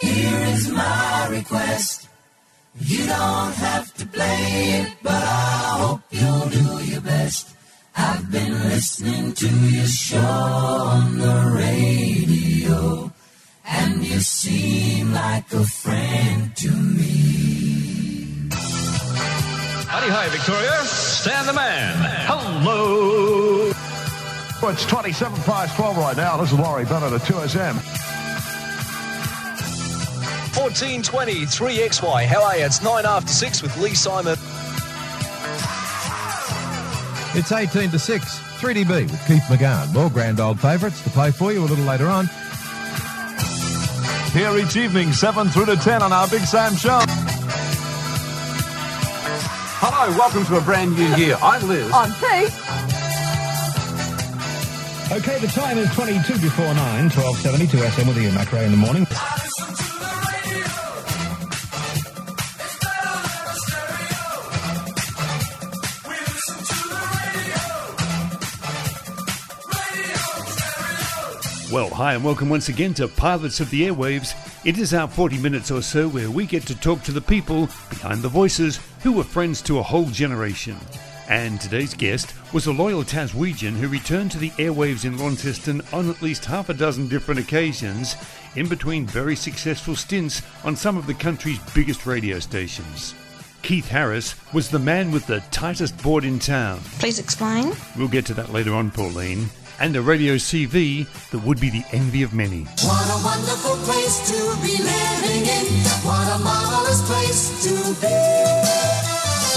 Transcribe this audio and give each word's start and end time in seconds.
Here 0.00 0.40
is 0.54 0.68
my 0.70 1.28
request. 1.30 2.08
You 2.80 3.06
don't 3.06 3.54
have 3.54 3.92
to 3.94 4.06
play 4.06 4.80
it, 4.80 4.92
but 5.02 5.12
I 5.12 5.78
hope 5.80 6.00
you'll 6.10 6.48
do 6.48 6.84
your 6.84 7.00
best. 7.00 7.54
I've 7.96 8.30
been 8.30 8.52
listening 8.68 9.32
to 9.32 9.48
your 9.48 9.86
show 9.86 10.18
on 10.18 11.18
the 11.18 11.52
radio, 11.56 13.12
and 13.66 14.04
you 14.04 14.20
seem 14.20 15.12
like 15.12 15.52
a 15.52 15.64
friend 15.64 16.54
to 16.56 16.70
me. 16.70 18.48
Howdy, 19.88 20.10
hi, 20.10 20.28
Victoria. 20.28 20.84
Stan 20.84 21.46
the 21.46 21.52
man. 21.54 21.96
Hello. 22.28 23.72
It's 24.70 24.86
27 24.86 25.42
past 25.42 25.76
12 25.76 25.96
right 25.96 26.16
now. 26.16 26.36
This 26.36 26.52
is 26.52 26.58
Laurie 26.58 26.84
Bennett 26.84 27.12
at 27.12 27.22
2SM. 27.22 28.07
1420 30.58 31.46
3XY. 31.46 32.26
How 32.26 32.42
are 32.42 32.58
you? 32.58 32.64
It's 32.64 32.82
9 32.82 33.06
after 33.06 33.28
6 33.28 33.62
with 33.62 33.76
Lee 33.78 33.94
Simon. 33.94 34.36
It's 37.38 37.52
18 37.52 37.90
to 37.90 37.98
6. 37.98 38.40
3DB 38.58 39.02
with 39.08 39.26
Keith 39.28 39.44
McGahn. 39.44 39.94
More 39.94 40.10
grand 40.10 40.40
old 40.40 40.58
favourites 40.58 41.00
to 41.04 41.10
play 41.10 41.30
for 41.30 41.52
you 41.52 41.60
a 41.60 41.66
little 41.66 41.84
later 41.84 42.08
on. 42.08 42.26
Here 44.32 44.56
each 44.58 44.74
evening, 44.76 45.12
7 45.12 45.48
through 45.48 45.66
to 45.66 45.76
10 45.76 46.02
on 46.02 46.12
our 46.12 46.26
Big 46.26 46.42
Sam 46.42 46.74
Show. 46.74 46.98
Hello, 49.80 50.18
welcome 50.18 50.44
to 50.46 50.56
a 50.56 50.60
brand 50.60 50.96
new 50.96 51.14
year. 51.14 51.36
I'm 51.40 51.68
Liz. 51.68 51.88
I'm 51.94 52.10
Pete. 52.14 52.52
Okay, 55.12 55.38
the 55.38 55.52
time 55.54 55.78
is 55.78 55.88
22 55.94 56.32
before 56.40 56.74
9, 56.74 57.10
1272 57.10 57.78
SM 57.78 58.08
with 58.08 58.18
Ian 58.18 58.34
Macrae 58.34 58.64
in 58.64 58.72
the 58.72 58.76
morning. 58.76 59.06
Well, 71.70 71.90
hi, 71.90 72.14
and 72.14 72.24
welcome 72.24 72.48
once 72.48 72.70
again 72.70 72.94
to 72.94 73.08
Pilots 73.08 73.60
of 73.60 73.68
the 73.68 73.82
Airwaves. 73.82 74.34
It 74.64 74.78
is 74.78 74.94
our 74.94 75.06
40 75.06 75.36
minutes 75.36 75.70
or 75.70 75.82
so 75.82 76.08
where 76.08 76.30
we 76.30 76.46
get 76.46 76.62
to 76.68 76.74
talk 76.74 77.02
to 77.02 77.12
the 77.12 77.20
people 77.20 77.68
behind 77.90 78.22
the 78.22 78.28
voices 78.30 78.80
who 79.02 79.12
were 79.12 79.22
friends 79.22 79.60
to 79.62 79.78
a 79.78 79.82
whole 79.82 80.06
generation. 80.06 80.78
And 81.28 81.60
today's 81.60 81.92
guest 81.92 82.32
was 82.54 82.66
a 82.66 82.72
loyal 82.72 83.02
Taswegian 83.02 83.74
who 83.76 83.86
returned 83.88 84.30
to 84.30 84.38
the 84.38 84.48
airwaves 84.52 85.04
in 85.04 85.18
Launceston 85.18 85.82
on 85.92 86.08
at 86.08 86.22
least 86.22 86.46
half 86.46 86.70
a 86.70 86.74
dozen 86.74 87.06
different 87.06 87.38
occasions, 87.38 88.16
in 88.56 88.66
between 88.66 89.04
very 89.04 89.36
successful 89.36 89.94
stints 89.94 90.40
on 90.64 90.74
some 90.74 90.96
of 90.96 91.06
the 91.06 91.12
country's 91.12 91.58
biggest 91.74 92.06
radio 92.06 92.38
stations. 92.38 93.14
Keith 93.60 93.88
Harris 93.88 94.36
was 94.54 94.70
the 94.70 94.78
man 94.78 95.10
with 95.10 95.26
the 95.26 95.40
tightest 95.50 96.02
board 96.02 96.24
in 96.24 96.38
town. 96.38 96.80
Please 96.98 97.18
explain. 97.18 97.74
We'll 97.94 98.08
get 98.08 98.24
to 98.26 98.34
that 98.34 98.54
later 98.54 98.72
on, 98.72 98.90
Pauline. 98.90 99.50
And 99.80 99.94
a 99.94 100.02
radio 100.02 100.34
CV 100.34 101.06
that 101.30 101.38
would 101.46 101.60
be 101.60 101.70
the 101.70 101.84
envy 101.92 102.24
of 102.24 102.34
many. 102.34 102.66
What 102.82 103.06
a 103.14 103.18
wonderful 103.22 103.78
place 103.86 104.18
to 104.26 104.38
be 104.58 104.74
living 104.74 105.46
in. 105.46 105.66
What 106.02 106.26
a 106.34 106.38
marvelous 106.42 107.06
place 107.06 107.62
to 107.62 107.74
be. 108.02 108.18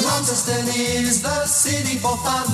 Launceston 0.06 0.70
is 0.78 1.24
the 1.24 1.46
city 1.46 1.98
for 1.98 2.16
fun. 2.22 2.46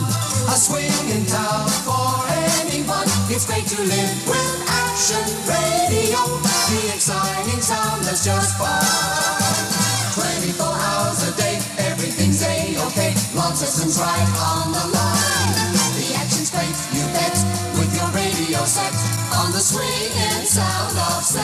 A 0.48 0.56
swinging 0.56 1.28
town 1.28 1.68
for 1.84 2.24
anyone. 2.64 3.04
It's 3.28 3.44
great 3.44 3.68
to 3.68 3.82
live 3.84 4.16
with 4.24 4.56
Action 4.88 5.28
Radio. 5.44 6.24
The 6.72 6.96
exciting 6.96 7.60
sound 7.60 8.08
that's 8.08 8.24
just 8.24 8.56
fun. 8.56 8.80
24 10.16 10.66
hours 10.66 11.20
a 11.28 11.36
day, 11.36 11.60
everything's 11.84 12.42
a-okay. 12.42 13.14
Launceston's 13.36 14.00
right 14.00 14.32
on 14.40 14.72
the 14.72 14.88
line. 14.96 15.17
Set 18.78 18.94
on 19.36 19.52
the 19.52 19.60
swinging 19.60 20.46
sound 20.46 20.96
of 20.98 21.24
7 21.24 21.44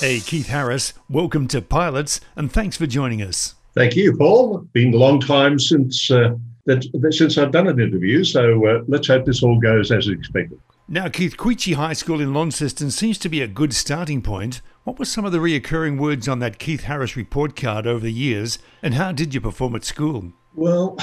Hey, 0.00 0.18
Keith 0.18 0.48
Harris, 0.48 0.92
welcome 1.08 1.46
to 1.46 1.62
Pilots, 1.62 2.20
and 2.34 2.50
thanks 2.50 2.76
for 2.76 2.88
joining 2.88 3.22
us. 3.22 3.54
Thank 3.76 3.94
you, 3.94 4.16
Paul. 4.16 4.66
Been 4.72 4.94
a 4.94 4.96
long 4.96 5.20
time 5.20 5.60
since 5.60 6.10
uh, 6.10 6.34
that, 6.66 6.84
that- 6.94 7.14
since 7.14 7.38
I've 7.38 7.52
done 7.52 7.68
an 7.68 7.78
interview, 7.78 8.24
so 8.24 8.66
uh, 8.66 8.82
let's 8.88 9.06
hope 9.06 9.26
this 9.26 9.44
all 9.44 9.60
goes 9.60 9.92
as 9.92 10.08
expected. 10.08 10.58
Now, 10.88 11.08
Keith, 11.08 11.36
Queechy 11.36 11.74
High 11.74 11.92
School 11.92 12.20
in 12.20 12.34
Launceston 12.34 12.90
seems 12.90 13.16
to 13.18 13.28
be 13.28 13.40
a 13.42 13.46
good 13.46 13.72
starting 13.72 14.22
point. 14.22 14.60
What 14.82 14.98
were 14.98 15.04
some 15.04 15.24
of 15.24 15.30
the 15.30 15.38
reoccurring 15.38 15.98
words 16.00 16.26
on 16.26 16.40
that 16.40 16.58
Keith 16.58 16.82
Harris 16.82 17.14
report 17.16 17.54
card 17.54 17.86
over 17.86 18.00
the 18.00 18.12
years, 18.12 18.58
and 18.82 18.94
how 18.94 19.12
did 19.12 19.32
you 19.34 19.40
perform 19.40 19.76
at 19.76 19.84
school? 19.84 20.32
Well, 20.56 20.98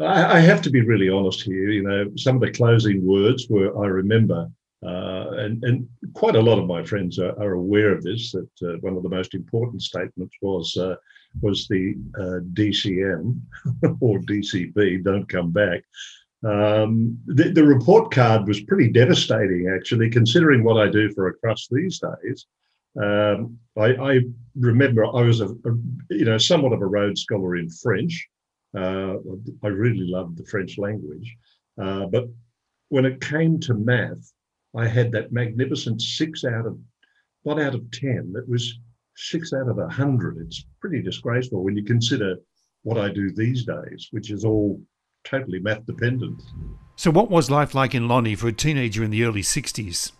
I, 0.00 0.38
I 0.38 0.40
have 0.40 0.62
to 0.62 0.70
be 0.70 0.82
really 0.82 1.08
honest 1.08 1.42
here. 1.42 1.70
You 1.70 1.82
know, 1.82 2.10
some 2.16 2.36
of 2.36 2.42
the 2.42 2.50
closing 2.50 3.04
words 3.06 3.46
were 3.48 3.76
I 3.82 3.86
remember, 3.86 4.48
uh, 4.84 5.30
and 5.38 5.62
and 5.64 5.88
quite 6.14 6.36
a 6.36 6.40
lot 6.40 6.58
of 6.58 6.66
my 6.66 6.82
friends 6.84 7.18
are, 7.18 7.38
are 7.40 7.52
aware 7.52 7.92
of 7.92 8.02
this. 8.02 8.32
That 8.32 8.48
uh, 8.68 8.78
one 8.80 8.96
of 8.96 9.02
the 9.02 9.08
most 9.08 9.34
important 9.34 9.82
statements 9.82 10.36
was 10.40 10.76
uh, 10.76 10.96
was 11.40 11.66
the 11.68 11.94
uh, 12.18 12.40
DCM 12.52 13.40
or 14.00 14.18
DCB, 14.20 15.02
don't 15.04 15.28
come 15.28 15.50
back. 15.50 15.82
Um, 16.44 17.18
the, 17.26 17.50
the 17.50 17.64
report 17.64 18.12
card 18.12 18.48
was 18.48 18.62
pretty 18.64 18.90
devastating, 18.90 19.72
actually, 19.74 20.10
considering 20.10 20.64
what 20.64 20.76
I 20.76 20.90
do 20.90 21.12
for 21.12 21.28
a 21.28 21.34
crust 21.34 21.68
these 21.70 22.00
days. 22.00 22.46
Um, 23.00 23.58
I, 23.78 23.94
I 23.94 24.20
remember 24.58 25.06
I 25.06 25.22
was 25.22 25.40
a, 25.40 25.46
a 25.46 25.72
you 26.10 26.24
know 26.26 26.36
somewhat 26.38 26.72
of 26.72 26.82
a 26.82 26.86
Rhodes 26.86 27.22
scholar 27.22 27.56
in 27.56 27.70
French. 27.70 28.28
Uh, 28.76 29.14
I 29.62 29.68
really 29.68 30.06
loved 30.06 30.38
the 30.38 30.46
French 30.46 30.78
language, 30.78 31.36
uh, 31.80 32.06
but 32.06 32.24
when 32.88 33.04
it 33.04 33.20
came 33.20 33.60
to 33.60 33.74
math, 33.74 34.32
I 34.74 34.86
had 34.86 35.12
that 35.12 35.32
magnificent 35.32 36.00
six 36.00 36.44
out 36.44 36.66
of 36.66 36.78
not 37.44 37.60
out 37.60 37.74
of 37.74 37.90
ten. 37.90 38.32
It 38.36 38.48
was 38.48 38.78
six 39.16 39.52
out 39.52 39.68
of 39.68 39.78
a 39.78 39.88
hundred. 39.88 40.38
It's 40.38 40.64
pretty 40.80 41.02
disgraceful 41.02 41.62
when 41.62 41.76
you 41.76 41.84
consider 41.84 42.36
what 42.82 42.98
I 42.98 43.10
do 43.10 43.32
these 43.32 43.64
days, 43.64 44.08
which 44.10 44.30
is 44.30 44.44
all 44.44 44.80
totally 45.24 45.58
math 45.60 45.86
dependent. 45.86 46.42
So, 46.96 47.10
what 47.10 47.30
was 47.30 47.50
life 47.50 47.74
like 47.74 47.94
in 47.94 48.08
Lonnie 48.08 48.34
for 48.34 48.48
a 48.48 48.52
teenager 48.52 49.02
in 49.02 49.10
the 49.10 49.24
early 49.24 49.42
60s? 49.42 50.12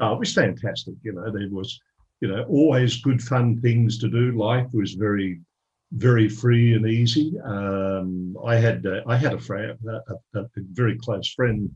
Oh, 0.00 0.14
it 0.14 0.18
was 0.18 0.34
fantastic. 0.34 0.94
You 1.02 1.12
know, 1.12 1.30
there 1.32 1.48
was, 1.50 1.80
you 2.20 2.28
know, 2.28 2.44
always 2.44 3.00
good 3.02 3.22
fun 3.22 3.60
things 3.60 3.98
to 3.98 4.08
do. 4.08 4.32
Life 4.32 4.66
was 4.72 4.94
very, 4.94 5.40
very 5.92 6.28
free 6.28 6.74
and 6.74 6.86
easy. 6.86 7.38
Um, 7.44 8.36
I 8.44 8.56
had 8.56 8.86
uh, 8.86 9.02
I 9.06 9.16
had 9.16 9.34
a, 9.34 9.38
friend, 9.38 9.78
a, 9.88 10.38
a, 10.38 10.40
a 10.40 10.48
very 10.72 10.98
close 10.98 11.32
friend 11.32 11.70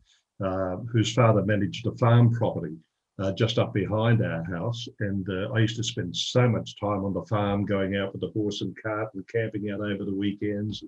uh, 0.44 0.76
whose 0.92 1.12
father 1.12 1.44
managed 1.44 1.86
a 1.86 1.92
farm 1.96 2.32
property 2.32 2.76
uh, 3.20 3.32
just 3.32 3.58
up 3.58 3.74
behind 3.74 4.24
our 4.24 4.42
house, 4.44 4.88
and 5.00 5.28
uh, 5.28 5.52
I 5.52 5.60
used 5.60 5.76
to 5.76 5.84
spend 5.84 6.16
so 6.16 6.48
much 6.48 6.78
time 6.80 7.04
on 7.04 7.12
the 7.12 7.24
farm, 7.26 7.66
going 7.66 7.96
out 7.96 8.12
with 8.12 8.22
the 8.22 8.30
horse 8.30 8.62
and 8.62 8.76
cart 8.82 9.12
and 9.14 9.26
camping 9.28 9.70
out 9.70 9.80
over 9.80 10.04
the 10.04 10.14
weekends, 10.14 10.82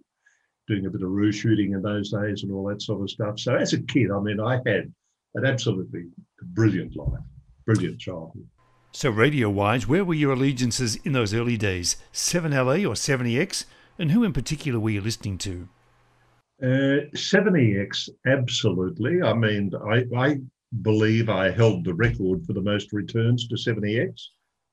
doing 0.67 0.87
a 0.87 0.91
bit 0.91 1.03
of 1.03 1.11
roo 1.11 1.33
shooting 1.33 1.73
in 1.73 1.83
those 1.83 2.11
days 2.11 2.43
and 2.43 2.53
all 2.53 2.65
that 2.69 2.83
sort 2.83 3.03
of 3.03 3.11
stuff. 3.11 3.39
So 3.39 3.55
as 3.55 3.73
a 3.73 3.83
kid, 3.83 4.11
I 4.11 4.21
mean, 4.21 4.41
I 4.41 4.57
had 4.67 4.93
an 5.35 5.45
absolutely 5.45 6.07
brilliant 6.43 6.97
life, 6.97 7.21
brilliant 7.67 8.01
childhood. 8.01 8.49
So, 8.95 9.09
radio 9.09 9.49
wise, 9.49 9.89
where 9.89 10.05
were 10.05 10.13
your 10.13 10.33
allegiances 10.33 10.97
in 10.97 11.13
those 11.13 11.33
early 11.33 11.57
days? 11.57 11.97
7LA 12.13 12.87
or 12.87 12.93
7EX? 12.93 13.65
And 13.99 14.11
who 14.11 14.23
in 14.23 14.35
particular 14.35 14.79
were 14.79 14.91
you 14.91 15.01
listening 15.01 15.39
to? 15.39 15.69
Uh, 16.63 17.09
7EX, 17.15 18.11
absolutely. 18.27 19.23
I 19.23 19.33
mean, 19.33 19.73
I, 19.91 20.05
I 20.15 20.41
believe 20.83 21.31
I 21.31 21.51
held 21.51 21.85
the 21.85 21.95
record 21.95 22.45
for 22.45 22.53
the 22.53 22.61
most 22.61 22.93
returns 22.93 23.49
to 23.49 23.55
7EX. 23.55 24.13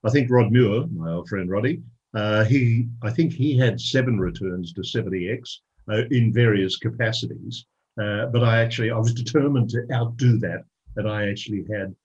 I 0.03 0.09
think 0.09 0.29
Rod 0.29 0.51
Muir, 0.51 0.85
my 0.88 1.11
old 1.11 1.29
friend 1.29 1.49
Roddy, 1.49 1.81
uh, 2.13 2.44
he, 2.44 2.89
I 3.01 3.11
think 3.11 3.31
he 3.31 3.57
had 3.57 3.79
seven 3.79 4.19
returns 4.19 4.73
to 4.73 4.81
7EX 4.81 5.59
uh, 5.89 6.01
in 6.11 6.33
various 6.33 6.75
capacities. 6.75 7.65
Uh, 7.97 8.25
but 8.25 8.44
I 8.44 8.59
actually, 8.59 8.91
I 8.91 8.97
was 8.97 9.13
determined 9.13 9.69
to 9.69 9.88
outdo 9.94 10.39
that, 10.39 10.65
and 10.97 11.09
I 11.09 11.29
actually 11.29 11.65
had 11.71 11.95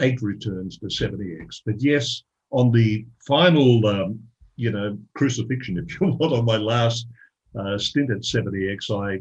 eight 0.00 0.20
returns 0.22 0.78
to 0.78 0.86
7EX. 0.86 1.62
But 1.64 1.82
yes, 1.82 2.22
on 2.50 2.70
the 2.70 3.06
final, 3.26 3.86
um, 3.86 4.20
you 4.56 4.70
know, 4.70 4.98
crucifixion, 5.14 5.78
if 5.78 6.00
you 6.00 6.06
want, 6.18 6.32
on 6.32 6.44
my 6.44 6.56
last 6.56 7.06
uh, 7.58 7.78
stint 7.78 8.10
at 8.10 8.18
7EX, 8.18 8.90
I 8.90 9.20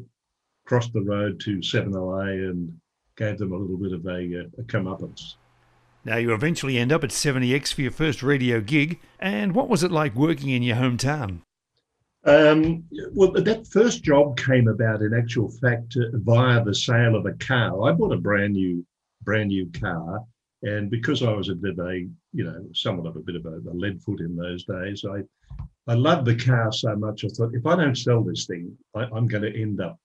crossed 0.65 0.93
the 0.93 1.01
road 1.01 1.39
to 1.41 1.57
7LA 1.57 2.49
and 2.49 2.71
gave 3.15 3.37
them 3.37 3.53
a 3.53 3.57
little 3.57 3.77
bit 3.77 3.93
of 3.93 4.05
a, 4.05 4.41
uh, 4.41 4.61
a 4.61 4.63
comeuppance. 4.63 5.35
Now, 6.05 6.17
you 6.17 6.33
eventually 6.33 6.77
end 6.77 6.91
up 6.91 7.03
at 7.03 7.09
7EX 7.09 7.73
for 7.73 7.81
your 7.81 7.91
first 7.91 8.23
radio 8.23 8.61
gig. 8.61 8.99
And 9.19 9.53
what 9.53 9.67
was 9.67 9.83
it 9.83 9.91
like 9.91 10.15
working 10.15 10.49
in 10.49 10.63
your 10.63 10.77
hometown? 10.77 11.41
Um, 12.23 12.83
well, 13.13 13.31
that 13.31 13.67
first 13.67 14.03
job 14.03 14.37
came 14.37 14.67
about 14.67 15.01
in 15.01 15.13
actual 15.13 15.49
fact 15.49 15.95
uh, 15.97 16.09
via 16.13 16.63
the 16.63 16.75
sale 16.75 17.15
of 17.15 17.25
a 17.25 17.33
car. 17.33 17.89
I 17.89 17.93
bought 17.93 18.13
a 18.13 18.17
brand 18.17 18.53
new, 18.53 18.85
brand 19.23 19.49
new 19.49 19.69
car 19.71 20.25
And 20.63 20.89
because 20.89 21.21
I 21.21 21.31
was 21.31 21.49
a 21.49 21.55
bit 21.55 21.77
of 21.77 21.85
a, 21.85 22.07
you 22.33 22.43
know, 22.43 22.65
somewhat 22.73 23.07
of 23.07 23.15
a 23.15 23.19
bit 23.21 23.35
of 23.35 23.45
a, 23.45 23.57
a 23.69 23.73
lead 23.73 24.01
foot 24.01 24.21
in 24.21 24.35
those 24.35 24.65
days, 24.65 25.05
I, 25.05 25.21
I 25.87 25.93
loved 25.93 26.25
the 26.25 26.35
car 26.35 26.71
so 26.71 26.95
much. 26.95 27.23
I 27.23 27.27
thought, 27.29 27.53
if 27.53 27.65
I 27.65 27.75
don't 27.75 27.97
sell 27.97 28.23
this 28.23 28.45
thing, 28.47 28.75
I, 28.95 29.03
I'm 29.03 29.27
going 29.27 29.43
to 29.43 29.61
end 29.61 29.81
up 29.81 29.99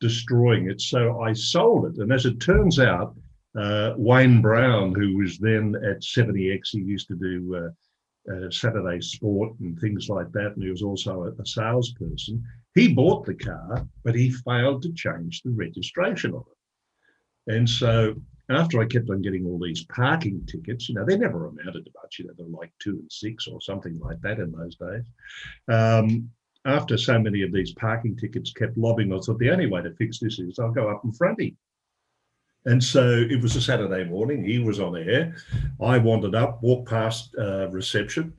destroying 0.00 0.70
it. 0.70 0.80
So 0.80 1.20
I 1.20 1.32
sold 1.34 1.86
it. 1.86 2.00
And 2.00 2.12
as 2.12 2.24
it 2.24 2.40
turns 2.40 2.78
out, 2.78 3.14
uh, 3.56 3.92
Wayne 3.96 4.40
Brown, 4.40 4.94
who 4.94 5.18
was 5.18 5.38
then 5.38 5.74
at 5.76 6.00
7EX, 6.00 6.70
he 6.70 6.78
used 6.78 7.08
to 7.08 7.14
do 7.16 7.54
uh, 7.54 8.32
uh, 8.32 8.50
Saturday 8.50 9.00
Sport 9.00 9.58
and 9.60 9.78
things 9.78 10.08
like 10.08 10.32
that. 10.32 10.52
And 10.54 10.62
he 10.62 10.70
was 10.70 10.82
also 10.82 11.24
a, 11.24 11.42
a 11.42 11.46
salesperson. 11.46 12.42
He 12.74 12.94
bought 12.94 13.26
the 13.26 13.34
car, 13.34 13.86
but 14.04 14.14
he 14.14 14.30
failed 14.30 14.82
to 14.82 14.92
change 14.94 15.42
the 15.42 15.50
registration 15.50 16.32
of 16.34 16.46
it. 16.50 17.54
And 17.54 17.68
so 17.68 18.14
after 18.50 18.80
I 18.80 18.86
kept 18.86 19.10
on 19.10 19.22
getting 19.22 19.46
all 19.46 19.58
these 19.58 19.84
parking 19.84 20.44
tickets, 20.46 20.88
you 20.88 20.94
know, 20.94 21.04
they 21.04 21.16
never 21.16 21.46
amounted 21.46 21.84
to 21.84 21.90
much, 22.02 22.18
you 22.18 22.26
know, 22.26 22.32
they're 22.36 22.46
like 22.46 22.72
two 22.80 22.98
and 23.00 23.10
six 23.10 23.46
or 23.46 23.60
something 23.60 23.98
like 24.00 24.20
that 24.22 24.38
in 24.38 24.52
those 24.52 24.76
days. 24.76 25.04
Um, 25.68 26.30
after 26.64 26.96
so 26.96 27.18
many 27.18 27.42
of 27.42 27.52
these 27.52 27.72
parking 27.72 28.16
tickets 28.16 28.52
kept 28.52 28.76
lobbing, 28.76 29.12
I 29.12 29.18
thought 29.18 29.38
the 29.38 29.50
only 29.50 29.66
way 29.66 29.82
to 29.82 29.94
fix 29.94 30.18
this 30.18 30.38
is 30.38 30.58
I'll 30.58 30.70
go 30.70 30.88
up 30.88 31.04
in 31.04 31.12
front 31.12 31.40
of 31.40 31.46
him. 31.46 31.56
And 32.64 32.82
so 32.82 33.26
it 33.28 33.42
was 33.42 33.56
a 33.56 33.60
Saturday 33.60 34.04
morning. 34.04 34.44
He 34.44 34.60
was 34.60 34.78
on 34.78 34.96
air. 34.96 35.34
I 35.80 35.98
wandered 35.98 36.36
up, 36.36 36.62
walked 36.62 36.88
past 36.88 37.34
uh, 37.36 37.68
reception, 37.70 38.32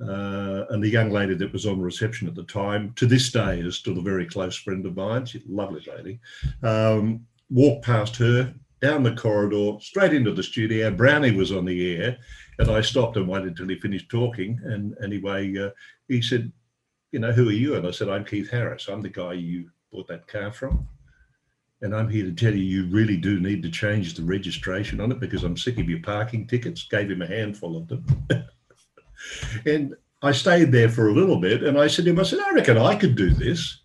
uh, 0.00 0.64
and 0.70 0.82
the 0.82 0.88
young 0.88 1.10
lady 1.10 1.34
that 1.34 1.52
was 1.52 1.66
on 1.66 1.80
reception 1.80 2.26
at 2.26 2.34
the 2.34 2.44
time, 2.44 2.92
to 2.96 3.06
this 3.06 3.30
day, 3.30 3.60
is 3.60 3.76
still 3.76 3.98
a 3.98 4.02
very 4.02 4.24
close 4.24 4.56
friend 4.56 4.86
of 4.86 4.96
mine. 4.96 5.26
She's 5.26 5.44
a 5.44 5.52
lovely 5.52 5.86
lady. 5.94 6.20
Um, 6.62 7.26
walked 7.50 7.84
past 7.84 8.16
her, 8.16 8.54
down 8.80 9.02
the 9.02 9.14
corridor, 9.14 9.78
straight 9.80 10.12
into 10.12 10.32
the 10.32 10.42
studio. 10.42 10.90
Brownie 10.90 11.32
was 11.32 11.52
on 11.52 11.64
the 11.64 11.96
air, 11.96 12.18
and 12.58 12.70
I 12.70 12.80
stopped 12.80 13.16
and 13.16 13.28
waited 13.28 13.48
until 13.48 13.68
he 13.68 13.80
finished 13.80 14.10
talking. 14.10 14.60
And 14.64 14.94
anyway, 15.02 15.56
uh, 15.56 15.70
he 16.08 16.20
said, 16.20 16.52
"You 17.12 17.20
know, 17.20 17.32
who 17.32 17.48
are 17.48 17.52
you?" 17.52 17.76
And 17.76 17.86
I 17.86 17.90
said, 17.90 18.08
"I'm 18.08 18.24
Keith 18.24 18.50
Harris. 18.50 18.88
I'm 18.88 19.02
the 19.02 19.08
guy 19.08 19.34
you 19.34 19.70
bought 19.92 20.08
that 20.08 20.28
car 20.28 20.52
from." 20.52 20.88
And 21.82 21.94
I'm 21.94 22.08
here 22.08 22.24
to 22.24 22.32
tell 22.32 22.54
you, 22.54 22.62
you 22.62 22.86
really 22.86 23.18
do 23.18 23.38
need 23.38 23.62
to 23.62 23.70
change 23.70 24.14
the 24.14 24.22
registration 24.22 24.98
on 24.98 25.12
it 25.12 25.20
because 25.20 25.44
I'm 25.44 25.58
sick 25.58 25.78
of 25.78 25.90
your 25.90 26.00
parking 26.00 26.46
tickets. 26.46 26.88
Gave 26.88 27.10
him 27.10 27.20
a 27.20 27.26
handful 27.26 27.76
of 27.76 27.86
them. 27.86 28.06
and 29.66 29.94
I 30.22 30.32
stayed 30.32 30.72
there 30.72 30.88
for 30.88 31.08
a 31.08 31.12
little 31.12 31.38
bit 31.38 31.62
and 31.62 31.78
I 31.78 31.86
said 31.86 32.06
to 32.06 32.12
him, 32.12 32.18
I 32.18 32.22
said, 32.22 32.40
I 32.40 32.52
reckon 32.52 32.78
I 32.78 32.96
could 32.96 33.14
do 33.14 33.28
this. 33.30 33.82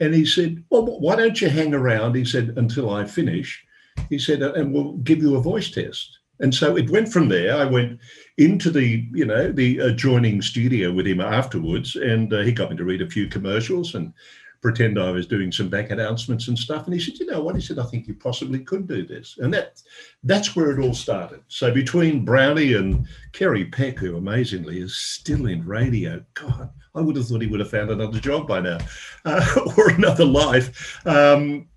And 0.00 0.14
he 0.14 0.24
said, 0.24 0.64
Well, 0.70 0.98
why 1.00 1.16
don't 1.16 1.40
you 1.40 1.50
hang 1.50 1.74
around? 1.74 2.14
He 2.14 2.24
said, 2.24 2.54
until 2.56 2.88
I 2.88 3.04
finish 3.04 3.64
he 4.08 4.18
said, 4.18 4.42
and 4.42 4.72
we'll 4.72 4.94
give 4.98 5.18
you 5.18 5.36
a 5.36 5.42
voice 5.42 5.70
test. 5.70 6.18
And 6.40 6.54
so 6.54 6.76
it 6.76 6.90
went 6.90 7.12
from 7.12 7.28
there. 7.28 7.56
I 7.56 7.64
went 7.64 7.98
into 8.36 8.70
the, 8.70 9.04
you 9.12 9.24
know, 9.24 9.50
the 9.50 9.78
adjoining 9.78 10.40
studio 10.40 10.92
with 10.92 11.06
him 11.06 11.20
afterwards, 11.20 11.96
and 11.96 12.32
uh, 12.32 12.40
he 12.40 12.52
got 12.52 12.70
me 12.70 12.76
to 12.76 12.84
read 12.84 13.02
a 13.02 13.10
few 13.10 13.26
commercials 13.26 13.94
and 13.94 14.12
pretend 14.60 14.98
I 14.98 15.10
was 15.10 15.26
doing 15.26 15.52
some 15.52 15.68
back 15.68 15.90
announcements 15.90 16.48
and 16.48 16.58
stuff. 16.58 16.84
And 16.84 16.94
he 16.94 17.00
said, 17.00 17.18
you 17.18 17.26
know 17.26 17.42
what? 17.42 17.54
He 17.54 17.60
said, 17.60 17.78
I 17.78 17.84
think 17.84 18.08
you 18.08 18.14
possibly 18.14 18.60
could 18.60 18.88
do 18.88 19.06
this. 19.06 19.38
And 19.38 19.52
that 19.54 19.80
that's 20.24 20.56
where 20.56 20.70
it 20.70 20.82
all 20.82 20.94
started. 20.94 21.40
So 21.48 21.72
between 21.72 22.24
Brownie 22.24 22.74
and 22.74 23.06
Kerry 23.32 23.66
Peck, 23.66 23.98
who 23.98 24.16
amazingly 24.16 24.80
is 24.80 24.96
still 24.96 25.46
in 25.46 25.64
radio, 25.64 26.24
God, 26.34 26.70
I 26.94 27.00
would 27.00 27.16
have 27.16 27.28
thought 27.28 27.42
he 27.42 27.46
would 27.46 27.60
have 27.60 27.70
found 27.70 27.90
another 27.90 28.18
job 28.18 28.48
by 28.48 28.60
now 28.60 28.78
uh, 29.24 29.44
or 29.76 29.90
another 29.90 30.24
life. 30.24 31.06
Um, 31.06 31.68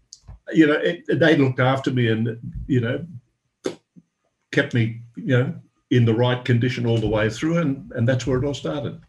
you 0.53 0.67
know, 0.67 0.73
it, 0.73 1.03
they 1.07 1.35
looked 1.35 1.59
after 1.59 1.91
me 1.91 2.07
and, 2.07 2.37
you 2.67 2.81
know, 2.81 3.05
kept 4.51 4.73
me, 4.73 5.01
you 5.15 5.37
know, 5.37 5.53
in 5.89 6.05
the 6.05 6.13
right 6.13 6.43
condition 6.43 6.85
all 6.85 6.97
the 6.97 7.07
way 7.07 7.29
through. 7.29 7.57
And, 7.57 7.91
and 7.95 8.07
that's 8.07 8.25
where 8.25 8.37
it 8.37 8.45
all 8.45 8.53
started. 8.53 9.01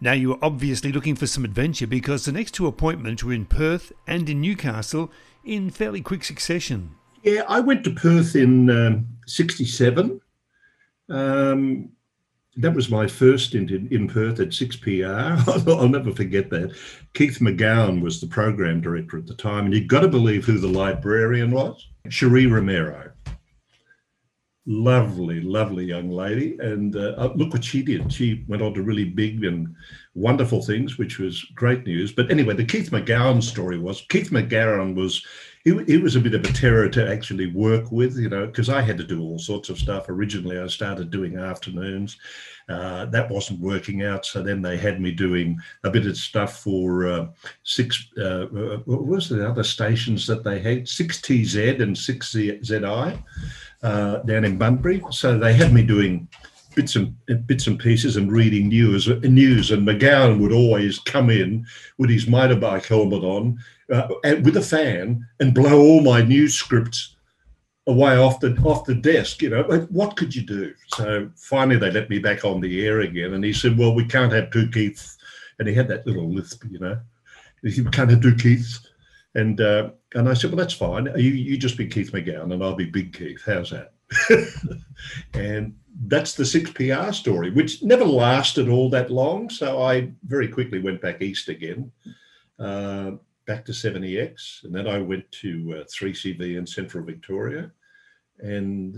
Now, 0.00 0.12
you 0.12 0.30
were 0.30 0.38
obviously 0.40 0.92
looking 0.92 1.14
for 1.14 1.26
some 1.26 1.44
adventure 1.44 1.86
because 1.86 2.24
the 2.24 2.32
next 2.32 2.52
two 2.52 2.66
appointments 2.66 3.22
were 3.22 3.34
in 3.34 3.44
Perth 3.44 3.92
and 4.06 4.28
in 4.30 4.40
Newcastle 4.40 5.10
in 5.44 5.70
fairly 5.70 6.00
quick 6.00 6.24
succession. 6.24 6.92
Yeah, 7.22 7.42
I 7.46 7.60
went 7.60 7.84
to 7.84 7.90
Perth 7.90 8.34
in 8.34 8.70
um, 8.70 9.06
67. 9.26 10.20
Um, 11.10 11.90
that 12.56 12.74
was 12.74 12.90
my 12.90 13.06
first 13.06 13.46
stint 13.46 13.70
in, 13.70 13.88
in 13.88 14.08
Perth 14.08 14.40
at 14.40 14.48
6PR. 14.48 15.68
I'll 15.68 15.88
never 15.88 16.12
forget 16.12 16.50
that. 16.50 16.76
Keith 17.14 17.38
McGowan 17.38 18.02
was 18.02 18.20
the 18.20 18.26
program 18.26 18.80
director 18.80 19.18
at 19.18 19.26
the 19.26 19.34
time, 19.34 19.66
and 19.66 19.74
you've 19.74 19.88
got 19.88 20.00
to 20.00 20.08
believe 20.08 20.44
who 20.44 20.58
the 20.58 20.68
librarian 20.68 21.50
was 21.50 21.88
Cherie 22.08 22.46
Romero. 22.46 23.12
Lovely, 24.66 25.40
lovely 25.40 25.84
young 25.84 26.10
lady. 26.10 26.56
And 26.60 26.94
uh, 26.94 27.14
uh, 27.16 27.32
look 27.34 27.52
what 27.52 27.64
she 27.64 27.82
did. 27.82 28.12
She 28.12 28.44
went 28.46 28.62
on 28.62 28.74
to 28.74 28.82
really 28.82 29.04
big 29.04 29.44
and 29.44 29.74
wonderful 30.14 30.62
things, 30.62 30.98
which 30.98 31.18
was 31.18 31.42
great 31.54 31.86
news. 31.86 32.12
But 32.12 32.30
anyway, 32.30 32.54
the 32.54 32.64
Keith 32.64 32.90
McGowan 32.90 33.42
story 33.42 33.78
was 33.78 34.02
Keith 34.10 34.30
McGowan 34.30 34.94
was 34.94 35.24
he, 35.64 35.84
he 35.84 35.98
was 35.98 36.16
a 36.16 36.20
bit 36.20 36.34
of 36.34 36.44
a 36.44 36.52
terror 36.52 36.88
to 36.88 37.10
actually 37.10 37.48
work 37.48 37.92
with, 37.92 38.16
you 38.16 38.30
know, 38.30 38.46
because 38.46 38.70
I 38.70 38.80
had 38.80 38.96
to 38.98 39.04
do 39.04 39.20
all 39.20 39.38
sorts 39.38 39.68
of 39.68 39.78
stuff. 39.78 40.08
Originally, 40.08 40.58
I 40.58 40.66
started 40.68 41.10
doing 41.10 41.36
afternoons. 41.36 42.16
Uh, 42.68 43.04
that 43.06 43.28
wasn't 43.28 43.60
working 43.60 44.02
out. 44.02 44.24
So 44.24 44.42
then 44.42 44.62
they 44.62 44.78
had 44.78 45.00
me 45.00 45.10
doing 45.10 45.58
a 45.84 45.90
bit 45.90 46.06
of 46.06 46.16
stuff 46.16 46.60
for 46.60 47.08
uh, 47.08 47.26
six, 47.62 48.08
uh 48.16 48.46
what 48.86 49.06
was 49.06 49.28
the 49.28 49.46
other 49.46 49.64
stations 49.64 50.26
that 50.28 50.44
they 50.44 50.60
had? 50.60 50.84
6TZ 50.84 51.82
and 51.82 51.96
6ZI 51.96 53.22
uh, 53.82 54.16
down 54.18 54.44
in 54.44 54.56
Bunbury. 54.56 55.02
So 55.10 55.38
they 55.38 55.52
had 55.52 55.72
me 55.72 55.82
doing 55.82 56.28
bits 56.80 56.96
and 56.96 57.14
bits 57.46 57.66
and 57.66 57.78
pieces 57.78 58.16
and 58.16 58.32
reading 58.32 58.68
news 58.68 59.06
news 59.22 59.70
and 59.70 59.86
McGowan 59.86 60.40
would 60.40 60.50
always 60.50 60.98
come 60.98 61.28
in 61.28 61.66
with 61.98 62.08
his 62.08 62.24
motorbike 62.24 62.86
helmet 62.86 63.22
on 63.22 63.58
uh, 63.92 64.08
with 64.42 64.56
a 64.56 64.62
fan 64.62 65.26
and 65.40 65.54
blow 65.54 65.78
all 65.78 66.00
my 66.00 66.22
news 66.22 66.54
scripts 66.54 67.16
away 67.86 68.16
off 68.16 68.40
the 68.40 68.56
off 68.64 68.86
the 68.86 68.94
desk. 68.94 69.42
You 69.42 69.50
know, 69.50 69.62
what 69.90 70.16
could 70.16 70.34
you 70.34 70.42
do? 70.42 70.72
So 70.88 71.30
finally, 71.36 71.76
they 71.76 71.90
let 71.90 72.08
me 72.08 72.18
back 72.18 72.46
on 72.46 72.62
the 72.62 72.86
air 72.86 73.00
again, 73.00 73.34
and 73.34 73.44
he 73.44 73.52
said, 73.52 73.76
"Well, 73.76 73.94
we 73.94 74.06
can't 74.06 74.32
have 74.32 74.50
two 74.50 74.68
Keiths," 74.70 75.18
and 75.58 75.68
he 75.68 75.74
had 75.74 75.88
that 75.88 76.06
little 76.06 76.32
lisp, 76.32 76.64
you 76.70 76.78
know. 76.78 76.98
He 77.62 77.82
"We 77.82 77.90
can't 77.90 78.10
have 78.10 78.22
two 78.22 78.36
Keiths," 78.36 78.88
and 79.34 79.60
uh, 79.60 79.90
and 80.14 80.30
I 80.30 80.34
said, 80.34 80.50
"Well, 80.50 80.56
that's 80.56 80.72
fine. 80.72 81.12
You 81.16 81.30
you 81.30 81.58
just 81.58 81.76
be 81.76 81.86
Keith 81.86 82.12
McGowan, 82.12 82.54
and 82.54 82.64
I'll 82.64 82.74
be 82.74 82.86
Big 82.86 83.12
Keith. 83.12 83.42
How's 83.44 83.70
that?" 83.70 83.92
and 85.34 85.74
that's 86.06 86.34
the 86.34 86.46
six 86.46 86.70
PR 86.70 87.12
story, 87.12 87.50
which 87.50 87.82
never 87.82 88.04
lasted 88.04 88.68
all 88.68 88.88
that 88.90 89.10
long. 89.10 89.50
So 89.50 89.82
I 89.82 90.12
very 90.26 90.48
quickly 90.48 90.80
went 90.80 91.02
back 91.02 91.20
east 91.20 91.48
again. 91.48 91.92
Uh, 92.58 93.12
back 93.46 93.64
to 93.64 93.72
7EX, 93.72 94.64
and 94.64 94.74
then 94.74 94.86
I 94.86 94.98
went 94.98 95.30
to 95.32 95.80
uh, 95.80 95.84
3CV 95.84 96.56
in 96.56 96.66
Central 96.66 97.04
Victoria, 97.04 97.70
and 98.38 98.96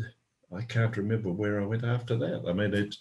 I 0.55 0.63
can't 0.63 0.97
remember 0.97 1.31
where 1.31 1.61
I 1.61 1.65
went 1.65 1.85
after 1.85 2.17
that. 2.17 2.43
I 2.47 2.53
mean, 2.53 2.75
it's 2.75 2.99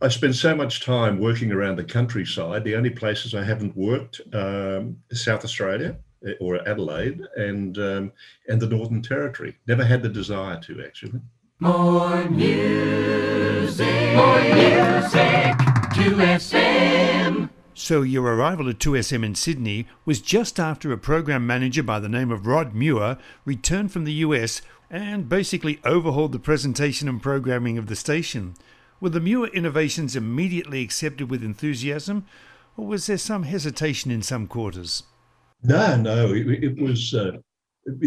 I 0.00 0.08
spent 0.08 0.36
so 0.36 0.54
much 0.54 0.84
time 0.84 1.18
working 1.18 1.50
around 1.52 1.76
the 1.76 1.84
countryside. 1.84 2.64
The 2.64 2.76
only 2.76 2.90
places 2.90 3.34
I 3.34 3.42
haven't 3.42 3.76
worked 3.76 4.20
um, 4.32 4.96
South 5.12 5.44
Australia 5.44 5.98
eh, 6.26 6.34
or 6.40 6.66
Adelaide 6.68 7.20
and 7.36 7.76
um, 7.78 8.12
and 8.48 8.60
the 8.60 8.68
Northern 8.68 9.02
Territory. 9.02 9.56
Never 9.66 9.84
had 9.84 10.02
the 10.02 10.08
desire 10.08 10.60
to 10.60 10.84
actually. 10.84 11.20
More 11.60 12.24
music, 12.30 14.14
more 14.14 14.42
music, 14.42 15.58
2SM. 15.90 17.50
So 17.74 18.02
your 18.02 18.22
arrival 18.22 18.68
at 18.68 18.78
2SM 18.78 19.24
in 19.24 19.34
Sydney 19.34 19.88
was 20.04 20.20
just 20.20 20.60
after 20.60 20.92
a 20.92 20.98
program 20.98 21.48
manager 21.48 21.82
by 21.82 21.98
the 21.98 22.08
name 22.08 22.30
of 22.30 22.46
Rod 22.46 22.76
Muir 22.76 23.18
returned 23.44 23.90
from 23.90 24.04
the 24.04 24.12
US 24.12 24.62
and 24.88 25.28
basically 25.28 25.80
overhauled 25.84 26.30
the 26.30 26.38
presentation 26.38 27.08
and 27.08 27.20
programming 27.20 27.76
of 27.76 27.88
the 27.88 27.96
station. 27.96 28.54
Were 29.00 29.10
the 29.10 29.18
Muir 29.18 29.48
innovations 29.48 30.14
immediately 30.14 30.82
accepted 30.82 31.28
with 31.28 31.42
enthusiasm, 31.42 32.24
or 32.76 32.86
was 32.86 33.08
there 33.08 33.18
some 33.18 33.42
hesitation 33.42 34.12
in 34.12 34.22
some 34.22 34.46
quarters? 34.46 35.02
No, 35.64 35.96
no, 35.96 36.32
it, 36.32 36.46
it 36.62 36.80
was 36.80 37.14
uh, 37.14 37.32
it, 37.32 37.44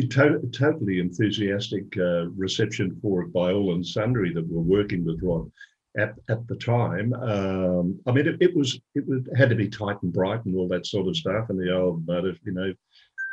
to- 0.10 0.50
totally 0.52 1.00
enthusiastic 1.00 1.98
uh, 1.98 2.28
reception 2.30 2.98
for 3.02 3.24
it 3.24 3.34
by 3.34 3.52
all 3.52 3.74
and 3.74 3.86
sundry 3.86 4.34
that 4.34 4.50
were 4.50 4.62
working 4.62 5.06
with 5.06 5.22
Rod 5.22 5.52
at, 5.98 6.16
at 6.30 6.48
the 6.48 6.56
time. 6.56 7.14
Um, 7.14 8.00
I 8.08 8.12
mean, 8.12 8.28
it, 8.28 8.38
it, 8.42 8.56
was 8.56 8.80
it 8.96 9.04
had 9.38 9.50
to 9.50 9.56
be 9.56 9.70
tight 9.70 10.02
and 10.04 10.14
bright 10.14 10.46
and 10.46 10.56
all 10.56 10.68
that 10.70 10.88
sort 10.88 11.08
of 11.08 11.18
stuff. 11.18 11.50
And 11.50 11.60
the 11.60 11.76
old 11.76 12.06
motive, 12.08 12.40
you 12.44 12.54
know, 12.54 12.74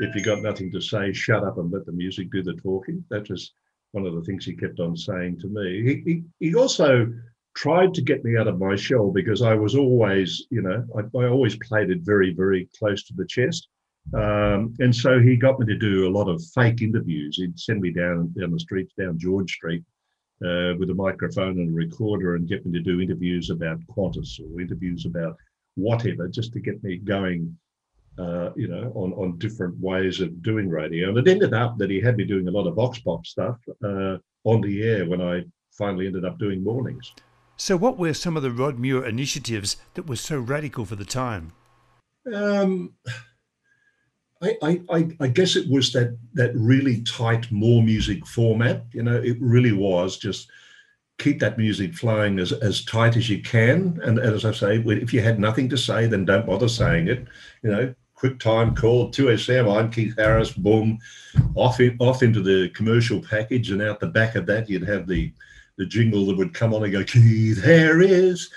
if 0.01 0.15
you 0.15 0.23
got 0.23 0.43
nothing 0.43 0.71
to 0.73 0.81
say, 0.81 1.13
shut 1.13 1.45
up 1.45 1.59
and 1.59 1.73
let 1.73 1.87
the 1.87 1.93
music 1.93 2.31
do 2.31 2.43
the 2.43 2.55
talking. 2.55 3.05
That 3.11 3.29
was 3.29 3.53
one 3.93 4.07
of 4.07 4.15
the 4.15 4.23
things 4.23 4.45
he 4.45 4.55
kept 4.55 4.81
on 4.81 4.97
saying 4.97 5.41
to 5.41 5.49
me. 5.49 5.83
He, 5.83 6.03
he, 6.05 6.23
he 6.49 6.55
also 6.55 7.13
tried 7.55 7.95
to 7.95 8.03
get 8.03 8.25
me 8.25 8.37
out 8.37 8.47
of 8.47 8.59
my 8.59 8.77
shell 8.77 9.11
because 9.11 9.43
I 9.43 9.55
was 9.55 9.75
always, 9.75 10.47
you 10.51 10.63
know, 10.63 10.85
I, 10.97 11.19
I 11.19 11.29
always 11.29 11.57
played 11.57 11.91
it 11.91 12.03
very, 12.03 12.33
very 12.33 12.69
close 12.79 13.03
to 13.05 13.15
the 13.15 13.27
chest. 13.27 13.69
Um, 14.15 14.75
and 14.79 14.95
so 14.95 15.21
he 15.21 15.37
got 15.37 15.61
me 15.61 15.67
to 15.67 15.77
do 15.77 16.09
a 16.09 16.11
lot 16.11 16.29
of 16.29 16.43
fake 16.55 16.81
interviews. 16.81 17.37
He'd 17.37 17.59
send 17.59 17.81
me 17.81 17.93
down 17.93 18.33
down 18.39 18.53
the 18.53 18.61
streets, 18.61 18.95
down 18.99 19.19
George 19.19 19.53
Street, 19.53 19.85
uh, 20.45 20.73
with 20.79 20.91
a 20.91 20.95
microphone 20.95 21.59
and 21.59 21.71
a 21.71 21.73
recorder 21.73 22.37
and 22.37 22.49
get 22.49 22.65
me 22.65 22.73
to 22.73 22.81
do 22.81 23.01
interviews 23.01 23.51
about 23.51 23.81
Qantas 23.87 24.41
or 24.41 24.61
interviews 24.61 25.05
about 25.05 25.37
whatever, 25.75 26.29
just 26.29 26.53
to 26.55 26.61
get 26.61 26.83
me 26.83 26.99
going, 26.99 27.57
uh, 28.19 28.51
you 28.57 28.69
know, 28.69 28.93
on, 28.95 29.13
on 29.13 29.39
different 29.39 29.79
ways 29.79 30.21
of 30.21 30.43
doing 30.43 30.69
radio. 30.69 31.11
And 31.11 31.19
it 31.19 31.29
ended 31.29 31.55
up 31.55 31.77
that 31.79 31.91
he 31.91 32.01
had 32.01 32.17
me 32.17 32.25
doing 32.25 32.49
a 32.49 32.51
lot 32.51 32.67
of 32.67 32.75
Vox 32.75 32.99
Pop 33.01 33.27
stuff 33.27 33.59
uh, 33.85 34.17
on 34.45 34.61
the 34.61 34.83
air 34.83 35.07
when 35.07 35.21
I 35.21 35.43
finally 35.73 36.07
ended 36.07 36.25
up 36.25 36.39
doing 36.39 36.65
mornings. 36.65 37.13
So, 37.57 37.77
what 37.77 37.99
were 37.99 38.15
some 38.15 38.37
of 38.37 38.43
the 38.45 38.53
Rod 38.53 38.79
Muir 38.79 39.05
initiatives 39.05 39.77
that 39.95 40.07
were 40.07 40.17
so 40.17 40.39
radical 40.39 40.85
for 40.85 40.95
the 40.95 41.05
time? 41.05 41.53
Um, 42.33 42.93
I, 44.41 44.81
I, 44.89 45.09
I 45.19 45.27
guess 45.27 45.57
it 45.57 45.69
was 45.69 45.93
that 45.93 46.17
that 46.35 46.55
really 46.55 47.03
tight 47.03 47.51
more 47.51 47.83
music 47.83 48.27
format. 48.27 48.85
You 48.93 49.03
know, 49.03 49.17
it 49.17 49.37
really 49.41 49.73
was 49.73 50.17
just 50.17 50.49
keep 51.19 51.41
that 51.41 51.59
music 51.59 51.95
flowing 51.95 52.39
as, 52.39 52.53
as 52.53 52.85
tight 52.85 53.17
as 53.17 53.29
you 53.29 53.43
can. 53.43 54.01
And 54.05 54.19
as 54.21 54.45
I 54.45 54.53
say, 54.53 54.77
if 54.79 55.13
you 55.13 55.21
had 55.21 55.41
nothing 55.41 55.69
to 55.71 55.77
say, 55.77 56.07
then 56.07 56.25
don't 56.25 56.47
bother 56.47 56.69
saying 56.69 57.09
it. 57.09 57.27
You 57.63 57.71
know, 57.71 57.95
quick 58.15 58.39
time 58.39 58.75
call, 58.75 59.11
2SM, 59.11 59.77
I'm 59.77 59.91
Keith 59.91 60.15
Harris, 60.17 60.53
boom, 60.53 60.99
off 61.57 61.81
in, 61.81 61.97
off 61.99 62.23
into 62.23 62.41
the 62.41 62.69
commercial 62.71 63.21
package. 63.21 63.71
And 63.71 63.83
out 63.83 63.99
the 63.99 64.07
back 64.07 64.37
of 64.37 64.47
that, 64.47 64.69
you'd 64.69 64.89
have 64.89 65.09
the, 65.09 65.33
the 65.77 65.87
jingle 65.87 66.25
that 66.27 66.37
would 66.37 66.55
come 66.55 66.73
on 66.73 66.85
and 66.85 66.93
go, 66.93 67.03
Keith 67.03 67.63
Harris 67.63 68.49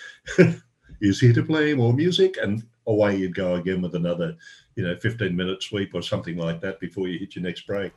is 1.01 1.19
here 1.19 1.33
to 1.33 1.43
play 1.43 1.73
more 1.73 1.93
music. 1.93 2.37
And 2.41 2.63
away 2.87 3.17
you'd 3.17 3.35
go 3.35 3.55
again 3.55 3.81
with 3.81 3.95
another, 3.95 4.35
you 4.75 4.83
know, 4.83 4.95
15 4.95 5.35
minute 5.35 5.61
sweep 5.63 5.91
or 5.93 6.01
something 6.01 6.37
like 6.37 6.61
that 6.61 6.79
before 6.79 7.07
you 7.07 7.19
hit 7.19 7.35
your 7.35 7.43
next 7.43 7.67
break. 7.67 7.91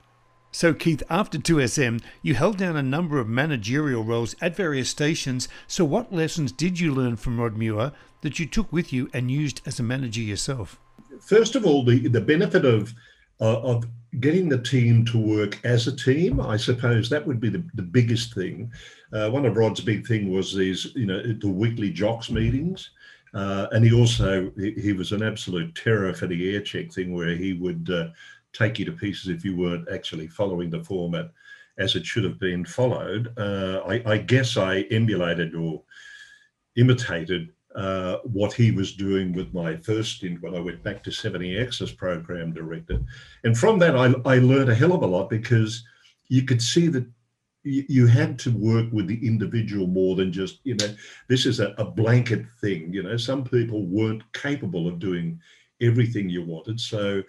So, 0.53 0.73
Keith, 0.73 1.03
after 1.11 1.37
2SM, 1.37 2.01
you 2.23 2.35
held 2.35 2.59
down 2.59 2.77
a 2.77 2.83
number 2.83 3.19
of 3.19 3.29
managerial 3.29 4.05
roles 4.05 4.37
at 4.41 4.55
various 4.55 4.89
stations. 4.89 5.49
So, 5.67 5.85
what 5.85 6.13
lessons 6.13 6.53
did 6.53 6.79
you 6.79 6.95
learn 6.95 7.17
from 7.17 7.41
Rod 7.41 7.57
Muir 7.57 7.91
that 8.21 8.39
you 8.39 8.47
took 8.47 8.73
with 8.73 8.93
you 8.93 9.11
and 9.13 9.33
used 9.33 9.63
as 9.67 9.81
a 9.81 9.83
manager 9.83 10.21
yourself? 10.21 10.79
First 11.21 11.57
of 11.57 11.67
all, 11.67 11.85
the, 11.85 12.07
the 12.07 12.21
benefit 12.21 12.65
of 12.65 12.95
uh, 13.41 13.61
of 13.63 13.85
getting 14.21 14.49
the 14.49 14.63
team 14.63 15.05
to 15.07 15.19
work 15.19 15.59
as 15.65 15.87
a 15.87 15.97
team, 15.97 16.41
I 16.41 16.57
suppose 16.57 17.11
that 17.11 17.27
would 17.27 17.41
be 17.41 17.49
the, 17.49 17.65
the 17.75 17.83
biggest 17.83 18.35
thing. 18.35 18.71
Uh, 19.13 19.29
one 19.31 19.45
of 19.45 19.57
Rod's 19.57 19.81
big 19.81 20.07
thing 20.07 20.33
was 20.33 20.55
these, 20.55 20.95
you 20.95 21.07
know, 21.07 21.21
the 21.21 21.49
weekly 21.49 21.91
jocks 21.91 22.31
meetings. 22.31 22.91
Uh, 23.35 23.67
and 23.73 23.85
he 23.85 23.93
also 23.93 24.51
he, 24.57 24.71
he, 24.73 24.93
was 24.93 25.11
an 25.11 25.23
absolute 25.23 25.75
terror 25.75 26.15
for 26.15 26.29
the 26.29 26.55
air 26.55 26.61
check 26.61 26.93
thing 26.93 27.13
where 27.13 27.35
he 27.35 27.53
would 27.53 27.91
uh, 27.91 28.07
take 28.53 28.79
you 28.79 28.85
to 28.85 28.93
pieces 28.93 29.29
if 29.29 29.45
you 29.45 29.57
weren't 29.57 29.89
actually 29.91 30.29
following 30.29 30.71
the 30.71 30.83
format 30.85 31.31
as 31.77 31.97
it 31.97 32.07
should 32.07 32.23
have 32.23 32.39
been 32.39 32.65
followed. 32.65 33.37
Uh, 33.37 33.81
I, 33.89 34.03
I, 34.07 34.19
guess 34.19 34.57
I 34.57 34.83
emulated 34.93 35.57
or 35.57 35.83
imitated 36.77 37.51
uh, 37.75 38.19
what 38.23 38.53
he 38.53 38.71
was 38.71 38.95
doing 38.95 39.33
with 39.33 39.53
my 39.53 39.77
first 39.79 40.17
stint 40.17 40.41
when 40.41 40.55
I 40.55 40.61
went 40.61 40.85
back 40.85 41.03
to 41.03 41.11
7EX 41.11 41.83
as 41.83 41.91
program 41.91 42.53
director. 42.53 43.01
And 43.43 43.59
from 43.59 43.81
that, 43.81 43.97
I, 43.97 44.15
I 44.25 44.39
learned 44.39 44.71
a 44.71 44.75
hell 44.75 44.93
of 44.93 45.03
a 45.03 45.07
lot 45.07 45.29
because 45.29 45.85
you 46.29 46.45
could 46.45 46.63
see 46.63 46.87
that 46.89 47.07
you 47.65 48.07
had 48.07 48.39
to 48.39 48.51
work 48.51 48.87
with 48.93 49.07
the 49.07 49.27
individual 49.27 49.87
more 49.87 50.17
than 50.17 50.31
just 50.31 50.61
you 50.65 50.75
know 50.75 50.95
this 51.29 51.47
is 51.47 51.61
a, 51.61 51.75
a, 51.79 51.85
blanket 51.85 52.45
thing 52.61 52.93
you 52.93 53.03
know. 53.03 53.17
Some 53.17 53.43
people 53.45 53.87
weren't 53.87 54.23
capable 54.35 54.87
of 54.87 54.99
doing 54.99 55.41
everything 55.81 56.29
you 56.29 56.43
wanted 56.45 56.79
so 56.79 57.23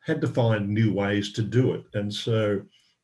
had 0.00 0.20
to 0.20 0.26
find 0.26 0.68
new 0.68 0.92
ways 0.92 1.32
to 1.32 1.42
do 1.42 1.74
it. 1.74 1.84
And 1.94 2.12
so 2.12 2.62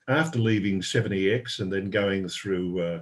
after 0.08 0.38
leaving 0.38 0.80
7EX 0.80 1.60
and 1.60 1.72
then 1.72 1.90
going 1.90 2.28
through 2.28 2.80
uh, 2.80 3.00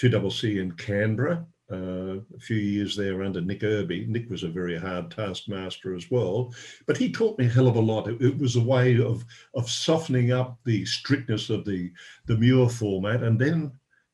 2cc 0.00 0.60
in 0.60 0.72
canberra 0.72 1.44
uh, 1.70 2.16
a 2.34 2.40
few 2.40 2.56
years 2.56 2.96
there 2.96 3.22
under 3.22 3.40
Nick 3.40 3.62
Irby. 3.62 4.06
Nick 4.06 4.28
was 4.28 4.42
a 4.42 4.48
very 4.48 4.78
hard 4.78 5.10
taskmaster 5.10 5.94
as 5.94 6.10
well, 6.10 6.52
but 6.86 6.96
he 6.96 7.12
taught 7.12 7.38
me 7.38 7.46
a 7.46 7.48
hell 7.48 7.68
of 7.68 7.76
a 7.76 7.80
lot. 7.80 8.08
It, 8.08 8.20
it, 8.20 8.38
was 8.38 8.56
a 8.56 8.60
way 8.60 9.00
of 9.00 9.24
of 9.54 9.70
softening 9.70 10.32
up 10.32 10.58
the 10.64 10.84
strictness 10.84 11.50
of 11.50 11.64
the 11.64 11.92
the 12.26 12.36
Muir 12.36 12.68
format, 12.68 13.22
and 13.22 13.38
then 13.38 13.72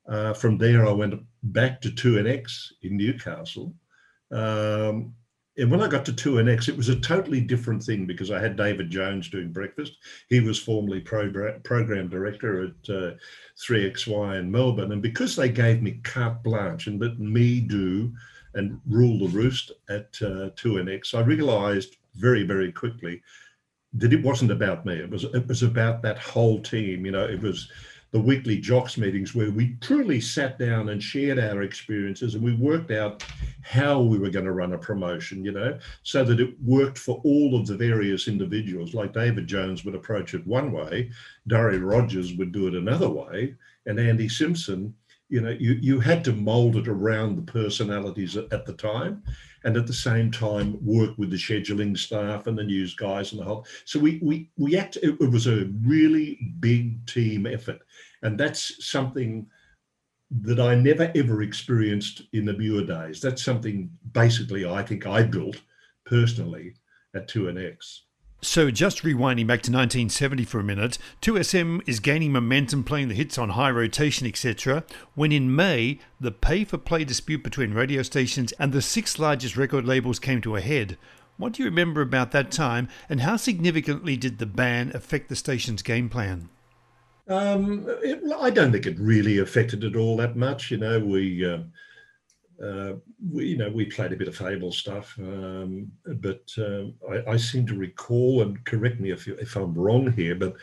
uh, 0.09 0.35
from 0.35 0.59
there 0.59 0.87
I 0.87 0.93
went 0.93 1.15
back 1.43 1.81
to 1.83 1.91
2NX 1.91 2.73
in 2.83 2.97
Newcastle. 2.97 3.75
Um, 4.31 5.15
and 5.59 5.71
when 5.71 5.83
I 5.83 5.89
got 5.89 6.05
to 6.07 6.13
2NX, 6.13 6.69
it 6.69 6.77
was 6.77 6.89
a 6.89 7.01
totally 7.01 7.41
different 7.41 7.83
thing 7.83 8.07
because 8.07 8.31
I 8.31 8.41
had 8.41 8.57
David 8.57 8.91
Jones 8.91 9.29
doing 9.29 9.51
breakfast. 9.51 9.93
He 10.29 10.39
was 10.39 10.59
formerly 10.59 11.01
program, 11.01 11.61
program 11.63 12.09
director 12.09 12.63
at 12.63 12.95
uh, 12.95 13.11
3XY 13.59 14.39
in 14.39 14.51
Melbourne. 14.51 14.93
And 14.93 15.03
because 15.03 15.35
they 15.35 15.49
gave 15.49 15.83
me 15.83 16.01
carte 16.05 16.45
blanche 16.45 16.87
and 16.87 17.01
let 17.01 17.19
me 17.19 17.61
do 17.61 18.13
and 18.55 18.81
rule 18.89 19.19
the 19.19 19.35
roost 19.37 19.73
at 19.89 20.17
uh, 20.23 20.51
2NX, 20.57 21.15
I 21.15 21.21
realized 21.21 21.97
very, 22.15 22.45
very 22.45 22.71
quickly 22.71 23.21
that 23.95 24.13
it 24.13 24.23
wasn't 24.23 24.53
about 24.53 24.87
me. 24.87 24.95
It 24.95 25.11
was 25.11 25.25
it 25.25 25.47
was 25.49 25.63
about 25.63 26.03
that 26.03 26.19
whole 26.19 26.61
team. 26.61 27.05
You 27.05 27.13
know, 27.13 27.25
it 27.25 27.41
was 27.41 27.71
the 28.11 28.21
weekly 28.21 28.59
jocks 28.59 28.97
meetings 28.97 29.35
where 29.35 29.51
we 29.51 29.77
truly 29.81 30.21
sat 30.21 30.59
down 30.59 30.89
and 30.89 31.03
shared 31.03 31.39
our 31.39 31.63
experiences 31.63 32.35
and 32.35 32.43
we 32.43 32.55
worked 32.55 32.91
out 32.91 33.23
how 33.63 34.01
we 34.01 34.19
were 34.19 34.31
going 34.31 34.47
to 34.47 34.53
run 34.53 34.73
a 34.73 34.79
promotion, 34.79 35.45
you 35.45 35.53
know, 35.53 35.79
so 36.03 36.25
that 36.25 36.41
it 36.41 36.55
worked 36.63 36.97
for 36.97 37.21
all 37.25 37.55
of 37.55 37.67
the 37.67 37.77
various 37.77 38.27
individuals. 38.27 38.95
Like 38.95 39.13
David 39.13 39.47
Jones 39.47 39.85
would 39.85 39.95
approach 39.95 40.33
it 40.33 40.47
one 40.47 40.73
way, 40.73 41.11
Durry 41.47 41.79
Rogers 41.79 42.35
would 42.35 42.53
do 42.53 42.67
it 42.67 42.75
another 42.75 43.11
way, 43.11 43.55
and 43.87 43.99
Andy 43.99 44.29
Simpson, 44.29 44.95
you 45.29 45.41
know, 45.43 45.51
you, 45.51 45.73
you 45.75 46.01
had 46.01 46.25
to 46.25 46.33
mold 46.33 46.77
it 46.77 46.89
around 46.89 47.37
the 47.37 47.53
personalities 47.53 48.37
at, 48.37 48.65
the 48.65 48.73
time 48.73 49.23
and 49.65 49.77
at 49.77 49.87
the 49.87 49.93
same 49.93 50.31
time 50.31 50.79
work 50.85 51.17
with 51.19 51.31
the 51.31 51.37
scheduling 51.37 51.97
staff 51.97 52.47
and 52.47 52.57
the 52.57 52.65
news 52.65 52.95
guys 52.95 53.33
and 53.33 53.41
the 53.41 53.45
whole. 53.45 53.67
So 53.85 53.99
we 53.99 54.19
we 54.23 54.51
we 54.57 54.77
act. 54.77 54.97
It, 54.97 55.21
it 55.21 55.31
was 55.31 55.47
a 55.47 55.67
really 55.85 56.39
big 56.61 57.07
team 57.07 57.47
effort, 57.47 57.81
and 58.23 58.39
that's 58.39 58.87
something 58.87 59.47
that 60.31 60.61
I 60.61 60.75
never 60.75 61.11
ever 61.15 61.43
experienced 61.43 62.23
in 62.33 62.45
the 62.45 62.55
Muir 62.55 62.85
days. 62.85 63.21
That's 63.21 63.45
something 63.45 63.91
basically 64.13 64.67
I 64.67 64.83
think 64.83 65.07
I 65.07 65.23
built 65.23 65.61
personally 66.05 66.75
at 67.15 67.29
2NX. 67.29 68.01
So, 68.41 68.71
just 68.71 69.03
rewinding 69.03 69.49
back 69.49 69.63
to 69.63 69.73
1970 69.73 70.45
for 70.45 70.61
a 70.61 70.65
minute, 70.65 70.97
2SM 71.23 71.83
is 71.89 71.99
gaining 71.99 72.31
momentum, 72.31 72.85
playing 72.85 73.09
the 73.09 73.15
hits 73.15 73.37
on 73.37 73.51
high 73.51 73.71
rotation, 73.71 74.29
etc. 74.29 74.85
When 75.17 75.33
in 75.33 75.55
May, 75.55 75.99
the 76.21 76.31
pay 76.31 76.65
for 76.65 76.79
play 76.79 77.03
dispute 77.03 77.43
between 77.43 77.75
radio 77.75 78.03
stations 78.03 78.53
and 78.53 78.73
the 78.73 78.81
six 78.81 79.19
largest 79.19 79.57
record 79.57 79.85
labels 79.87 80.21
came 80.21 80.41
to 80.43 80.55
a 80.55 80.61
head. 80.61 80.97
What 81.37 81.55
do 81.55 81.65
you 81.65 81.69
remember 81.69 82.01
about 82.01 82.31
that 82.31 82.53
time, 82.53 82.89
and 83.09 83.23
how 83.23 83.37
significantly 83.37 84.17
did 84.17 84.39
the 84.39 84.47
ban 84.47 84.93
affect 84.95 85.29
the 85.29 85.37
station's 85.37 85.83
game 85.83 86.09
plan? 86.09 86.49
Um, 87.27 87.87
it, 88.03 88.21
I 88.39 88.51
don't 88.51 88.71
think 88.71 88.87
it 88.87 89.01
really 89.01 89.39
affected 89.39 89.83
it 89.83 89.97
all 89.97 90.17
that 90.19 90.37
much. 90.37 90.71
You 90.71 90.77
know, 90.77 91.01
we. 91.01 91.45
Uh, 91.45 91.59
uh, 92.63 92.95
we, 93.33 93.47
you 93.47 93.57
know, 93.57 93.71
we 93.71 93.85
played 93.85 94.13
a 94.13 94.17
bit 94.17 94.29
of 94.29 94.37
fable 94.37 94.73
stuff, 94.73 95.15
um, 95.19 95.91
but 96.05 96.43
uh, 96.59 96.85
I, 97.09 97.33
I, 97.33 97.37
seem 97.37 97.67
to 97.67 97.75
recall, 97.75 98.43
and 98.43 98.65
correct 98.65 98.99
me 98.99 99.11
if, 99.11 99.29
if 99.29 99.55
I'm 99.55 99.75
wrong 99.75 100.11
here, 100.13 100.35
but 100.35 100.57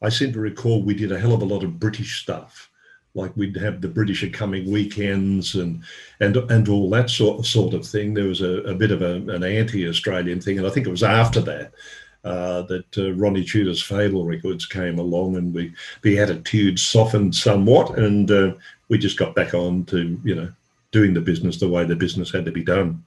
I 0.00 0.08
seem 0.08 0.32
to 0.32 0.40
recall 0.40 0.82
we 0.82 0.94
did 0.94 1.12
a 1.12 1.18
hell 1.18 1.34
of 1.34 1.42
a 1.42 1.46
lot 1.46 1.62
of 1.62 1.78
British 1.78 2.22
stuff. 2.22 2.70
Like 3.14 3.36
we'd 3.36 3.56
have 3.58 3.82
the 3.82 3.88
British 3.88 4.22
are 4.22 4.30
coming 4.30 4.70
weekends 4.70 5.54
and 5.54 5.82
and 6.20 6.34
and 6.34 6.66
all 6.70 6.88
that 6.90 7.10
sort 7.10 7.40
of, 7.40 7.46
sort 7.46 7.74
of 7.74 7.86
thing. 7.86 8.14
There 8.14 8.28
was 8.28 8.40
a, 8.40 8.62
a 8.62 8.74
bit 8.74 8.90
of 8.90 9.02
a, 9.02 9.16
an 9.30 9.44
anti-Australian 9.44 10.40
thing, 10.40 10.56
and 10.56 10.66
I 10.66 10.70
think 10.70 10.86
it 10.86 10.90
was 10.90 11.02
after 11.02 11.42
that 11.42 11.74
uh, 12.24 12.62
that 12.62 12.98
uh, 12.98 13.12
Ronnie 13.12 13.44
Tudor's 13.44 13.82
Fable 13.82 14.24
records 14.24 14.64
came 14.64 14.98
along, 14.98 15.36
and 15.36 15.52
we 15.52 15.74
the 16.00 16.18
attitude 16.18 16.78
softened 16.78 17.34
somewhat, 17.34 17.98
and 17.98 18.30
uh, 18.30 18.54
we 18.88 18.96
just 18.96 19.18
got 19.18 19.34
back 19.34 19.52
on 19.52 19.84
to 19.86 20.18
you 20.24 20.34
know 20.34 20.50
doing 20.92 21.14
the 21.14 21.20
business 21.20 21.58
the 21.58 21.68
way 21.68 21.84
the 21.84 21.96
business 21.96 22.30
had 22.30 22.44
to 22.44 22.52
be 22.52 22.62
done. 22.62 23.04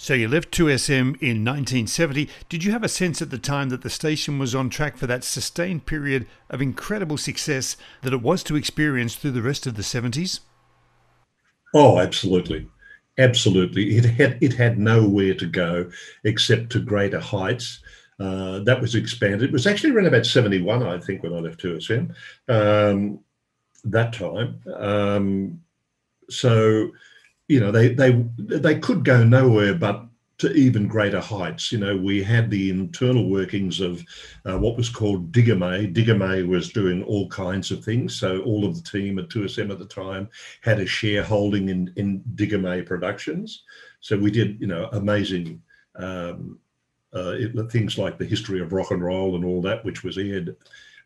So 0.00 0.14
you 0.14 0.28
left 0.28 0.52
2SM 0.52 1.20
in 1.20 1.44
1970. 1.44 2.28
Did 2.48 2.62
you 2.62 2.70
have 2.70 2.84
a 2.84 2.88
sense 2.88 3.20
at 3.20 3.30
the 3.30 3.38
time 3.38 3.68
that 3.70 3.82
the 3.82 3.90
station 3.90 4.38
was 4.38 4.54
on 4.54 4.70
track 4.70 4.96
for 4.96 5.08
that 5.08 5.24
sustained 5.24 5.86
period 5.86 6.26
of 6.50 6.62
incredible 6.62 7.16
success 7.16 7.76
that 8.02 8.12
it 8.12 8.22
was 8.22 8.44
to 8.44 8.54
experience 8.54 9.16
through 9.16 9.32
the 9.32 9.42
rest 9.42 9.66
of 9.66 9.74
the 9.74 9.82
70s? 9.82 10.40
Oh, 11.74 11.98
absolutely. 11.98 12.68
Absolutely. 13.18 13.96
It 13.96 14.04
had 14.04 14.38
it 14.40 14.54
had 14.54 14.78
nowhere 14.78 15.34
to 15.34 15.46
go 15.46 15.90
except 16.22 16.70
to 16.70 16.80
greater 16.80 17.18
heights. 17.18 17.80
Uh, 18.20 18.60
that 18.60 18.80
was 18.80 18.94
expanded. 18.94 19.42
It 19.42 19.52
was 19.52 19.66
actually 19.66 19.90
around 19.90 20.06
about 20.06 20.26
71, 20.26 20.82
I 20.84 20.98
think, 20.98 21.22
when 21.22 21.34
I 21.34 21.38
left 21.38 21.60
2SM. 21.60 22.14
Um, 22.48 23.20
that 23.84 24.12
time. 24.12 24.60
Um, 24.76 25.60
so 26.30 26.90
you 27.48 27.60
know, 27.60 27.72
they 27.72 27.94
they 27.94 28.24
they 28.36 28.78
could 28.78 29.04
go 29.04 29.24
nowhere 29.24 29.74
but 29.74 30.04
to 30.38 30.52
even 30.52 30.86
greater 30.86 31.20
heights. 31.20 31.72
You 31.72 31.78
know, 31.78 31.96
we 31.96 32.22
had 32.22 32.50
the 32.50 32.70
internal 32.70 33.28
workings 33.28 33.80
of 33.80 34.04
uh, 34.48 34.56
what 34.56 34.76
was 34.76 34.88
called 34.88 35.32
Digame. 35.32 35.92
Digame 35.92 36.46
was 36.46 36.72
doing 36.72 37.02
all 37.02 37.28
kinds 37.28 37.72
of 37.72 37.84
things. 37.84 38.14
So 38.14 38.40
all 38.42 38.64
of 38.64 38.76
the 38.76 38.88
team 38.88 39.18
at 39.18 39.28
2SM 39.28 39.70
at 39.70 39.78
the 39.80 39.86
time 39.86 40.28
had 40.62 40.78
a 40.78 40.86
shareholding 40.86 41.70
in, 41.70 41.92
in 41.96 42.22
Digame 42.36 42.86
Productions. 42.86 43.64
So 44.00 44.16
we 44.16 44.30
did, 44.30 44.60
you 44.60 44.68
know, 44.68 44.88
amazing 44.92 45.60
um, 45.96 46.58
uh, 47.12 47.34
it, 47.36 47.70
things 47.72 47.98
like 47.98 48.16
the 48.16 48.24
history 48.24 48.60
of 48.60 48.72
rock 48.72 48.92
and 48.92 49.02
roll 49.02 49.34
and 49.34 49.44
all 49.44 49.60
that, 49.62 49.84
which 49.84 50.04
was 50.04 50.18
aired 50.18 50.54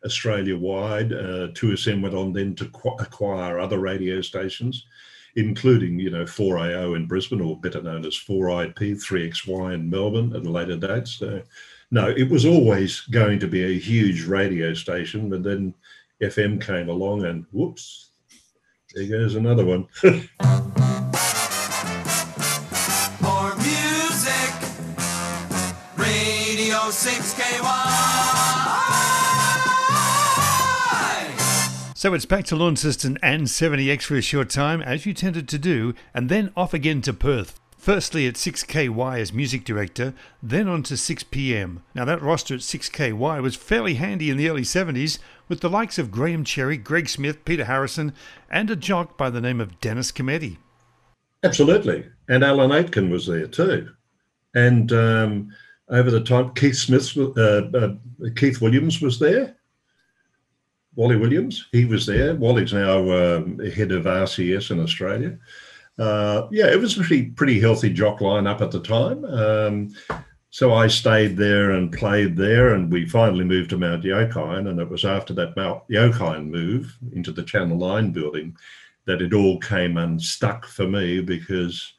Australia 0.05 0.55
wide. 0.55 1.11
Uh, 1.11 1.47
2SM 1.53 2.03
went 2.03 2.13
on 2.13 2.33
then 2.33 2.53
to 2.55 2.65
qu- 2.65 2.97
acquire 2.99 3.57
other 3.57 3.79
radio 3.79 4.21
stations 4.21 4.85
including, 5.35 5.99
you 5.99 6.09
know, 6.09 6.23
4AO 6.25 6.95
in 6.95 7.07
Brisbane, 7.07 7.41
or 7.41 7.59
better 7.59 7.81
known 7.81 8.05
as 8.05 8.15
4IP, 8.15 8.75
3XY 8.75 9.73
in 9.73 9.89
Melbourne 9.89 10.35
at 10.35 10.45
a 10.45 10.49
later 10.49 10.77
date. 10.77 11.07
So, 11.07 11.41
no, 11.91 12.09
it 12.09 12.29
was 12.29 12.45
always 12.45 13.01
going 13.01 13.39
to 13.39 13.47
be 13.47 13.63
a 13.63 13.79
huge 13.79 14.25
radio 14.25 14.73
station, 14.73 15.29
but 15.29 15.43
then 15.43 15.73
FM 16.21 16.61
came 16.63 16.89
along 16.89 17.25
and 17.25 17.45
whoops, 17.51 18.11
there 18.93 19.07
goes 19.07 19.35
another 19.35 19.65
one. 19.65 19.87
More 23.21 23.55
music, 23.55 24.53
Radio 25.97 26.77
6KY. 26.89 28.22
So 32.03 32.13
it's 32.13 32.25
back 32.25 32.43
to 32.47 32.57
Launceston 32.57 33.17
and 33.23 33.43
7EX 33.43 34.01
for 34.01 34.17
a 34.17 34.21
short 34.21 34.49
time, 34.49 34.81
as 34.81 35.05
you 35.05 35.13
tended 35.13 35.47
to 35.47 35.57
do, 35.57 35.93
and 36.13 36.27
then 36.27 36.51
off 36.53 36.73
again 36.73 37.01
to 37.03 37.13
Perth. 37.13 37.61
Firstly 37.77 38.27
at 38.27 38.33
6KY 38.33 39.19
as 39.21 39.31
music 39.31 39.63
director, 39.63 40.13
then 40.41 40.67
on 40.67 40.83
to 40.83 40.95
6pm. 40.95 41.81
Now 41.95 42.03
that 42.03 42.21
roster 42.21 42.55
at 42.55 42.59
6KY 42.59 43.41
was 43.41 43.55
fairly 43.55 43.93
handy 43.93 44.29
in 44.29 44.35
the 44.35 44.49
early 44.49 44.63
70s, 44.63 45.17
with 45.47 45.61
the 45.61 45.69
likes 45.69 45.97
of 45.97 46.11
Graham 46.11 46.43
Cherry, 46.43 46.75
Greg 46.75 47.07
Smith, 47.07 47.45
Peter 47.45 47.63
Harrison, 47.63 48.11
and 48.51 48.69
a 48.69 48.75
jock 48.75 49.17
by 49.17 49.29
the 49.29 49.39
name 49.39 49.61
of 49.61 49.79
Dennis 49.79 50.11
Cometti. 50.11 50.57
Absolutely. 51.41 52.05
And 52.27 52.43
Alan 52.43 52.71
Aitken 52.71 53.11
was 53.11 53.27
there 53.27 53.47
too. 53.47 53.87
And 54.53 54.91
um, 54.91 55.55
over 55.87 56.11
the 56.11 56.19
time, 56.19 56.53
Keith 56.53 56.75
Smith, 56.75 57.17
uh, 57.17 57.39
uh, 57.73 57.93
Keith 58.35 58.59
Williams 58.59 58.99
was 58.99 59.19
there. 59.19 59.55
Wally 60.95 61.15
Williams, 61.15 61.67
he 61.71 61.85
was 61.85 62.05
there. 62.05 62.35
Wally's 62.35 62.73
now 62.73 62.99
um, 63.11 63.59
head 63.59 63.91
of 63.91 64.05
RCS 64.05 64.71
in 64.71 64.79
Australia. 64.79 65.37
Uh, 65.97 66.47
yeah, 66.51 66.67
it 66.67 66.79
was 66.79 66.97
a 66.97 67.03
pretty, 67.03 67.25
pretty 67.31 67.59
healthy 67.59 67.91
jock 67.91 68.19
lineup 68.19 68.61
at 68.61 68.71
the 68.71 68.81
time. 68.81 69.25
Um, 69.25 69.95
so 70.49 70.73
I 70.73 70.87
stayed 70.87 71.35
there 71.35 71.71
and 71.71 71.91
played 71.91 72.35
there, 72.35 72.75
and 72.75 72.91
we 72.91 73.07
finally 73.07 73.43
moved 73.43 73.71
to 73.71 73.77
Mount 73.77 74.03
Yokine. 74.03 74.69
And 74.69 74.79
it 74.79 74.89
was 74.89 75.05
after 75.05 75.33
that 75.33 75.55
Mount 75.55 75.81
Yokine 75.89 76.47
move 76.47 76.95
into 77.13 77.31
the 77.31 77.43
Channel 77.43 77.77
Nine 77.77 78.11
building 78.11 78.55
that 79.05 79.21
it 79.21 79.33
all 79.33 79.59
came 79.59 79.97
unstuck 79.97 80.65
for 80.65 80.87
me 80.87 81.21
because, 81.21 81.93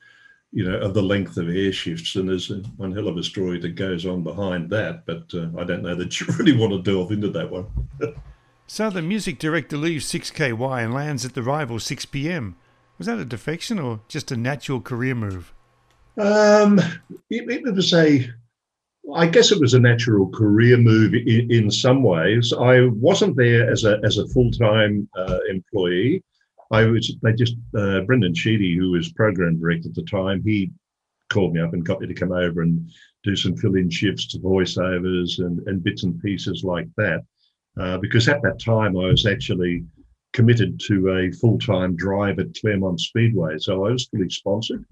you 0.53 0.65
know, 0.65 0.79
of 0.79 0.95
the 0.95 1.03
length 1.03 1.37
of 1.37 1.49
air 1.49 1.73
shifts. 1.73 2.15
And 2.15 2.29
there's 2.29 2.49
one 2.77 2.93
hell 2.93 3.09
of 3.09 3.17
a 3.17 3.23
story 3.23 3.59
that 3.59 3.75
goes 3.75 4.07
on 4.07 4.23
behind 4.23 4.71
that, 4.71 5.05
but 5.05 5.25
uh, 5.35 5.49
I 5.59 5.65
don't 5.65 5.83
know 5.83 5.97
that 5.97 6.21
you 6.21 6.27
really 6.39 6.57
want 6.57 6.73
to 6.73 6.91
delve 6.91 7.13
into 7.13 7.31
that 7.31 7.51
one. 7.51 7.67
So 8.67 8.89
the 8.89 9.03
music 9.03 9.39
director 9.39 9.77
leaves 9.77 10.11
6KY 10.11 10.83
and 10.83 10.95
lands 10.95 11.25
at 11.25 11.35
the 11.35 11.43
rival 11.43 11.77
6pm. 11.77 12.55
Was 12.97 13.07
that 13.07 13.19
a 13.19 13.25
defection 13.25 13.79
or 13.79 14.01
just 14.09 14.33
a 14.33 14.37
natural 14.37 14.81
career 14.81 15.15
move? 15.15 15.53
Um, 16.17 16.79
it, 17.29 17.51
it, 17.51 17.75
was 17.75 17.93
a, 17.93 18.29
I 19.15 19.27
guess 19.27 19.53
it 19.53 19.61
was 19.61 19.75
a 19.75 19.81
natural 19.81 20.31
career 20.31 20.77
move 20.77 21.13
in, 21.15 21.51
in 21.51 21.71
some 21.71 22.03
ways. 22.03 22.53
I 22.53 22.87
wasn't 22.87 23.37
there 23.37 23.71
as 23.71 23.85
a 23.85 24.01
as 24.05 24.19
a 24.19 24.29
full 24.29 24.51
time 24.53 25.09
uh, 25.17 25.39
employee. 25.51 26.23
I 26.71 26.85
was. 26.85 27.15
They 27.23 27.33
just 27.33 27.57
uh, 27.77 28.01
Brendan 28.03 28.35
Sheedy, 28.35 28.77
who 28.77 28.93
was 28.93 29.13
program 29.13 29.59
director 29.61 29.89
at 29.89 29.95
the 29.95 30.05
time, 30.05 30.43
he 30.45 30.71
called 31.31 31.53
me 31.53 31.61
up 31.61 31.73
and 31.75 31.85
got 31.85 32.01
me 32.01 32.07
to 32.07 32.15
come 32.15 32.33
over 32.33 32.63
and 32.63 32.91
do 33.25 33.35
some 33.35 33.57
fill 33.57 33.75
in 33.75 33.91
shifts, 33.91 34.29
to 34.29 34.39
voiceovers, 34.39 35.41
and 35.41 35.67
and 35.67 35.83
bits 35.83 36.05
and 36.05 36.23
pieces 36.23 36.63
like 36.65 36.89
that. 36.97 37.25
Uh, 37.79 37.99
because 37.99 38.29
at 38.29 38.43
that 38.43 38.61
time 38.61 38.97
I 38.97 39.07
was 39.07 39.27
actually 39.27 39.85
committed 40.33 40.81
to 40.81 41.11
a 41.11 41.31
full-time 41.33 41.97
drive 41.97 42.39
at 42.39 42.55
Claremont 42.61 43.01
Speedway. 43.01 43.57
So 43.59 43.87
I 43.87 43.93
was 43.93 44.07
fully 44.07 44.29
sponsored, 44.31 44.85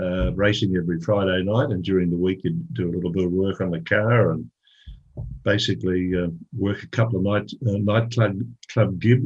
uh, 0.00 0.32
racing 0.34 0.76
every 0.76 1.00
Friday 1.00 1.42
night, 1.42 1.70
and 1.70 1.82
during 1.84 2.10
the 2.10 2.16
week 2.16 2.40
you'd 2.44 2.74
do 2.74 2.88
a 2.88 2.94
little 2.94 3.12
bit 3.12 3.24
of 3.24 3.32
work 3.32 3.60
on 3.60 3.70
the 3.70 3.80
car 3.80 4.32
and 4.32 4.48
basically 5.44 6.12
uh, 6.16 6.28
work 6.56 6.82
a 6.82 6.88
couple 6.88 7.18
of 7.18 7.24
night 7.24 7.50
uh, 7.66 7.78
nightclub 7.78 8.40
club 8.72 8.98
gig. 8.98 9.22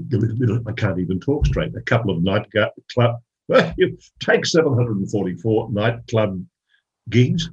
I 0.66 0.73
can't 0.73 0.99
even 0.99 1.21
talk 1.21 1.47
straight. 1.47 1.75
A 1.77 1.83
couple 1.83 2.11
of 2.11 2.23
night 2.23 2.47
club. 2.53 3.21
Well, 3.49 3.73
you 3.79 3.97
take 4.21 4.44
744 4.44 5.71
nightclub 5.73 6.44
gigs. 7.09 7.51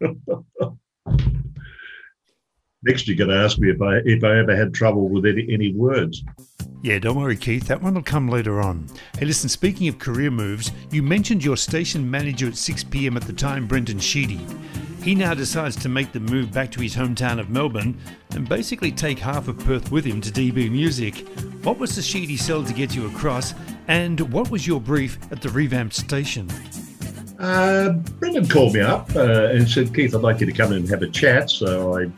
Next, 2.84 3.06
you're 3.06 3.16
going 3.16 3.30
to 3.30 3.36
ask 3.36 3.58
me 3.58 3.70
if 3.70 3.80
I 3.80 3.96
if 4.04 4.24
I 4.24 4.38
ever 4.38 4.56
had 4.56 4.74
trouble 4.74 5.08
with 5.08 5.24
any, 5.24 5.46
any 5.52 5.72
words. 5.72 6.24
Yeah, 6.82 6.98
don't 6.98 7.16
worry, 7.16 7.36
Keith. 7.36 7.68
That 7.68 7.80
one 7.80 7.94
will 7.94 8.02
come 8.02 8.28
later 8.28 8.60
on. 8.60 8.88
Hey, 9.16 9.24
listen, 9.24 9.48
speaking 9.48 9.86
of 9.86 10.00
career 10.00 10.32
moves, 10.32 10.72
you 10.90 11.00
mentioned 11.00 11.44
your 11.44 11.56
station 11.56 12.10
manager 12.10 12.48
at 12.48 12.56
6 12.56 12.84
pm 12.84 13.16
at 13.16 13.22
the 13.22 13.32
time, 13.32 13.68
Brendan 13.68 14.00
Sheedy. 14.00 14.44
He 15.00 15.14
now 15.14 15.32
decides 15.32 15.76
to 15.76 15.88
make 15.88 16.10
the 16.10 16.18
move 16.18 16.52
back 16.52 16.72
to 16.72 16.80
his 16.80 16.96
hometown 16.96 17.38
of 17.38 17.50
Melbourne 17.50 17.96
and 18.32 18.48
basically 18.48 18.90
take 18.90 19.20
half 19.20 19.46
of 19.46 19.58
Perth 19.60 19.92
with 19.92 20.04
him 20.04 20.20
to 20.20 20.32
DB 20.32 20.70
Music. 20.70 21.26
What 21.62 21.78
was 21.78 21.94
the 21.94 22.02
Sheedy 22.02 22.36
sell 22.36 22.64
to 22.64 22.72
get 22.72 22.96
you 22.96 23.06
across, 23.06 23.54
and 23.86 24.18
what 24.32 24.50
was 24.50 24.66
your 24.66 24.80
brief 24.80 25.18
at 25.30 25.40
the 25.40 25.50
revamped 25.50 25.94
station? 25.94 26.48
Uh, 27.38 27.90
Brendan 28.18 28.48
called 28.48 28.74
me 28.74 28.80
up 28.80 29.14
uh, 29.14 29.50
and 29.50 29.68
said, 29.68 29.94
Keith, 29.94 30.14
I'd 30.14 30.22
like 30.22 30.40
you 30.40 30.46
to 30.46 30.52
come 30.52 30.72
in 30.72 30.78
and 30.78 30.88
have 30.88 31.02
a 31.02 31.08
chat. 31.08 31.50
So 31.50 31.96
I 31.96 32.10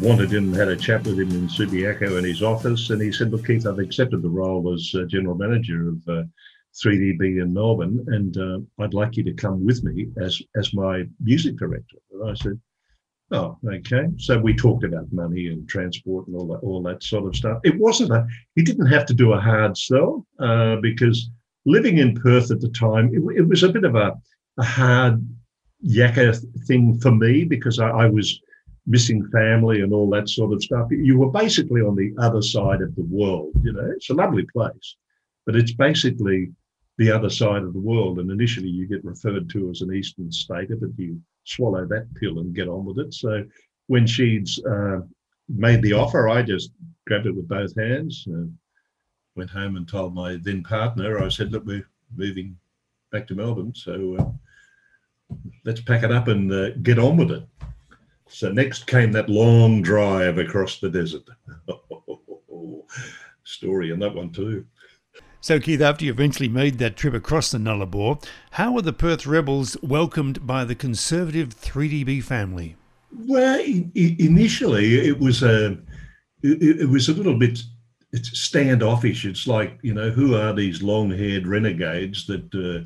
wanted 0.00 0.32
him, 0.32 0.52
had 0.52 0.68
a 0.68 0.76
chat 0.76 1.04
with 1.04 1.18
him 1.18 1.30
in 1.30 1.48
Subiaco 1.48 2.18
in 2.18 2.24
his 2.24 2.42
office, 2.42 2.90
and 2.90 3.00
he 3.00 3.12
said, 3.12 3.30
"Look, 3.30 3.46
Keith, 3.46 3.66
I've 3.66 3.78
accepted 3.78 4.22
the 4.22 4.28
role 4.28 4.72
as 4.72 4.94
uh, 4.94 5.04
general 5.04 5.36
manager 5.36 5.88
of 5.88 6.08
uh, 6.08 6.22
3DB 6.74 7.42
in 7.42 7.52
Melbourne, 7.52 8.04
and 8.08 8.36
uh, 8.36 8.58
I'd 8.82 8.94
like 8.94 9.16
you 9.16 9.24
to 9.24 9.32
come 9.32 9.64
with 9.64 9.82
me 9.84 10.08
as 10.20 10.40
as 10.56 10.74
my 10.74 11.04
music 11.22 11.56
director." 11.56 11.96
And 12.12 12.30
I 12.30 12.34
said, 12.34 12.60
"Oh, 13.30 13.58
okay." 13.66 14.06
So 14.18 14.38
we 14.38 14.54
talked 14.54 14.84
about 14.84 15.12
money 15.12 15.48
and 15.48 15.68
transport 15.68 16.26
and 16.26 16.36
all 16.36 16.48
that 16.48 16.60
all 16.60 16.82
that 16.82 17.02
sort 17.02 17.26
of 17.26 17.36
stuff. 17.36 17.60
It 17.64 17.78
wasn't 17.78 18.12
a 18.12 18.26
he 18.54 18.62
didn't 18.62 18.86
have 18.86 19.06
to 19.06 19.14
do 19.14 19.32
a 19.32 19.40
hard 19.40 19.76
sell 19.76 20.26
uh, 20.38 20.76
because 20.76 21.30
living 21.64 21.98
in 21.98 22.14
Perth 22.14 22.50
at 22.50 22.60
the 22.60 22.70
time, 22.70 23.12
it, 23.12 23.38
it 23.38 23.48
was 23.48 23.62
a 23.62 23.68
bit 23.68 23.84
of 23.84 23.94
a, 23.96 24.14
a 24.58 24.62
hard 24.62 25.26
yakka 25.84 26.38
thing 26.66 26.98
for 27.00 27.10
me 27.10 27.44
because 27.44 27.78
I, 27.78 27.90
I 27.90 28.06
was 28.06 28.40
missing 28.86 29.28
family 29.30 29.80
and 29.80 29.92
all 29.92 30.08
that 30.10 30.28
sort 30.28 30.52
of 30.52 30.62
stuff. 30.62 30.88
You 30.90 31.18
were 31.18 31.30
basically 31.30 31.80
on 31.80 31.96
the 31.96 32.14
other 32.18 32.42
side 32.42 32.82
of 32.82 32.94
the 32.94 33.04
world. 33.04 33.52
You 33.62 33.72
know, 33.72 33.90
it's 33.94 34.10
a 34.10 34.14
lovely 34.14 34.46
place, 34.52 34.96
but 35.44 35.56
it's 35.56 35.72
basically 35.72 36.52
the 36.98 37.10
other 37.10 37.30
side 37.30 37.62
of 37.62 37.72
the 37.72 37.80
world. 37.80 38.18
And 38.18 38.30
initially, 38.30 38.68
you 38.68 38.86
get 38.86 39.04
referred 39.04 39.50
to 39.50 39.70
as 39.70 39.82
an 39.82 39.94
Eastern 39.94 40.30
stater, 40.30 40.76
but 40.76 40.90
you 40.96 41.20
swallow 41.44 41.84
that 41.86 42.14
pill 42.14 42.38
and 42.38 42.54
get 42.54 42.68
on 42.68 42.84
with 42.84 42.98
it. 42.98 43.12
So 43.12 43.44
when 43.88 44.06
she's 44.06 44.60
uh, 44.64 45.00
made 45.48 45.82
the 45.82 45.92
offer, 45.92 46.28
I 46.28 46.42
just 46.42 46.70
grabbed 47.06 47.26
it 47.26 47.36
with 47.36 47.48
both 47.48 47.76
hands. 47.76 48.26
Uh, 48.32 48.46
went 49.34 49.50
home 49.50 49.76
and 49.76 49.86
told 49.86 50.14
my 50.14 50.36
then 50.36 50.62
partner, 50.62 51.22
I 51.22 51.28
said, 51.28 51.52
"Look, 51.52 51.66
we're 51.66 51.88
moving 52.16 52.56
back 53.10 53.26
to 53.28 53.34
Melbourne, 53.34 53.74
so." 53.74 54.16
Uh, 54.18 54.30
let's 55.64 55.80
pack 55.80 56.04
it 56.04 56.12
up 56.12 56.28
and 56.28 56.52
uh, 56.52 56.70
get 56.82 56.98
on 56.98 57.16
with 57.16 57.30
it. 57.32 57.42
So 58.28 58.50
next 58.50 58.86
came 58.86 59.12
that 59.12 59.28
long 59.28 59.82
drive 59.82 60.38
across 60.38 60.78
the 60.78 60.90
desert. 60.90 61.28
Story 63.44 63.90
in 63.90 64.00
that 64.00 64.14
one 64.14 64.30
too. 64.30 64.66
So, 65.40 65.60
Keith, 65.60 65.80
after 65.80 66.04
you 66.04 66.10
eventually 66.10 66.48
made 66.48 66.78
that 66.78 66.96
trip 66.96 67.14
across 67.14 67.52
the 67.52 67.58
Nullarbor, 67.58 68.20
how 68.52 68.72
were 68.72 68.82
the 68.82 68.92
Perth 68.92 69.26
Rebels 69.26 69.76
welcomed 69.80 70.44
by 70.44 70.64
the 70.64 70.74
conservative 70.74 71.50
3DB 71.50 72.24
family? 72.24 72.74
Well, 73.16 73.60
initially 73.94 75.06
it 75.06 75.20
was 75.20 75.42
a 75.42 75.78
it, 76.42 76.88
was 76.88 77.08
a 77.08 77.14
little 77.14 77.38
bit 77.38 77.60
it's 78.12 78.38
standoffish. 78.38 79.24
It's 79.24 79.46
like 79.46 79.78
you 79.82 79.94
know 79.94 80.10
who 80.10 80.34
are 80.34 80.52
these 80.52 80.82
long-haired 80.82 81.46
renegades 81.46 82.26
that 82.26 82.44
uh, 82.54 82.84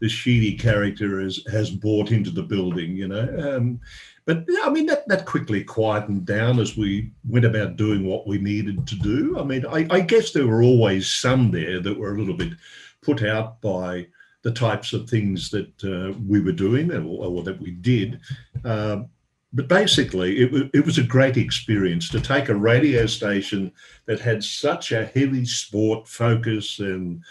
the 0.00 0.08
Sheedy 0.08 0.56
character 0.56 1.20
has 1.20 1.40
has 1.50 1.70
brought 1.70 2.12
into 2.12 2.30
the 2.30 2.42
building? 2.42 2.96
You 2.96 3.08
know, 3.08 3.56
um, 3.56 3.80
but 4.28 4.44
I 4.62 4.68
mean, 4.68 4.84
that, 4.84 5.08
that 5.08 5.24
quickly 5.24 5.64
quietened 5.64 6.26
down 6.26 6.60
as 6.60 6.76
we 6.76 7.12
went 7.26 7.46
about 7.46 7.76
doing 7.76 8.04
what 8.04 8.26
we 8.26 8.36
needed 8.36 8.86
to 8.86 8.94
do. 8.96 9.38
I 9.38 9.42
mean, 9.42 9.64
I, 9.64 9.86
I 9.88 10.00
guess 10.00 10.32
there 10.32 10.46
were 10.46 10.62
always 10.62 11.10
some 11.10 11.50
there 11.50 11.80
that 11.80 11.98
were 11.98 12.14
a 12.14 12.18
little 12.18 12.36
bit 12.36 12.52
put 13.00 13.22
out 13.22 13.58
by 13.62 14.06
the 14.42 14.52
types 14.52 14.92
of 14.92 15.08
things 15.08 15.48
that 15.52 15.82
uh, 15.82 16.12
we 16.28 16.40
were 16.40 16.52
doing 16.52 16.92
or, 16.92 17.24
or 17.24 17.42
that 17.42 17.58
we 17.58 17.70
did. 17.70 18.20
Um, 18.66 19.08
but 19.54 19.66
basically, 19.66 20.40
it, 20.40 20.52
w- 20.52 20.70
it 20.74 20.84
was 20.84 20.98
a 20.98 21.02
great 21.04 21.38
experience 21.38 22.10
to 22.10 22.20
take 22.20 22.50
a 22.50 22.54
radio 22.54 23.06
station 23.06 23.72
that 24.04 24.20
had 24.20 24.44
such 24.44 24.92
a 24.92 25.06
heavy 25.06 25.46
sport 25.46 26.06
focus 26.06 26.80
and 26.80 27.22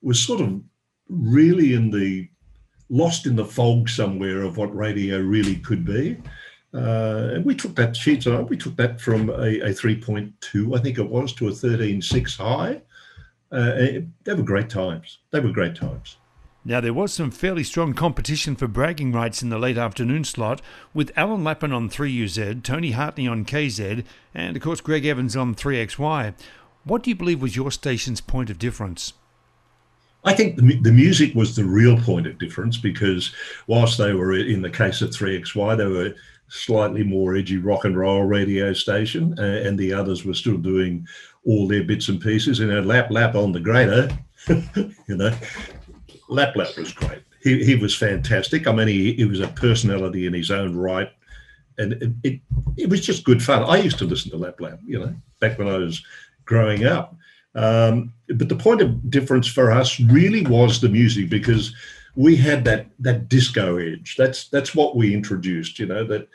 was 0.00 0.18
sort 0.18 0.40
of 0.40 0.62
really 1.10 1.74
in 1.74 1.90
the 1.90 2.30
lost 2.88 3.26
in 3.26 3.36
the 3.36 3.44
fog 3.44 3.90
somewhere 3.90 4.40
of 4.40 4.56
what 4.56 4.74
radio 4.74 5.20
really 5.20 5.56
could 5.56 5.84
be. 5.84 6.16
Uh, 6.74 7.30
and 7.34 7.44
we 7.44 7.54
took 7.54 7.74
that 7.76 7.96
sheets 7.96 8.26
on. 8.26 8.46
We 8.46 8.56
took 8.56 8.76
that 8.76 9.00
from 9.00 9.30
a, 9.30 9.60
a 9.60 9.70
3.2, 9.70 10.76
I 10.76 10.82
think 10.82 10.98
it 10.98 11.08
was, 11.08 11.32
to 11.34 11.48
a 11.48 11.50
13.6 11.50 12.36
high. 12.36 12.82
Uh, 13.50 14.02
they 14.24 14.34
were 14.34 14.42
great 14.42 14.68
times. 14.68 15.18
They 15.30 15.40
were 15.40 15.52
great 15.52 15.74
times. 15.74 16.16
Now, 16.64 16.80
there 16.80 16.92
was 16.92 17.12
some 17.12 17.30
fairly 17.30 17.62
strong 17.62 17.94
competition 17.94 18.56
for 18.56 18.66
bragging 18.66 19.12
rights 19.12 19.40
in 19.40 19.50
the 19.50 19.58
late 19.58 19.78
afternoon 19.78 20.24
slot, 20.24 20.60
with 20.92 21.16
Alan 21.16 21.44
Lappin 21.44 21.72
on 21.72 21.88
3UZ, 21.88 22.64
Tony 22.64 22.90
Hartney 22.90 23.28
on 23.28 23.44
KZ, 23.44 24.04
and 24.34 24.56
of 24.56 24.62
course 24.62 24.80
Greg 24.80 25.06
Evans 25.06 25.36
on 25.36 25.54
3XY. 25.54 26.34
What 26.82 27.04
do 27.04 27.10
you 27.10 27.16
believe 27.16 27.40
was 27.40 27.54
your 27.54 27.70
station's 27.70 28.20
point 28.20 28.50
of 28.50 28.58
difference? 28.58 29.12
I 30.24 30.34
think 30.34 30.56
the, 30.56 30.80
the 30.80 30.90
music 30.90 31.36
was 31.36 31.54
the 31.54 31.64
real 31.64 32.00
point 32.00 32.26
of 32.26 32.36
difference 32.36 32.76
because 32.76 33.32
whilst 33.68 33.96
they 33.96 34.12
were 34.12 34.36
in 34.36 34.62
the 34.62 34.70
case 34.70 35.00
of 35.02 35.10
3XY, 35.10 35.76
they 35.76 35.86
were 35.86 36.14
slightly 36.48 37.02
more 37.02 37.36
edgy 37.36 37.58
rock 37.58 37.84
and 37.84 37.98
roll 37.98 38.22
radio 38.22 38.72
station, 38.72 39.34
uh, 39.38 39.42
and 39.42 39.78
the 39.78 39.92
others 39.92 40.24
were 40.24 40.34
still 40.34 40.56
doing 40.56 41.06
all 41.44 41.66
their 41.66 41.84
bits 41.84 42.08
and 42.08 42.20
pieces. 42.20 42.60
And 42.60 42.72
a 42.72 42.82
lap 42.82 43.10
lap 43.10 43.34
on 43.34 43.52
the 43.52 43.60
grader, 43.60 44.08
you 44.48 45.16
know, 45.16 45.36
lap 46.28 46.56
lap 46.56 46.68
was 46.76 46.92
great. 46.92 47.22
He, 47.42 47.64
he 47.64 47.76
was 47.76 47.96
fantastic. 47.96 48.66
I 48.66 48.72
mean, 48.72 48.88
he, 48.88 49.12
he 49.14 49.24
was 49.24 49.40
a 49.40 49.48
personality 49.48 50.26
in 50.26 50.32
his 50.32 50.50
own 50.50 50.76
right, 50.76 51.10
and 51.78 51.92
it, 51.94 52.12
it, 52.22 52.40
it 52.76 52.90
was 52.90 53.04
just 53.04 53.24
good 53.24 53.42
fun. 53.42 53.62
I 53.62 53.76
used 53.76 53.98
to 53.98 54.04
listen 54.04 54.30
to 54.32 54.36
lap 54.36 54.60
lap, 54.60 54.80
you 54.84 54.98
know, 54.98 55.14
back 55.40 55.58
when 55.58 55.68
I 55.68 55.76
was 55.78 56.02
growing 56.44 56.84
up. 56.84 57.14
Um, 57.54 58.12
but 58.28 58.48
the 58.48 58.56
point 58.56 58.82
of 58.82 59.10
difference 59.10 59.46
for 59.46 59.70
us 59.70 59.98
really 59.98 60.46
was 60.46 60.80
the 60.80 60.90
music 60.90 61.30
because 61.30 61.74
we 62.16 62.34
had 62.34 62.64
that 62.64 62.86
that 62.98 63.28
disco 63.28 63.76
edge. 63.76 64.16
That's 64.16 64.48
that's 64.48 64.74
what 64.74 64.96
we 64.96 65.14
introduced. 65.14 65.78
You 65.78 65.86
know 65.86 66.04
that 66.04 66.28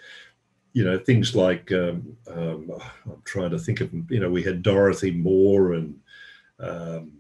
you 0.74 0.86
know 0.86 0.98
things 0.98 1.36
like 1.36 1.72
um, 1.72 2.16
um, 2.28 2.72
I'm 3.06 3.22
trying 3.26 3.50
to 3.50 3.60
think 3.60 3.82
of 3.82 3.92
you 4.10 4.20
know 4.20 4.30
we 4.30 4.44
had 4.44 4.62
Dorothy 4.62 5.12
Moore 5.12 5.74
and 5.74 6.00
um, 6.60 7.12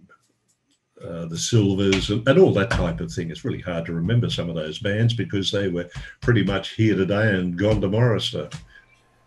uh, 1.04 1.26
the 1.26 1.38
Sylvers 1.38 2.12
and, 2.12 2.28
and, 2.28 2.40
all 2.40 2.54
that 2.54 2.70
type 2.70 3.02
of 3.02 3.12
thing. 3.12 3.32
It's 3.32 3.44
really 3.44 3.60
hard 3.60 3.86
to 3.88 3.94
remember 3.94 4.30
some 4.30 4.50
of 4.50 4.56
those 4.56 4.78
bands 4.78 5.16
because 5.16 5.52
they 5.52 5.68
were 5.68 5.90
pretty 6.22 6.44
much 6.44 6.76
here 6.76 6.96
today 6.96 7.36
and 7.36 7.58
gone 7.58 7.82
tomorrow. 7.82 8.20
So. 8.20 8.50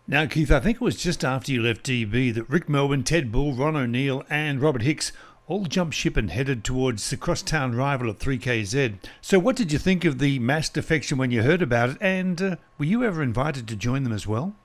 Now, 0.07 0.25
Keith, 0.25 0.51
I 0.51 0.61
think 0.61 0.75
it 0.75 0.81
was 0.81 0.95
just 0.95 1.25
after 1.25 1.51
you 1.51 1.61
left 1.61 1.83
DB 1.83 2.33
that 2.33 2.49
Rick 2.49 2.69
Melbourne, 2.69 3.03
Ted 3.03 3.29
Bull, 3.29 3.53
Ron 3.53 3.75
O'Neill, 3.75 4.23
and 4.29 4.61
Robert 4.61 4.83
Hicks 4.83 5.11
all 5.47 5.65
jumped 5.65 5.95
ship 5.95 6.17
and 6.17 6.31
headed 6.31 6.63
towards 6.63 7.09
the 7.09 7.17
crosstown 7.17 7.75
rival 7.75 8.09
of 8.09 8.17
3KZ. 8.19 8.95
So, 9.21 9.37
what 9.39 9.55
did 9.55 9.71
you 9.71 9.79
think 9.79 10.03
of 10.05 10.19
the 10.19 10.39
mass 10.39 10.69
defection 10.69 11.17
when 11.17 11.31
you 11.31 11.43
heard 11.43 11.61
about 11.61 11.89
it? 11.91 11.97
And 12.01 12.41
uh, 12.41 12.55
were 12.77 12.85
you 12.85 13.03
ever 13.03 13.21
invited 13.21 13.67
to 13.67 13.75
join 13.75 14.03
them 14.03 14.13
as 14.13 14.25
well? 14.25 14.55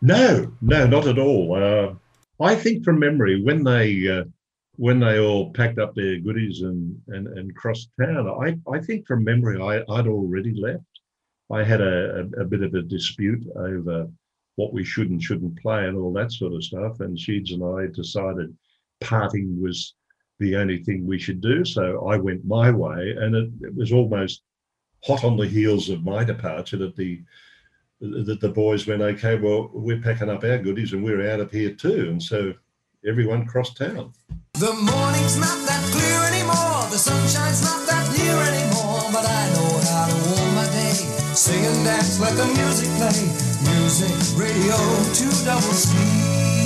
No, 0.00 0.52
no, 0.60 0.86
not 0.86 1.06
at 1.06 1.18
all. 1.18 1.54
Uh, 1.54 1.94
I 2.44 2.54
think 2.54 2.84
from 2.84 2.98
memory, 2.98 3.42
when 3.42 3.64
they 3.64 4.08
uh, 4.08 4.24
when 4.76 5.00
they 5.00 5.18
all 5.18 5.52
packed 5.52 5.78
up 5.78 5.94
their 5.94 6.18
goodies 6.20 6.62
and 6.62 6.96
and, 7.08 7.26
and 7.26 7.54
crossed 7.56 7.90
town, 8.00 8.28
I, 8.28 8.56
I 8.70 8.80
think 8.80 9.06
from 9.06 9.24
memory, 9.24 9.60
I, 9.60 9.82
I'd 9.92 10.06
already 10.06 10.54
left. 10.54 10.84
I 11.52 11.64
had 11.64 11.80
a, 11.80 12.20
a, 12.38 12.42
a 12.42 12.44
bit 12.44 12.62
of 12.62 12.74
a 12.74 12.82
dispute 12.82 13.44
over 13.56 14.08
what 14.54 14.72
we 14.72 14.84
should 14.84 15.10
and 15.10 15.22
shouldn't 15.22 15.60
play 15.60 15.86
and 15.86 15.96
all 15.96 16.12
that 16.12 16.32
sort 16.32 16.52
of 16.52 16.62
stuff. 16.62 17.00
And 17.00 17.18
Sheeds 17.18 17.52
and 17.52 17.64
I 17.64 17.92
decided 17.92 18.56
parting 19.00 19.60
was 19.60 19.94
the 20.40 20.56
only 20.56 20.82
thing 20.82 21.06
we 21.06 21.18
should 21.18 21.40
do. 21.40 21.64
So 21.64 22.08
I 22.08 22.16
went 22.16 22.44
my 22.44 22.70
way, 22.70 23.14
and 23.16 23.36
it, 23.36 23.50
it 23.60 23.76
was 23.76 23.92
almost 23.92 24.42
hot 25.04 25.22
on 25.22 25.36
the 25.36 25.46
heels 25.46 25.88
of 25.88 26.02
my 26.02 26.24
departure 26.24 26.78
that 26.78 26.96
the 26.96 27.22
that 28.00 28.40
the 28.40 28.48
boys 28.48 28.86
went, 28.86 29.02
okay, 29.02 29.36
well, 29.36 29.70
we're 29.74 30.00
packing 30.00 30.30
up 30.30 30.42
our 30.42 30.56
goodies 30.56 30.94
and 30.94 31.04
we're 31.04 31.30
out 31.30 31.38
of 31.38 31.50
here 31.50 31.74
too. 31.74 32.08
And 32.08 32.22
so 32.22 32.54
everyone 33.06 33.44
crossed 33.44 33.76
town. 33.76 34.14
The 34.54 34.72
morning's 34.72 35.36
not 35.36 35.58
that 35.68 35.84
clear 35.92 36.20
anymore, 36.32 36.88
the 36.90 36.96
sunshine's 36.96 37.60
not 37.60 37.86
that 37.88 38.08
near 38.16 38.40
anymore, 38.40 39.04
but 39.12 39.28
I 39.28 39.52
know 39.52 39.72
how 39.92 40.08
to 40.08 40.16
warm 40.32 40.54
my 40.54 40.64
day. 40.72 40.96
Sing 41.36 41.62
and 41.62 41.84
dance, 41.84 42.18
let 42.20 42.34
the 42.38 42.46
music 42.46 42.88
play. 42.96 43.20
Music 43.68 44.16
Radio 44.40 44.76
2 45.12 45.44
Double 45.44 45.76
C. 45.76 46.59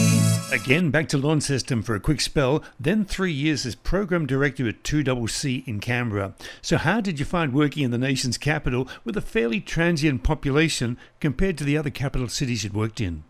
Again, 0.52 0.90
back 0.90 1.09
to 1.09 1.18
Launceston 1.18 1.83
for 1.83 1.94
a 1.94 2.00
quick 2.00 2.20
spell, 2.20 2.62
then 2.78 3.04
three 3.04 3.33
years 3.33 3.64
as 3.64 3.74
Program 3.74 4.26
Director 4.26 4.68
at 4.68 4.85
2CC 4.85 5.66
in 5.66 5.80
Canberra. 5.80 6.35
So, 6.61 6.76
how 6.76 7.00
did 7.00 7.18
you 7.18 7.24
find 7.24 7.52
working 7.52 7.83
in 7.83 7.90
the 7.90 7.98
nation's 7.98 8.38
capital 8.38 8.87
with 9.04 9.16
a 9.16 9.22
fairly 9.22 9.61
transient 9.61 10.22
population 10.22 10.98
compared 11.18 11.57
to 11.59 11.64
the 11.64 11.78
other 11.78 11.90
capital 11.90 12.28
cities 12.28 12.62
you'd 12.62 12.74
worked 12.74 13.00
in? 13.00 13.24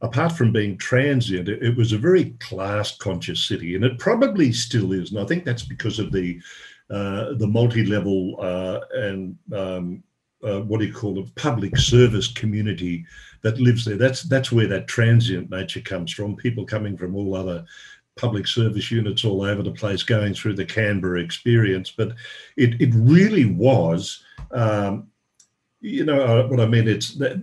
Apart 0.00 0.32
from 0.32 0.50
being 0.50 0.76
transient, 0.78 1.48
it, 1.48 1.76
was 1.76 1.92
a 1.92 1.98
very 1.98 2.30
class 2.40 2.96
conscious 2.96 3.44
city, 3.44 3.74
and 3.74 3.84
it 3.84 3.98
probably 3.98 4.50
still 4.50 4.92
is. 4.92 5.10
And 5.10 5.20
I 5.20 5.24
think 5.24 5.44
that's 5.44 5.64
because 5.64 5.98
of 5.98 6.10
the 6.10 6.40
uh, 6.90 7.34
the 7.34 7.46
multi-level 7.46 8.36
uh, 8.40 8.80
and 8.92 9.36
um, 9.52 10.02
uh, 10.42 10.60
what 10.60 10.80
do 10.80 10.86
you 10.86 10.92
call 10.92 11.18
it, 11.18 11.34
public 11.34 11.76
service 11.76 12.28
community 12.28 13.04
that 13.46 13.60
lives 13.60 13.84
there. 13.84 13.96
That's 13.96 14.22
that's 14.22 14.50
where 14.50 14.66
that 14.66 14.88
transient 14.88 15.50
nature 15.50 15.80
comes 15.80 16.12
from. 16.12 16.34
People 16.34 16.66
coming 16.66 16.96
from 16.96 17.14
all 17.14 17.36
other 17.36 17.64
public 18.16 18.46
service 18.46 18.90
units 18.90 19.24
all 19.24 19.42
over 19.42 19.62
the 19.62 19.70
place, 19.70 20.02
going 20.02 20.34
through 20.34 20.54
the 20.54 20.64
Canberra 20.64 21.20
experience. 21.20 21.92
But 21.96 22.14
it 22.56 22.80
it 22.80 22.90
really 22.94 23.44
was. 23.44 24.24
Um, 24.50 25.08
you 25.80 26.04
know 26.04 26.20
uh, 26.20 26.48
what 26.48 26.58
I 26.58 26.66
mean? 26.66 26.88
It's 26.88 27.14
that 27.14 27.40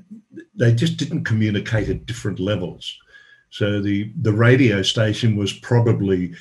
they 0.53 0.73
just 0.73 0.97
didn't 0.97 1.23
communicate 1.23 1.87
at 1.87 2.05
different 2.05 2.39
levels. 2.39 2.97
So 3.49 3.81
the 3.81 4.11
the 4.21 4.33
radio 4.33 4.81
station 4.81 5.37
was 5.37 5.53
probably 5.53 6.33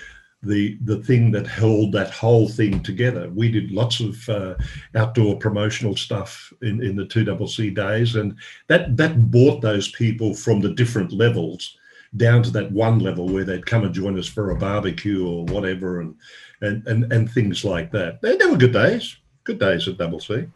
the 0.42 0.76
the 0.84 0.98
thing 1.04 1.30
that 1.32 1.46
held 1.46 1.92
that 1.92 2.10
whole 2.10 2.48
thing 2.48 2.82
together. 2.82 3.30
We 3.30 3.50
did 3.50 3.70
lots 3.70 4.00
of 4.00 4.28
uh, 4.28 4.54
outdoor 4.94 5.38
promotional 5.38 5.96
stuff 5.96 6.52
in, 6.62 6.82
in 6.82 6.96
the 6.96 7.06
two 7.06 7.24
double 7.24 7.46
C 7.46 7.70
days, 7.70 8.16
and 8.16 8.36
that 8.66 8.96
that 8.96 9.30
brought 9.30 9.60
those 9.60 9.90
people 9.92 10.34
from 10.34 10.60
the 10.60 10.74
different 10.74 11.12
levels 11.12 11.76
down 12.16 12.42
to 12.42 12.50
that 12.50 12.70
one 12.72 12.98
level 12.98 13.28
where 13.28 13.44
they'd 13.44 13.64
come 13.64 13.84
and 13.84 13.94
join 13.94 14.18
us 14.18 14.26
for 14.26 14.50
a 14.50 14.56
barbecue 14.56 15.26
or 15.26 15.44
whatever, 15.46 16.00
and 16.00 16.16
and 16.60 16.86
and, 16.86 17.12
and 17.12 17.30
things 17.30 17.64
like 17.64 17.92
that. 17.92 18.20
They, 18.20 18.36
they 18.36 18.46
were 18.46 18.56
good 18.56 18.72
days, 18.72 19.16
good 19.44 19.60
days 19.60 19.86
at 19.86 19.98
double 19.98 20.20
C. 20.20 20.46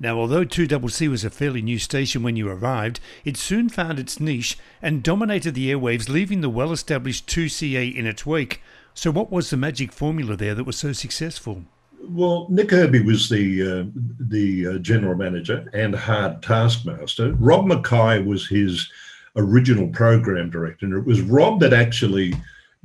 Now, 0.00 0.16
although 0.16 0.44
2CC 0.44 1.08
was 1.08 1.24
a 1.24 1.30
fairly 1.30 1.60
new 1.60 1.78
station 1.78 2.22
when 2.22 2.36
you 2.36 2.48
arrived, 2.48 3.00
it 3.24 3.36
soon 3.36 3.68
found 3.68 3.98
its 3.98 4.20
niche 4.20 4.56
and 4.80 5.02
dominated 5.02 5.56
the 5.56 5.72
airwaves, 5.72 6.08
leaving 6.08 6.40
the 6.40 6.48
well 6.48 6.70
established 6.70 7.26
2CA 7.26 7.96
in 7.96 8.06
its 8.06 8.24
wake. 8.24 8.62
So, 8.98 9.12
what 9.12 9.30
was 9.30 9.50
the 9.50 9.56
magic 9.56 9.92
formula 9.92 10.34
there 10.34 10.56
that 10.56 10.64
was 10.64 10.76
so 10.76 10.92
successful? 10.92 11.62
Well, 12.02 12.48
Nick 12.50 12.72
Irby 12.72 13.02
was 13.02 13.28
the 13.28 13.62
uh, 13.62 14.00
the 14.18 14.66
uh, 14.66 14.78
general 14.78 15.14
manager 15.14 15.70
and 15.72 15.94
hard 15.94 16.42
taskmaster. 16.42 17.32
Rob 17.34 17.66
Mackay 17.66 18.24
was 18.24 18.48
his 18.48 18.90
original 19.36 19.86
program 19.86 20.50
director, 20.50 20.86
and 20.86 20.96
it 20.96 21.04
was 21.04 21.20
Rob 21.20 21.60
that 21.60 21.72
actually 21.72 22.34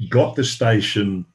got 0.10 0.36
the 0.36 0.43
station 0.43 1.26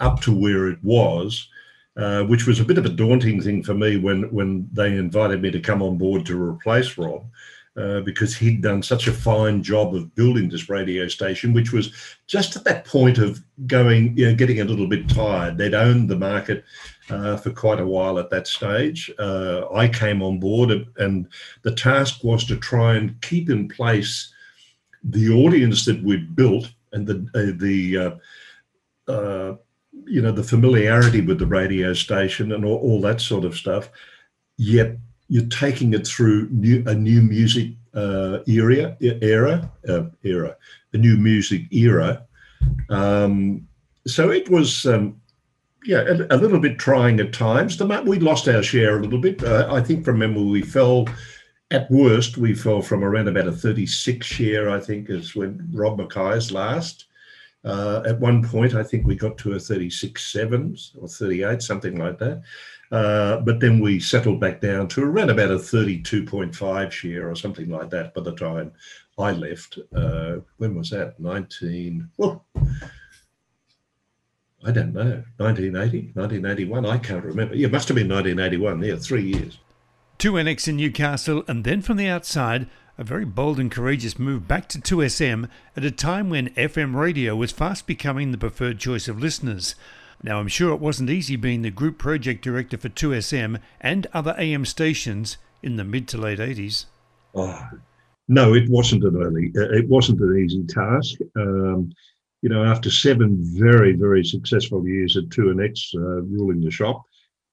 up 0.00 0.20
to 0.20 0.38
where 0.38 0.68
it 0.68 0.84
was, 0.84 1.48
uh, 1.96 2.24
which 2.24 2.46
was 2.46 2.60
a 2.60 2.64
bit 2.64 2.76
of 2.76 2.84
a 2.84 2.90
daunting 2.90 3.40
thing 3.40 3.62
for 3.62 3.72
me 3.72 3.96
when 3.96 4.24
when 4.24 4.68
they 4.70 4.98
invited 4.98 5.40
me 5.40 5.50
to 5.50 5.60
come 5.60 5.80
on 5.80 5.96
board 5.96 6.26
to 6.26 6.38
replace 6.38 6.98
Rob. 6.98 7.24
Uh, 7.76 8.00
because 8.00 8.34
he'd 8.34 8.62
done 8.62 8.82
such 8.82 9.06
a 9.06 9.12
fine 9.12 9.62
job 9.62 9.94
of 9.94 10.14
building 10.14 10.48
this 10.48 10.70
radio 10.70 11.06
station, 11.08 11.52
which 11.52 11.74
was 11.74 11.92
just 12.26 12.56
at 12.56 12.64
that 12.64 12.86
point 12.86 13.18
of 13.18 13.42
going, 13.66 14.16
you 14.16 14.24
know, 14.24 14.34
getting 14.34 14.62
a 14.62 14.64
little 14.64 14.86
bit 14.86 15.06
tired. 15.10 15.58
They'd 15.58 15.74
owned 15.74 16.08
the 16.08 16.16
market 16.16 16.64
uh, 17.10 17.36
for 17.36 17.50
quite 17.50 17.78
a 17.78 17.86
while 17.86 18.18
at 18.18 18.30
that 18.30 18.46
stage. 18.46 19.10
Uh, 19.18 19.70
I 19.74 19.88
came 19.88 20.22
on 20.22 20.40
board, 20.40 20.86
and 20.96 21.28
the 21.64 21.74
task 21.74 22.24
was 22.24 22.46
to 22.46 22.56
try 22.56 22.94
and 22.94 23.20
keep 23.20 23.50
in 23.50 23.68
place 23.68 24.32
the 25.04 25.28
audience 25.28 25.84
that 25.84 26.02
we'd 26.02 26.34
built 26.34 26.72
and 26.92 27.06
the 27.06 27.28
uh, 27.34 27.52
the 27.58 28.18
uh, 29.12 29.54
you 30.06 30.22
know 30.22 30.32
the 30.32 30.42
familiarity 30.42 31.20
with 31.20 31.38
the 31.38 31.46
radio 31.46 31.92
station 31.92 32.52
and 32.52 32.64
all, 32.64 32.78
all 32.78 33.00
that 33.02 33.20
sort 33.20 33.44
of 33.44 33.54
stuff. 33.54 33.90
Yet 34.56 34.96
you're 35.28 35.46
taking 35.46 35.92
it 35.94 36.06
through 36.06 36.48
new, 36.50 36.82
a 36.86 36.94
new 36.94 37.20
music 37.20 37.72
uh, 37.94 38.38
era, 38.46 38.96
era, 39.00 39.70
uh, 39.88 40.04
era, 40.22 40.56
a 40.92 40.98
new 40.98 41.16
music 41.16 41.62
era. 41.72 42.24
Um, 42.90 43.66
so 44.06 44.30
it 44.30 44.48
was, 44.50 44.86
um, 44.86 45.20
yeah, 45.84 46.00
a, 46.00 46.36
a, 46.36 46.38
little 46.38 46.60
bit 46.60 46.78
trying 46.78 47.20
at 47.20 47.32
times. 47.32 47.76
The 47.76 47.86
we 48.06 48.18
lost 48.18 48.48
our 48.48 48.62
share 48.62 48.98
a 48.98 49.02
little 49.02 49.20
bit. 49.20 49.42
Uh, 49.42 49.68
I 49.70 49.80
think 49.80 50.04
from 50.04 50.18
memory 50.18 50.44
we 50.44 50.62
fell. 50.62 51.06
At 51.72 51.90
worst, 51.90 52.36
we 52.38 52.54
fell 52.54 52.80
from 52.80 53.02
around 53.02 53.26
about 53.26 53.48
a 53.48 53.52
36 53.52 54.24
share. 54.24 54.70
I 54.70 54.78
think 54.78 55.10
is 55.10 55.34
when 55.34 55.68
Rob 55.72 55.98
Mackay's 55.98 56.52
last. 56.52 57.06
Uh, 57.66 58.00
at 58.06 58.20
one 58.20 58.42
point, 58.42 58.74
I 58.74 58.84
think 58.84 59.06
we 59.06 59.16
got 59.16 59.36
to 59.38 59.54
a 59.54 59.58
36 59.58 60.32
sevens 60.32 60.92
or 61.00 61.08
38, 61.08 61.60
something 61.60 61.98
like 61.98 62.16
that. 62.18 62.42
Uh, 62.92 63.40
but 63.40 63.58
then 63.58 63.80
we 63.80 63.98
settled 63.98 64.40
back 64.40 64.60
down 64.60 64.86
to 64.86 65.02
around 65.02 65.30
about 65.30 65.50
a 65.50 65.56
32.5 65.56 66.90
share 66.92 67.28
or 67.28 67.34
something 67.34 67.68
like 67.68 67.90
that 67.90 68.14
by 68.14 68.22
the 68.22 68.36
time 68.36 68.70
I 69.18 69.32
left. 69.32 69.80
Uh, 69.94 70.36
when 70.58 70.76
was 70.76 70.90
that? 70.90 71.18
19. 71.18 72.08
Well, 72.16 72.44
I 74.64 74.70
don't 74.70 74.94
know, 74.94 75.22
1980, 75.36 76.12
1981, 76.14 76.86
I 76.86 76.98
can't 76.98 77.24
remember. 77.24 77.54
Yeah, 77.54 77.66
it 77.66 77.72
must 77.72 77.88
have 77.88 77.96
been 77.96 78.08
1981, 78.08 78.82
yeah, 78.82 78.96
three 78.96 79.24
years. 79.24 79.58
2NX 80.18 80.68
in 80.68 80.76
Newcastle, 80.76 81.44
and 81.46 81.64
then 81.64 81.82
from 81.82 81.96
the 81.98 82.08
outside, 82.08 82.68
a 82.98 83.04
very 83.04 83.24
bold 83.24 83.60
and 83.60 83.70
courageous 83.70 84.18
move 84.18 84.48
back 84.48 84.68
to 84.68 84.78
2SM 84.78 85.48
at 85.76 85.84
a 85.84 85.90
time 85.90 86.30
when 86.30 86.50
FM 86.50 86.94
radio 86.94 87.36
was 87.36 87.52
fast 87.52 87.86
becoming 87.86 88.30
the 88.30 88.38
preferred 88.38 88.78
choice 88.78 89.06
of 89.06 89.20
listeners. 89.20 89.74
Now, 90.22 90.40
I'm 90.40 90.48
sure 90.48 90.72
it 90.72 90.80
wasn't 90.80 91.10
easy 91.10 91.36
being 91.36 91.62
the 91.62 91.70
group 91.70 91.98
project 91.98 92.42
director 92.42 92.78
for 92.78 92.88
2SM 92.88 93.60
and 93.80 94.06
other 94.14 94.34
AM 94.38 94.64
stations 94.64 95.36
in 95.62 95.76
the 95.76 95.84
mid 95.84 96.08
to 96.08 96.18
late 96.18 96.38
80s. 96.38 96.86
Oh, 97.34 97.68
no, 98.28 98.54
it 98.54 98.68
wasn't 98.70 99.04
an 99.04 99.16
early, 99.22 99.52
uh, 99.56 99.76
it 99.76 99.88
wasn't 99.88 100.20
an 100.20 100.38
easy 100.38 100.64
task. 100.64 101.18
Um, 101.36 101.92
you 102.42 102.48
know, 102.48 102.64
after 102.64 102.90
seven 102.90 103.38
very, 103.40 103.92
very 103.92 104.24
successful 104.24 104.86
years 104.86 105.16
at 105.16 105.24
2NX, 105.24 105.94
uh, 105.96 106.22
ruling 106.22 106.60
the 106.60 106.70
shop, 106.70 107.02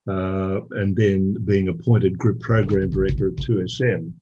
uh, 0.08 0.62
and 0.72 0.96
then 0.96 1.36
being 1.46 1.68
appointed 1.68 2.18
group 2.18 2.40
program 2.40 2.90
director 2.90 3.28
at 3.28 3.36
2SM, 3.36 4.14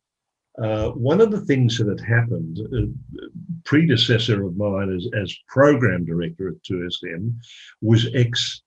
uh, 0.61 0.89
one 0.91 1.21
of 1.21 1.31
the 1.31 1.41
things 1.41 1.77
that 1.77 1.87
had 1.87 1.99
happened, 1.99 2.59
a 2.59 2.83
uh, 2.83 3.27
predecessor 3.63 4.45
of 4.45 4.57
mine 4.57 4.93
as, 4.95 5.07
as 5.19 5.35
program 5.47 6.05
director 6.05 6.49
at 6.49 6.61
2SM 6.63 7.33
was 7.81 8.07
ex 8.13 8.61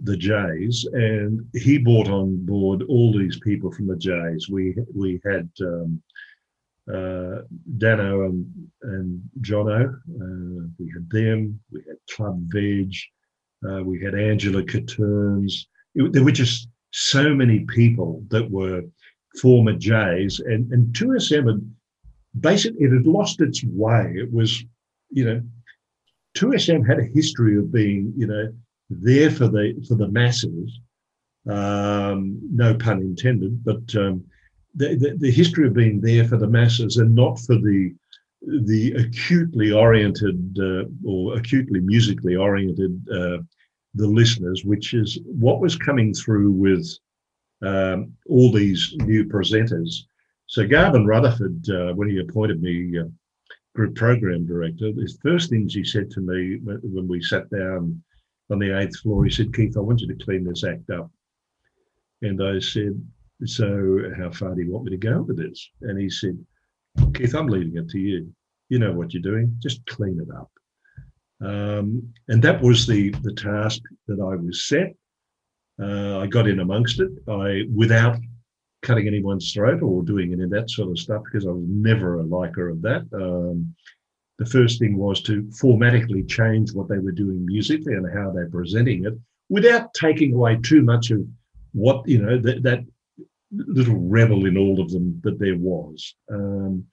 the 0.00 0.16
Jays, 0.16 0.86
and 0.92 1.46
he 1.54 1.78
brought 1.78 2.08
on 2.08 2.44
board 2.44 2.82
all 2.88 3.16
these 3.16 3.38
people 3.40 3.70
from 3.72 3.86
the 3.86 3.96
Jays. 3.96 4.48
We 4.48 4.74
we 4.94 5.20
had 5.24 5.48
um, 5.60 6.02
uh, 6.92 7.42
Dano 7.78 8.24
and, 8.24 8.70
and 8.82 9.22
Jono. 9.40 9.94
Uh, 9.94 10.68
we 10.78 10.90
had 10.92 11.08
them. 11.10 11.60
We 11.70 11.82
had 11.86 11.96
Club 12.10 12.40
Veg. 12.48 12.92
Uh, 13.66 13.82
we 13.82 14.02
had 14.02 14.14
Angela 14.14 14.62
Catterns. 14.62 15.68
It, 15.94 16.12
there 16.12 16.24
were 16.24 16.32
just 16.32 16.68
so 16.90 17.34
many 17.34 17.60
people 17.60 18.22
that 18.28 18.50
were 18.50 18.82
former 19.40 19.72
Jays, 19.72 20.40
and 20.40 20.72
and 20.72 20.94
2SM 20.94 21.46
had 21.46 21.74
basically 22.40 22.84
it 22.84 22.92
had 22.92 23.06
lost 23.06 23.40
its 23.40 23.62
way. 23.64 24.14
It 24.16 24.32
was, 24.32 24.64
you 25.10 25.24
know, 25.24 25.42
2SM 26.36 26.86
had 26.86 26.98
a 26.98 27.04
history 27.04 27.56
of 27.58 27.72
being, 27.72 28.12
you 28.16 28.26
know, 28.26 28.52
there 28.90 29.30
for 29.30 29.48
the 29.48 29.74
for 29.88 29.94
the 29.94 30.08
masses. 30.08 30.80
Um, 31.48 32.40
no 32.50 32.74
pun 32.74 33.02
intended, 33.02 33.62
but 33.64 33.94
um, 33.96 34.24
the, 34.74 34.96
the, 34.96 35.16
the, 35.18 35.30
history 35.30 35.66
of 35.66 35.74
being 35.74 36.00
there 36.00 36.26
for 36.26 36.38
the 36.38 36.46
masses 36.46 36.96
and 36.96 37.14
not 37.14 37.38
for 37.38 37.56
the 37.56 37.94
the 38.40 38.92
acutely 38.92 39.70
oriented 39.70 40.56
uh, 40.58 40.84
or 41.06 41.36
acutely 41.36 41.80
musically 41.80 42.34
oriented 42.34 42.98
uh, 43.10 43.38
the 43.94 44.06
listeners, 44.06 44.64
which 44.64 44.94
is 44.94 45.18
what 45.24 45.60
was 45.60 45.76
coming 45.76 46.14
through 46.14 46.50
with 46.50 46.86
um, 47.62 48.12
all 48.28 48.52
these 48.52 48.94
new 48.98 49.24
presenters. 49.24 50.04
So 50.46 50.66
Garvin 50.66 51.06
Rutherford, 51.06 51.68
uh, 51.70 51.92
when 51.94 52.08
he 52.08 52.20
appointed 52.20 52.62
me 52.62 52.98
uh, 52.98 53.04
group 53.74 53.94
program 53.94 54.46
director, 54.46 54.92
the 54.92 55.12
first 55.22 55.50
things 55.50 55.74
he 55.74 55.84
said 55.84 56.10
to 56.10 56.20
me 56.20 56.58
when 56.62 57.08
we 57.08 57.22
sat 57.22 57.48
down 57.50 58.02
on 58.50 58.58
the 58.58 58.78
eighth 58.78 58.98
floor, 59.00 59.24
he 59.24 59.30
said, 59.30 59.54
"Keith, 59.54 59.76
I 59.76 59.80
want 59.80 60.00
you 60.00 60.08
to 60.08 60.24
clean 60.24 60.44
this 60.44 60.64
act 60.64 60.90
up." 60.90 61.10
And 62.22 62.42
I 62.42 62.58
said, 62.58 63.00
so 63.44 64.10
how 64.16 64.30
far 64.30 64.54
do 64.54 64.62
you 64.62 64.72
want 64.72 64.84
me 64.84 64.90
to 64.92 64.96
go 64.96 65.22
with 65.22 65.36
this? 65.36 65.68
And 65.82 65.98
he 65.98 66.08
said, 66.08 66.38
Keith, 67.14 67.34
I'm 67.34 67.48
leaving 67.48 67.76
it 67.76 67.90
to 67.90 67.98
you. 67.98 68.32
You 68.68 68.78
know 68.78 68.92
what 68.92 69.12
you're 69.12 69.22
doing. 69.22 69.56
Just 69.60 69.84
clean 69.86 70.20
it 70.20 70.34
up. 70.34 70.50
Um, 71.40 72.14
and 72.28 72.40
that 72.42 72.62
was 72.62 72.86
the 72.86 73.10
the 73.10 73.34
task 73.34 73.82
that 74.06 74.20
I 74.20 74.36
was 74.36 74.68
set. 74.68 74.94
Uh, 75.80 76.18
I 76.18 76.26
got 76.26 76.48
in 76.48 76.60
amongst 76.60 77.00
it. 77.00 77.10
I 77.28 77.62
without 77.74 78.18
cutting 78.82 79.06
anyone's 79.06 79.52
throat 79.52 79.82
or 79.82 80.02
doing 80.02 80.32
any 80.32 80.44
of 80.44 80.50
that 80.50 80.70
sort 80.70 80.90
of 80.90 80.98
stuff 80.98 81.22
because 81.24 81.46
I 81.46 81.50
was 81.50 81.64
never 81.66 82.18
a 82.18 82.22
liker 82.22 82.68
of 82.68 82.82
that. 82.82 83.02
Um, 83.12 83.74
the 84.38 84.46
first 84.46 84.78
thing 84.78 84.96
was 84.96 85.22
to 85.22 85.42
formatically 85.44 86.28
change 86.28 86.72
what 86.72 86.88
they 86.88 86.98
were 86.98 87.12
doing 87.12 87.46
musically 87.46 87.94
and 87.94 88.06
how 88.12 88.30
they're 88.30 88.50
presenting 88.50 89.04
it 89.06 89.14
without 89.48 89.92
taking 89.94 90.34
away 90.34 90.58
too 90.62 90.82
much 90.82 91.10
of 91.10 91.20
what 91.72 92.06
you 92.06 92.20
know 92.20 92.38
that, 92.38 92.62
that 92.62 92.84
little 93.52 93.98
rebel 93.98 94.46
in 94.46 94.56
all 94.56 94.80
of 94.80 94.90
them 94.90 95.20
that 95.24 95.38
there 95.38 95.56
was. 95.56 96.14
Um, 96.30 96.84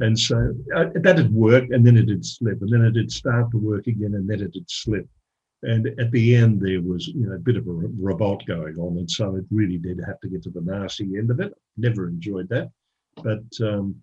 and 0.00 0.18
so 0.18 0.54
uh, 0.74 0.86
that 0.94 1.18
had 1.18 1.32
worked, 1.32 1.72
and 1.72 1.86
then 1.86 1.96
it 1.96 2.06
did 2.06 2.24
slip, 2.24 2.60
and 2.62 2.72
then 2.72 2.84
it 2.84 2.92
did 2.92 3.12
start 3.12 3.50
to 3.50 3.58
work 3.58 3.86
again, 3.86 4.14
and 4.14 4.28
then 4.28 4.40
it 4.40 4.52
did 4.52 4.68
slip. 4.68 5.06
And 5.62 5.88
at 5.98 6.10
the 6.10 6.36
end, 6.36 6.60
there 6.60 6.80
was 6.80 7.08
you 7.08 7.26
know 7.26 7.34
a 7.34 7.38
bit 7.38 7.56
of 7.56 7.66
a 7.66 7.72
revolt 7.72 8.46
going 8.46 8.76
on, 8.78 8.98
and 8.98 9.10
so 9.10 9.36
it 9.36 9.44
really 9.50 9.78
did 9.78 10.00
have 10.06 10.18
to 10.20 10.28
get 10.28 10.42
to 10.44 10.50
the 10.50 10.62
nasty 10.62 11.18
end 11.18 11.30
of 11.30 11.40
it. 11.40 11.52
Never 11.76 12.08
enjoyed 12.08 12.48
that, 12.48 12.70
but 13.22 13.44
um, 13.60 13.94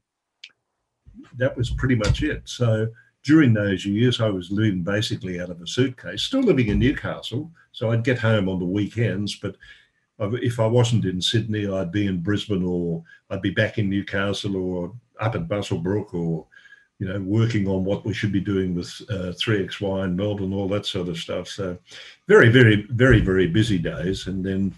that 1.38 1.58
was 1.58 1.72
pretty 1.72 1.96
much 1.96 2.22
it. 2.22 2.44
So 2.46 2.88
during 3.24 3.54
those 3.54 3.86
years, 3.86 4.22
I 4.22 4.30
was 4.30 4.52
living 4.52 4.84
basically 4.84 5.42
out 5.42 5.50
of 5.50 5.62
a 5.62 5.68
suitcase, 5.68 6.22
still 6.22 6.42
living 6.42 6.68
in 6.68 6.80
Newcastle. 6.80 7.52
So 7.72 7.92
I'd 7.92 8.04
get 8.04 8.20
home 8.20 8.48
on 8.48 8.60
the 8.60 8.66
weekends, 8.66 9.36
but 9.36 9.56
if 10.20 10.60
I 10.60 10.66
wasn't 10.66 11.06
in 11.06 11.22
Sydney, 11.22 11.68
I'd 11.68 11.92
be 11.92 12.08
in 12.08 12.22
Brisbane 12.22 12.64
or 12.64 13.04
I'd 13.30 13.42
be 13.42 13.52
back 13.52 13.78
in 13.78 13.90
Newcastle 13.90 14.56
or 14.56 14.94
up 15.20 15.36
at 15.36 15.48
Muswellbrook 15.48 16.14
or, 16.14 16.46
you 17.00 17.08
know, 17.08 17.20
working 17.22 17.68
on 17.68 17.84
what 17.86 18.06
we 18.06 18.14
should 18.14 18.32
be 18.32 18.40
doing 18.40 18.74
with 18.74 18.90
uh, 19.10 19.32
3XY 19.34 20.06
in 20.06 20.16
Melbourne, 20.16 20.54
all 20.54 20.68
that 20.70 20.86
sort 20.86 21.10
of 21.10 21.18
stuff. 21.18 21.48
So 21.48 21.78
very, 22.28 22.50
very, 22.50 22.88
very, 22.90 23.20
very 23.20 23.48
busy 23.48 23.78
days. 23.78 24.28
And 24.28 24.44
then, 24.44 24.74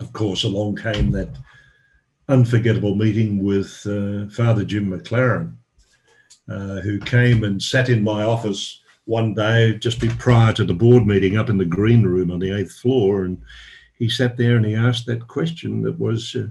of 0.00 0.12
course, 0.12 0.44
along 0.44 0.76
came 0.76 1.10
that 1.12 1.36
unforgettable 2.28 2.94
meeting 2.94 3.42
with 3.42 3.86
uh, 3.86 4.26
Father 4.34 4.64
Jim 4.64 4.90
McLaren, 4.90 5.54
uh, 6.48 6.80
who 6.80 6.98
came 6.98 7.44
and 7.44 7.62
sat 7.62 7.90
in 7.90 8.02
my 8.02 8.22
office 8.22 8.80
one 9.04 9.34
day 9.34 9.74
just 9.74 10.00
prior 10.18 10.52
to 10.54 10.64
the 10.64 10.72
board 10.72 11.06
meeting 11.06 11.36
up 11.36 11.50
in 11.50 11.58
the 11.58 11.64
green 11.64 12.04
room 12.04 12.30
on 12.30 12.38
the 12.38 12.56
eighth 12.56 12.72
floor. 12.72 13.24
And 13.24 13.40
he 13.98 14.08
sat 14.08 14.38
there 14.38 14.56
and 14.56 14.64
he 14.64 14.74
asked 14.74 15.04
that 15.06 15.28
question 15.28 15.82
that 15.82 15.98
was, 15.98 16.34
uh, 16.34 16.46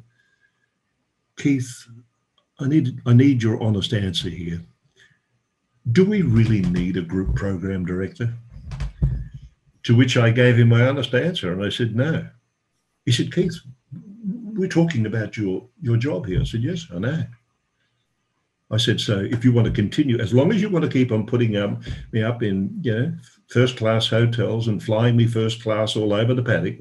Keith, 1.36 1.88
I 2.60 2.68
need 2.68 3.02
I 3.08 3.14
need 3.14 3.42
your 3.42 3.62
honest 3.62 3.92
answer 3.94 4.30
here. 4.30 4.62
Do 5.92 6.06
we 6.06 6.22
really 6.22 6.62
need 6.62 6.98
a 6.98 7.02
group 7.02 7.36
program 7.36 7.86
director? 7.86 8.34
To 9.84 9.96
which 9.96 10.16
I 10.16 10.30
gave 10.32 10.58
him 10.58 10.70
my 10.70 10.88
honest 10.88 11.14
answer, 11.14 11.52
and 11.52 11.64
I 11.64 11.70
said 11.70 11.96
no. 11.96 12.28
He 13.06 13.12
said, 13.12 13.34
Keith, 13.34 13.56
we're 14.24 14.70
talking 14.70 15.06
about 15.06 15.36
your 15.36 15.68
your 15.82 15.98
job 15.98 16.26
here. 16.26 16.42
I 16.42 16.46
said, 16.46 16.64
yes, 16.64 16.88
I 16.94 17.00
know. 17.00 17.26
I 18.72 18.78
said, 18.78 19.00
so 19.00 19.20
if 19.20 19.44
you 19.44 19.52
want 19.52 19.68
to 19.68 19.74
continue, 19.74 20.20
as 20.20 20.34
long 20.34 20.52
as 20.52 20.62
you 20.62 20.70
want 20.70 20.86
to 20.86 20.90
keep 20.90 21.12
on 21.12 21.28
putting 21.28 21.58
um, 21.58 21.82
me 22.12 22.24
up 22.24 22.42
in 22.42 22.80
you 22.82 22.94
know 22.94 23.14
first 23.48 23.78
class 23.78 24.08
hotels 24.08 24.68
and 24.68 24.82
flying 24.82 25.18
me 25.18 25.28
first 25.28 25.62
class 25.62 25.96
all 25.96 26.14
over 26.14 26.34
the 26.34 26.42
paddock, 26.42 26.80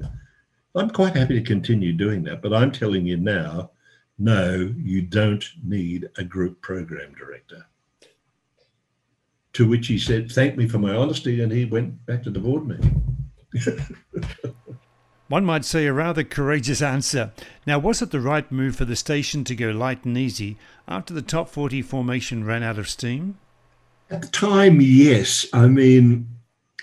I'm 0.75 0.89
quite 0.89 1.15
happy 1.15 1.35
to 1.35 1.45
continue 1.45 1.93
doing 1.93 2.23
that, 2.23 2.41
but 2.41 2.53
I'm 2.53 2.71
telling 2.71 3.05
you 3.05 3.17
now, 3.17 3.71
no, 4.17 4.73
you 4.77 5.01
don't 5.01 5.45
need 5.63 6.09
a 6.17 6.23
group 6.23 6.61
program 6.61 7.13
director. 7.15 7.65
To 9.53 9.67
which 9.67 9.87
he 9.87 9.99
said, 9.99 10.31
Thank 10.31 10.57
me 10.57 10.67
for 10.67 10.79
my 10.79 10.95
honesty, 10.95 11.41
and 11.41 11.51
he 11.51 11.65
went 11.65 12.05
back 12.05 12.23
to 12.23 12.31
the 12.31 12.39
board 12.39 12.67
meeting. 12.67 13.29
One 15.27 15.45
might 15.45 15.65
say 15.65 15.87
a 15.87 15.93
rather 15.93 16.23
courageous 16.23 16.81
answer. 16.81 17.31
Now, 17.65 17.79
was 17.79 18.01
it 18.01 18.11
the 18.11 18.19
right 18.19 18.51
move 18.51 18.75
for 18.75 18.85
the 18.85 18.95
station 18.95 19.43
to 19.45 19.55
go 19.55 19.71
light 19.71 20.05
and 20.05 20.17
easy 20.17 20.57
after 20.87 21.13
the 21.13 21.21
top 21.21 21.49
40 21.49 21.81
formation 21.81 22.43
ran 22.43 22.61
out 22.61 22.77
of 22.77 22.89
steam? 22.89 23.37
At 24.09 24.21
the 24.21 24.27
time, 24.27 24.79
yes. 24.81 25.45
I 25.53 25.67
mean, 25.67 26.27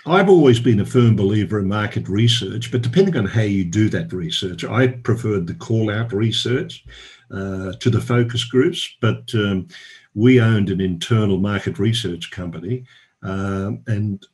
I've 0.05 0.29
always 0.29 0.59
been 0.59 0.79
a 0.79 0.85
firm 0.85 1.15
believer 1.15 1.59
in 1.59 1.67
market 1.67 2.09
research, 2.09 2.71
but 2.71 2.81
depending 2.81 3.15
on 3.15 3.25
how 3.25 3.41
you 3.41 3.63
do 3.63 3.87
that 3.89 4.11
research, 4.11 4.65
I 4.65 4.87
preferred 4.87 5.47
the 5.47 5.53
call 5.53 5.91
out 5.91 6.11
research 6.11 6.83
uh, 7.29 7.73
to 7.73 7.89
the 7.89 8.01
focus 8.01 8.43
groups. 8.43 8.97
But 8.99 9.33
um, 9.35 9.67
we 10.13 10.41
owned 10.41 10.69
an 10.69 10.81
internal 10.81 11.37
market 11.37 11.79
research 11.79 12.31
company, 12.31 12.83
um, 13.23 13.81
and 13.87 14.25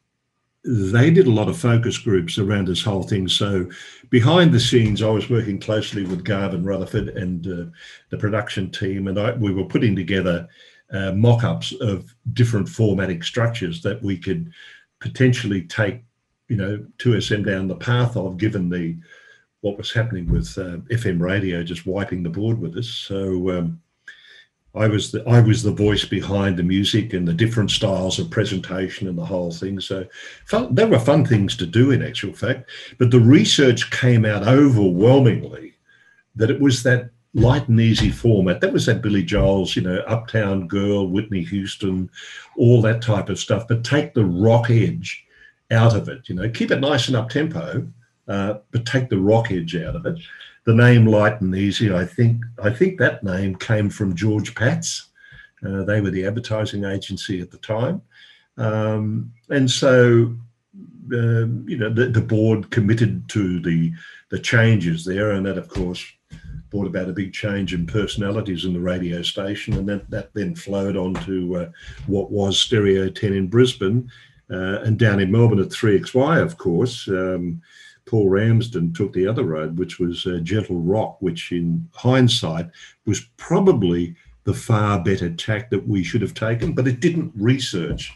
they 0.63 1.10
did 1.10 1.28
a 1.28 1.32
lot 1.32 1.48
of 1.48 1.58
focus 1.58 1.98
groups 1.98 2.38
around 2.38 2.68
this 2.68 2.84
whole 2.84 3.04
thing. 3.04 3.28
So 3.28 3.70
behind 4.10 4.54
the 4.54 4.60
scenes, 4.60 5.02
I 5.02 5.10
was 5.10 5.30
working 5.30 5.60
closely 5.60 6.04
with 6.04 6.26
Garvin 6.26 6.63
Rutherford 6.63 7.10
and 7.10 7.48
uh, 7.48 7.72
the 8.10 8.18
production 8.18 8.72
team, 8.72 9.08
and 9.08 9.18
I, 9.18 9.34
we 9.34 9.54
were 9.54 9.66
putting 9.66 9.96
together 9.96 10.48
uh, 10.92 11.12
mock-ups 11.12 11.74
of 11.82 12.13
different 12.34 12.68
formatting 12.68 13.22
structures 13.22 13.82
that 13.82 14.02
we 14.02 14.18
could 14.18 14.52
potentially 15.00 15.62
take, 15.63 16.04
you 16.48 16.58
know, 16.58 16.86
2SM 16.98 17.46
down 17.46 17.68
the 17.68 17.76
path 17.76 18.16
of, 18.18 18.38
given 18.38 18.70
the 18.70 18.98
what 19.62 19.78
was 19.78 19.92
happening 19.92 20.30
with 20.30 20.56
uh, 20.58 20.78
FM 20.94 21.20
radio 21.20 21.63
just 21.63 21.86
wiping 21.86 22.24
the 22.24 22.30
board 22.30 22.60
with 22.60 22.78
us. 22.78 22.88
So 22.88 23.50
um, 23.52 23.82
I 24.75 24.88
was 24.88 25.12
the 25.12 25.27
I 25.27 25.41
was 25.41 25.63
the 25.63 25.71
voice 25.71 26.06
behind 26.06 26.58
the 26.58 26.63
music 26.63 27.13
and 27.13 27.27
the 27.27 27.34
different 27.34 27.71
styles 27.71 28.19
of 28.19 28.30
presentation 28.30 29.08
and 29.08 29.17
the 29.17 29.25
whole 29.25 29.51
thing. 29.51 29.80
So 29.80 30.06
fun, 30.45 30.75
there 30.75 30.88
were 30.88 30.99
fun 30.99 31.25
things 31.25 31.56
to 31.58 31.65
do 31.65 31.91
in 31.91 32.03
actual 32.03 32.34
fact. 32.34 32.69
But 32.97 33.12
the 33.12 33.19
research 33.19 33.89
came 33.91 34.25
out 34.25 34.47
overwhelmingly 34.47 35.73
that 36.36 36.51
it 36.51 36.60
was 36.60 36.84
that 36.84 37.10
light 37.34 37.67
and 37.67 37.80
easy 37.80 38.12
format. 38.12 38.62
That 38.62 38.73
was 38.73 38.86
that 38.86 39.01
Billy 39.01 39.23
Joel's, 39.23 39.75
you 39.75 39.82
know, 39.82 39.99
Uptown 40.08 40.67
Girl, 40.67 41.08
Whitney 41.08 41.43
Houston, 41.43 42.10
all 42.58 42.82
that 42.82 43.01
type 43.01 43.30
of 43.30 43.39
stuff. 43.39 43.67
But 43.67 43.84
take 43.84 44.13
the 44.13 44.25
rock 44.25 44.69
edge 44.69 45.25
out 45.71 45.95
of 45.95 46.10
it. 46.10 46.30
You 46.30 46.36
know, 46.36 46.49
keep 46.49 46.71
it 46.71 46.80
nice 46.80 47.08
and 47.08 47.17
up 47.17 47.30
tempo, 47.30 47.88
uh, 48.27 48.56
but 48.71 48.86
take 48.86 49.10
the 49.10 49.19
rock 49.19 49.51
edge 49.51 49.75
out 49.75 49.95
of 49.95 50.06
it. 50.06 50.19
The 50.67 50.75
name 50.75 51.06
Light 51.06 51.39
and 51.39 51.56
Easy, 51.56 51.93
I 51.93 52.03
think, 52.03 52.43
I 52.62 52.69
think 52.69 52.99
that 52.99 53.23
name 53.23 53.56
came 53.56 53.89
from 53.89 54.13
George 54.13 54.53
Patz. 54.53 55.08
Uh, 55.65 55.84
they 55.84 56.01
were 56.01 56.12
the 56.12 56.25
advertising 56.25 56.84
agency 56.84 57.39
at 57.39 57.51
the 57.51 57.58
time, 57.60 58.01
um, 58.58 59.32
and 59.49 59.71
so 59.71 60.36
um, 61.13 61.65
you 61.69 61.77
know 61.77 61.89
the, 61.89 62.08
the 62.08 62.19
board 62.19 62.69
committed 62.69 63.30
to 63.30 63.62
the 63.62 63.93
the 64.30 64.39
changes 64.39 65.06
there, 65.06 65.32
and 65.32 65.45
that 65.45 65.58
of 65.58 65.69
course 65.69 66.06
brought 66.69 66.88
about 66.88 67.08
a 67.08 67.13
big 67.13 67.32
change 67.32 67.73
in 67.73 67.88
personalities 67.88 68.65
in 68.65 68.73
the 68.73 68.80
radio 68.82 69.21
station, 69.21 69.75
and 69.75 69.88
that, 69.88 70.10
that 70.10 70.34
then 70.34 70.53
flowed 70.53 70.97
on 70.97 71.13
to 71.23 71.56
uh, 71.56 71.69
what 72.08 72.30
was 72.30 72.60
Stereo 72.60 73.10
10 73.10 73.32
in 73.32 73.47
Brisbane 73.47 74.12
uh, 74.51 74.82
and 74.82 74.99
down 74.99 75.21
in 75.21 75.32
Melbourne 75.32 75.62
at 75.62 75.69
3XY, 75.69 76.41
of 76.41 76.58
course. 76.58 77.08
Um, 77.08 77.62
Paul 78.08 78.30
Ramsden 78.30 78.93
took 78.93 79.13
the 79.13 79.28
other 79.28 79.43
road, 79.43 79.78
which 79.78 80.00
was 80.00 80.26
uh, 80.26 80.39
Gentle 80.41 80.80
Rock, 80.80 81.17
which 81.20 81.52
in 81.52 81.88
hindsight 81.93 82.70
was 83.06 83.28
probably 83.38 84.15
the 84.46 84.54
far 84.54 85.04
better 85.04 85.30
tack 85.30 85.70
that 85.70 85.88
we 85.88 86.04
should 86.04 86.22
have 86.22 86.34
taken, 86.34 86.74
but 86.74 86.88
it 86.88 87.02
didn't 87.02 87.34
research 87.36 88.13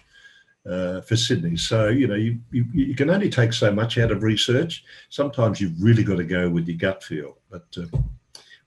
uh, 0.65 1.01
for 1.01 1.15
Sydney. 1.15 1.57
So, 1.57 1.89
you 1.89 2.07
know, 2.07 2.15
you, 2.15 2.39
you, 2.51 2.65
you, 2.73 2.95
can 2.95 3.09
only 3.09 3.29
take 3.29 3.51
so 3.51 3.71
much 3.71 3.97
out 3.97 4.11
of 4.11 4.23
research. 4.23 4.83
Sometimes 5.09 5.59
you've 5.59 5.81
really 5.81 6.03
got 6.03 6.17
to 6.17 6.23
go 6.23 6.49
with 6.49 6.67
your 6.67 6.77
gut 6.77 7.03
feel. 7.03 7.37
But 7.49 7.65
uh, 7.77 7.97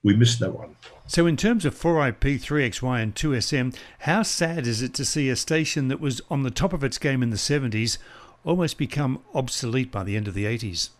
we 0.03 0.15
missed 0.15 0.41
that 0.41 0.53
one. 0.53 0.77
So, 1.07 1.27
in 1.27 1.37
terms 1.37 1.65
of 1.65 1.75
4IP, 1.75 2.39
3XY, 2.41 3.03
and 3.03 3.15
2SM, 3.15 3.75
how 4.01 4.23
sad 4.23 4.67
is 4.67 4.83
it 4.83 4.93
to 4.95 5.05
see 5.05 5.31
a 5.31 5.37
station 5.37 5.89
that 5.89 6.01
was 6.01 6.21
on 6.29 6.43
the 6.43 6.51
top 6.51 6.73
of 6.73 6.85
its 6.85 6.99
game 6.99 7.23
in 7.23 7.31
the 7.31 7.37
70s 7.37 7.97
almost 8.45 8.77
become 8.77 9.23
obsolete 9.35 9.91
by 9.91 10.05
the 10.05 10.17
end 10.17 10.29
of 10.29 10.35
the 10.35 10.45
80s? 10.45 10.91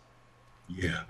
Yeah. 0.67 1.01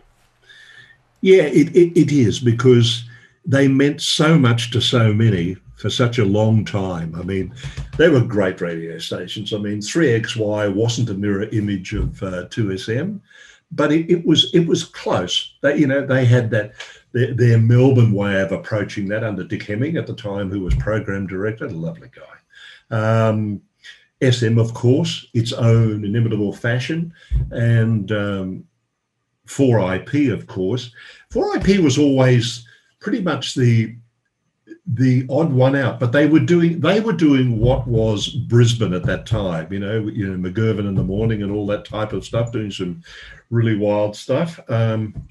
Yeah, 1.22 1.44
it, 1.44 1.76
it, 1.76 2.00
it 2.00 2.12
is 2.12 2.40
because 2.40 3.04
they 3.46 3.68
meant 3.68 4.02
so 4.02 4.38
much 4.38 4.72
to 4.72 4.82
so 4.82 5.14
many 5.14 5.58
for 5.76 5.90
such 5.90 6.20
a 6.20 6.26
long 6.26 6.66
time. 6.66 7.16
I 7.16 7.24
mean, 7.24 7.54
they 7.98 8.10
were 8.10 8.22
great 8.22 8.62
radio 8.62 8.98
stations. 8.98 9.54
I 9.54 9.58
mean, 9.58 9.80
3XY 9.80 10.74
wasn't 10.74 11.10
a 11.10 11.14
mirror 11.14 11.50
image 11.52 11.94
of 11.94 12.22
uh, 12.24 12.46
2SM, 12.48 13.20
but 13.72 13.92
it, 13.92 14.10
it 14.10 14.26
was 14.26 14.54
it 14.54 14.66
was 14.68 14.84
close. 14.84 15.54
They, 15.62 15.78
you 15.78 15.88
know, 15.88 16.06
they 16.06 16.26
had 16.26 16.50
that 16.52 16.74
their, 17.12 17.34
their 17.34 17.58
Melbourne 17.60 18.14
way 18.14 18.42
of 18.42 18.52
approaching 18.52 19.08
that 19.10 19.24
under 19.24 19.44
Dick 19.44 19.64
Hemming 19.64 19.98
at 19.98 20.08
the 20.08 20.16
time, 20.16 20.50
who 20.50 20.62
was 20.62 20.76
program 20.76 21.28
director, 21.28 21.66
a 21.66 21.70
lovely 21.70 22.10
guy. 22.10 22.96
Um, 22.96 23.62
SM, 24.22 24.58
of 24.58 24.74
course, 24.74 25.28
its 25.34 25.52
own 25.54 26.06
inimitable 26.06 26.54
fashion, 26.54 27.14
and 27.52 28.12
um, 28.12 28.64
4IP, 29.48 30.32
of 30.32 30.48
course. 30.48 30.92
4IP 31.32 31.80
was 31.84 31.98
always 31.98 32.66
pretty 33.00 33.22
much 33.22 33.56
the 33.56 33.96
the 34.88 35.26
odd 35.32 35.52
one 35.52 35.76
out, 35.76 36.00
but 36.00 36.12
they 36.12 36.28
were 36.28 36.40
doing 36.40 36.80
they 36.80 37.00
were 37.00 37.14
doing 37.14 37.60
what 37.60 37.88
was 37.88 38.30
Brisbane 38.30 38.94
at 38.94 39.04
that 39.04 39.26
time, 39.26 39.72
you 39.74 39.80
know, 39.80 40.08
you 40.08 40.28
know, 40.28 40.50
McGurven 40.50 40.88
in 40.88 40.96
the 40.96 41.04
morning 41.04 41.42
and 41.42 41.52
all 41.52 41.66
that 41.68 41.86
type 41.86 42.14
of 42.14 42.24
stuff, 42.24 42.52
doing 42.52 42.70
some 42.70 43.02
really 43.50 43.76
wild 43.76 44.16
stuff. 44.16 44.60
Um, 44.70 45.28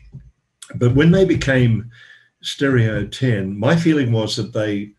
but 0.77 0.95
when 0.95 1.13
they 1.13 1.25
became 1.25 1.91
Stereo 2.43 3.07
10, 3.07 3.59
my 3.59 3.77
feeling 3.77 4.11
was 4.11 4.35
that 4.37 4.53
they 4.53 4.91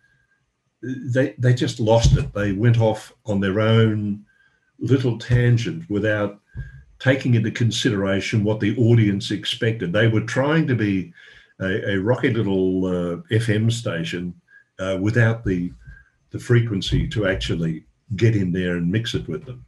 they 0.82 1.36
they 1.38 1.54
just 1.54 1.80
lost 1.80 2.18
it. 2.18 2.34
They 2.34 2.54
went 2.54 2.80
off 2.80 3.14
on 3.26 3.40
their 3.40 3.60
own 3.60 4.24
little 4.80 5.18
tangent 5.18 5.90
without 5.90 6.40
taking 7.00 7.36
into 7.36 7.52
consideration 7.52 8.44
what 8.44 8.60
the 8.60 8.78
audience 8.78 9.32
expected. 9.32 9.94
They 9.94 10.08
were 10.08 10.22
trying 10.22 10.68
to 10.68 10.76
be 10.76 11.14
a, 11.60 11.94
a 11.94 12.00
rocky 12.00 12.32
little 12.32 12.86
uh, 12.86 13.18
FM 13.32 13.72
station 13.72 14.34
uh, 14.80 14.98
without 15.02 15.44
the 15.44 15.72
the 16.32 16.40
frequency 16.40 17.08
to 17.08 17.28
actually 17.28 17.86
get 18.18 18.36
in 18.36 18.52
there 18.52 18.76
and 18.76 18.92
mix 18.92 19.14
it 19.14 19.26
with 19.28 19.46
them. 19.46 19.64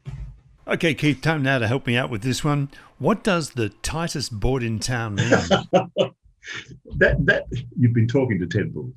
Okay, 0.68 0.94
Keith, 0.94 1.22
time 1.22 1.44
now 1.44 1.60
to 1.60 1.68
help 1.68 1.88
me 1.88 1.96
out 1.96 2.10
with 2.10 2.24
this 2.24 2.44
one. 2.44 2.70
What 3.00 3.24
does 3.24 3.52
the 3.52 3.70
tightest 3.70 4.38
board 4.38 4.64
in 4.64 4.80
town 4.80 5.16
mean? 5.16 5.30
that 6.98 7.16
that 7.26 7.46
you've 7.78 7.94
been 7.94 8.08
talking 8.08 8.40
to 8.40 8.48
Ted 8.48 8.74
Bull. 8.74 8.92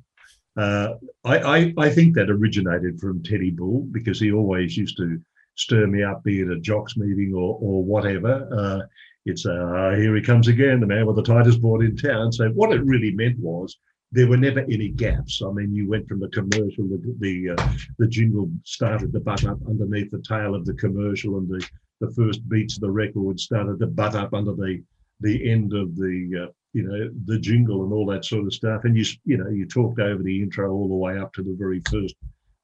Uh, 0.57 0.95
I, 1.23 1.37
I, 1.39 1.73
I 1.77 1.89
think 1.89 2.13
that 2.15 2.29
originated 2.29 2.99
from 2.99 3.23
Teddy 3.23 3.51
Bull 3.51 3.87
because 3.91 4.19
he 4.19 4.33
always 4.33 4.75
used 4.75 4.97
to 4.97 5.21
stir 5.55 5.87
me 5.87 6.03
up, 6.03 6.23
be 6.23 6.41
it 6.41 6.49
a 6.49 6.59
jocks 6.59 6.97
meeting 6.97 7.33
or 7.33 7.57
or 7.61 7.83
whatever. 7.83 8.47
Uh, 8.51 8.81
it's 9.25 9.45
uh, 9.45 9.93
here 9.95 10.15
he 10.15 10.21
comes 10.21 10.47
again, 10.47 10.79
the 10.79 10.87
man 10.87 11.05
with 11.05 11.15
the 11.15 11.23
tightest 11.23 11.61
board 11.61 11.83
in 11.83 11.95
town. 11.95 12.31
So 12.31 12.49
what 12.49 12.73
it 12.73 12.83
really 12.83 13.11
meant 13.11 13.37
was 13.39 13.77
there 14.11 14.27
were 14.27 14.37
never 14.37 14.61
any 14.61 14.89
gaps. 14.89 15.41
I 15.41 15.51
mean, 15.51 15.73
you 15.73 15.87
went 15.87 16.07
from 16.07 16.19
the 16.19 16.29
commercial, 16.29 16.87
the 16.87 17.15
the, 17.19 17.49
uh, 17.51 17.73
the 17.97 18.07
jingle 18.07 18.51
started 18.63 19.13
to 19.13 19.19
butt 19.19 19.45
up 19.45 19.59
underneath 19.67 20.11
the 20.11 20.23
tail 20.27 20.55
of 20.55 20.65
the 20.65 20.73
commercial, 20.73 21.37
and 21.37 21.47
the, 21.47 21.65
the 22.01 22.11
first 22.11 22.47
beats 22.49 22.75
of 22.75 22.81
the 22.81 22.91
record 22.91 23.39
started 23.39 23.79
to 23.79 23.87
butt 23.87 24.15
up 24.15 24.33
under 24.33 24.53
the 24.53 24.83
the 25.21 25.49
end 25.49 25.73
of 25.73 25.95
the 25.95 26.47
uh, 26.47 26.51
you 26.73 26.83
know 26.83 27.09
the 27.25 27.39
jingle 27.39 27.83
and 27.83 27.93
all 27.93 28.05
that 28.07 28.25
sort 28.25 28.45
of 28.45 28.53
stuff. 28.53 28.85
And 28.85 28.97
you 28.97 29.05
you 29.23 29.37
know 29.37 29.49
you 29.49 29.65
talked 29.67 29.99
over 29.99 30.21
the 30.23 30.41
intro 30.41 30.71
all 30.71 30.89
the 30.89 30.95
way 30.95 31.17
up 31.17 31.31
to 31.33 31.43
the 31.43 31.55
very 31.57 31.81
first 31.89 32.15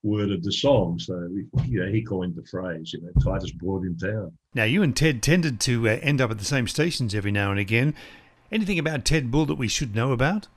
word 0.08 0.32
of 0.32 0.44
the 0.44 0.52
song. 0.52 0.98
So 1.00 1.30
you 1.66 1.84
know 1.84 1.92
he 1.92 2.02
coined 2.02 2.36
the 2.36 2.46
phrase, 2.46 2.94
you 2.94 3.02
know, 3.02 3.12
tightest 3.24 3.58
board 3.58 3.84
in 3.84 3.98
town. 3.98 4.32
Now 4.54 4.64
you 4.64 4.82
and 4.82 4.96
Ted 4.96 5.22
tended 5.22 5.60
to 5.62 5.88
uh, 5.88 6.00
end 6.02 6.22
up 6.22 6.32
at 6.32 6.40
the 6.40 6.46
same 6.46 6.68
stations 6.68 7.14
every 7.14 7.32
now 7.32 7.52
and 7.52 7.60
again. 7.60 7.94
Anything 8.52 8.80
about 8.80 9.06
Ted 9.06 9.30
Bull 9.30 9.46
that 9.46 9.56
we 9.56 9.68
should 9.68 9.94
know 9.94 10.14
about? 10.14 10.48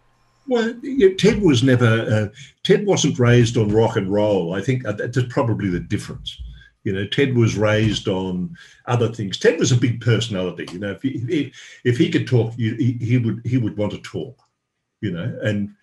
Well, 0.47 0.75
Ted 1.19 1.43
was 1.43 1.63
never. 1.63 1.87
Uh, 1.87 2.29
Ted 2.63 2.87
wasn't 2.87 3.19
raised 3.19 3.57
on 3.57 3.69
rock 3.69 3.97
and 3.97 4.11
roll. 4.11 4.55
I 4.55 4.61
think 4.61 4.87
uh, 4.87 4.93
that's 4.93 5.23
probably 5.29 5.69
the 5.69 5.81
difference. 5.81 6.41
You 6.83 6.93
know, 6.93 7.07
Ted 7.07 7.37
was 7.37 7.57
raised 7.57 8.09
on 8.09 8.57
other 8.87 9.09
things. 9.13 9.39
Ted 9.39 9.59
was 9.59 9.71
a 9.71 9.77
big 9.77 10.01
personality. 10.01 10.67
You 10.73 10.79
know, 10.79 10.93
if 10.93 11.03
he 11.03 11.11
if, 11.29 11.81
if 11.85 11.99
he 11.99 12.11
could 12.11 12.27
talk, 12.27 12.55
he, 12.55 12.97
he 13.01 13.19
would 13.19 13.43
he 13.45 13.59
would 13.59 13.77
want 13.77 13.93
to 13.93 13.99
talk. 13.99 14.37
You 15.01 15.13
know, 15.13 15.39
and 15.43 15.75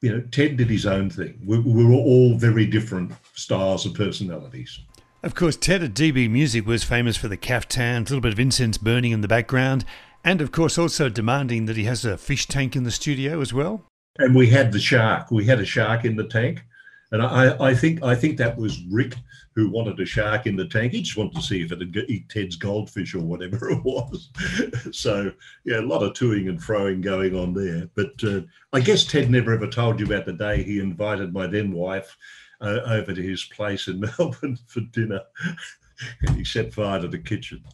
you 0.00 0.12
know, 0.12 0.20
Ted 0.30 0.56
did 0.56 0.70
his 0.70 0.86
own 0.86 1.10
thing. 1.10 1.40
We, 1.44 1.58
we 1.58 1.84
were 1.84 1.92
all 1.92 2.36
very 2.36 2.66
different 2.66 3.12
styles 3.34 3.84
of 3.84 3.94
personalities. 3.94 4.78
Of 5.22 5.34
course, 5.34 5.56
Ted 5.56 5.82
at 5.82 5.94
DB 5.94 6.30
Music 6.30 6.66
was 6.66 6.84
famous 6.84 7.16
for 7.16 7.26
the 7.26 7.36
caftans, 7.36 8.08
a 8.08 8.14
little 8.14 8.20
bit 8.20 8.32
of 8.32 8.38
incense 8.38 8.78
burning 8.78 9.10
in 9.10 9.20
the 9.20 9.28
background, 9.28 9.84
and 10.24 10.40
of 10.40 10.52
course, 10.52 10.78
also 10.78 11.08
demanding 11.08 11.66
that 11.66 11.76
he 11.76 11.84
has 11.84 12.04
a 12.04 12.16
fish 12.16 12.46
tank 12.46 12.76
in 12.76 12.84
the 12.84 12.90
studio 12.90 13.40
as 13.40 13.52
well. 13.52 13.84
And 14.18 14.34
we 14.34 14.48
had 14.48 14.72
the 14.72 14.78
shark. 14.78 15.30
We 15.30 15.46
had 15.46 15.60
a 15.60 15.64
shark 15.64 16.04
in 16.04 16.16
the 16.16 16.26
tank, 16.26 16.62
and 17.10 17.22
I, 17.22 17.56
I 17.58 17.74
think 17.74 18.02
I 18.02 18.14
think 18.14 18.38
that 18.38 18.56
was 18.56 18.80
Rick 18.90 19.16
who 19.58 19.68
wanted 19.68 19.98
a 19.98 20.06
shark 20.06 20.46
in 20.46 20.54
the 20.54 20.68
tank. 20.68 20.92
He 20.92 21.02
just 21.02 21.16
wanted 21.16 21.34
to 21.34 21.42
see 21.42 21.62
if 21.62 21.72
it 21.72 21.80
would 21.80 21.96
eat 22.08 22.28
Ted's 22.28 22.54
goldfish 22.54 23.12
or 23.12 23.24
whatever 23.24 23.70
it 23.72 23.82
was. 23.82 24.30
so 24.92 25.32
yeah, 25.64 25.80
a 25.80 25.82
lot 25.82 26.04
of 26.04 26.12
toing 26.12 26.48
and 26.48 26.60
froing 26.60 27.02
going 27.02 27.34
on 27.34 27.54
there. 27.54 27.90
But 27.96 28.22
uh, 28.22 28.42
I 28.72 28.78
guess 28.78 29.02
Ted 29.02 29.32
never 29.32 29.52
ever 29.52 29.66
told 29.66 29.98
you 29.98 30.06
about 30.06 30.26
the 30.26 30.32
day 30.32 30.62
he 30.62 30.78
invited 30.78 31.32
my 31.32 31.48
then 31.48 31.72
wife 31.72 32.16
uh, 32.60 32.82
over 32.86 33.12
to 33.12 33.20
his 33.20 33.42
place 33.46 33.88
in 33.88 33.98
Melbourne 34.18 34.56
for 34.68 34.78
dinner, 34.92 35.22
and 36.20 36.30
he 36.36 36.44
set 36.44 36.72
fire 36.72 37.00
to 37.00 37.08
the 37.08 37.18
kitchen. 37.18 37.64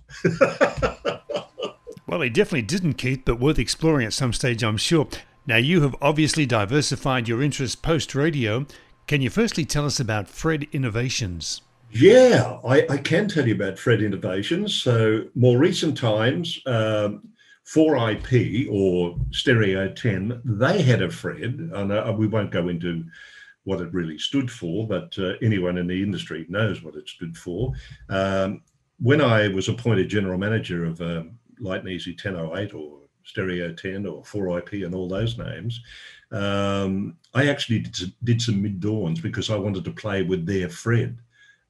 Well, 2.06 2.22
he 2.22 2.30
definitely 2.30 2.62
didn't, 2.62 2.94
Keith, 2.94 3.24
but 3.26 3.40
worth 3.40 3.58
exploring 3.58 4.06
at 4.06 4.14
some 4.14 4.32
stage, 4.32 4.64
I'm 4.64 4.78
sure. 4.78 5.06
Now, 5.46 5.56
you 5.56 5.82
have 5.82 5.96
obviously 6.00 6.46
diversified 6.46 7.28
your 7.28 7.42
interests 7.42 7.76
post 7.76 8.14
radio. 8.14 8.64
Can 9.06 9.20
you 9.20 9.28
firstly 9.28 9.66
tell 9.66 9.84
us 9.84 10.00
about 10.00 10.28
Fred 10.28 10.66
Innovations? 10.72 11.60
Yeah, 11.96 12.58
I, 12.66 12.84
I, 12.90 12.96
can 12.96 13.28
tell 13.28 13.46
you 13.46 13.54
about 13.54 13.78
Fred 13.78 14.02
Innovations. 14.02 14.74
So, 14.74 15.26
more 15.36 15.58
recent 15.58 15.96
times, 15.96 16.58
um, 16.66 17.28
4IP 17.64 18.68
or 18.68 19.16
Stereo 19.30 19.92
10, 19.92 20.42
they 20.44 20.82
had 20.82 21.02
a 21.02 21.08
Fred, 21.10 21.70
and 21.72 21.92
uh, 21.92 22.12
we 22.16 22.26
won't 22.26 22.50
go 22.50 22.66
into 22.66 23.04
what 23.62 23.80
it 23.80 23.92
really 23.92 24.18
stood 24.18 24.50
for, 24.50 24.88
but 24.88 25.16
uh, 25.20 25.34
anyone 25.40 25.78
in 25.78 25.86
the 25.86 26.02
industry 26.02 26.46
knows 26.48 26.82
what 26.82 26.96
it 26.96 27.08
stood 27.08 27.38
for. 27.38 27.72
Um, 28.08 28.62
when 28.98 29.20
I 29.20 29.46
was 29.46 29.68
appointed 29.68 30.08
general 30.08 30.36
manager 30.36 30.84
of 30.84 31.00
um, 31.00 31.38
Light 31.60 31.80
and 31.80 31.90
Easy 31.90 32.10
1008 32.10 32.74
or 32.74 32.98
Stereo 33.22 33.72
10 33.72 34.04
or 34.04 34.24
4IP 34.24 34.84
and 34.84 34.96
all 34.96 35.08
those 35.08 35.38
names, 35.38 35.80
um, 36.32 37.16
I 37.34 37.46
actually 37.46 37.78
did, 37.78 38.12
did 38.24 38.42
some 38.42 38.60
mid 38.60 38.80
dawns 38.80 39.20
because 39.20 39.48
I 39.48 39.56
wanted 39.56 39.84
to 39.84 39.92
play 39.92 40.22
with 40.22 40.44
their 40.44 40.68
Fred. 40.68 41.18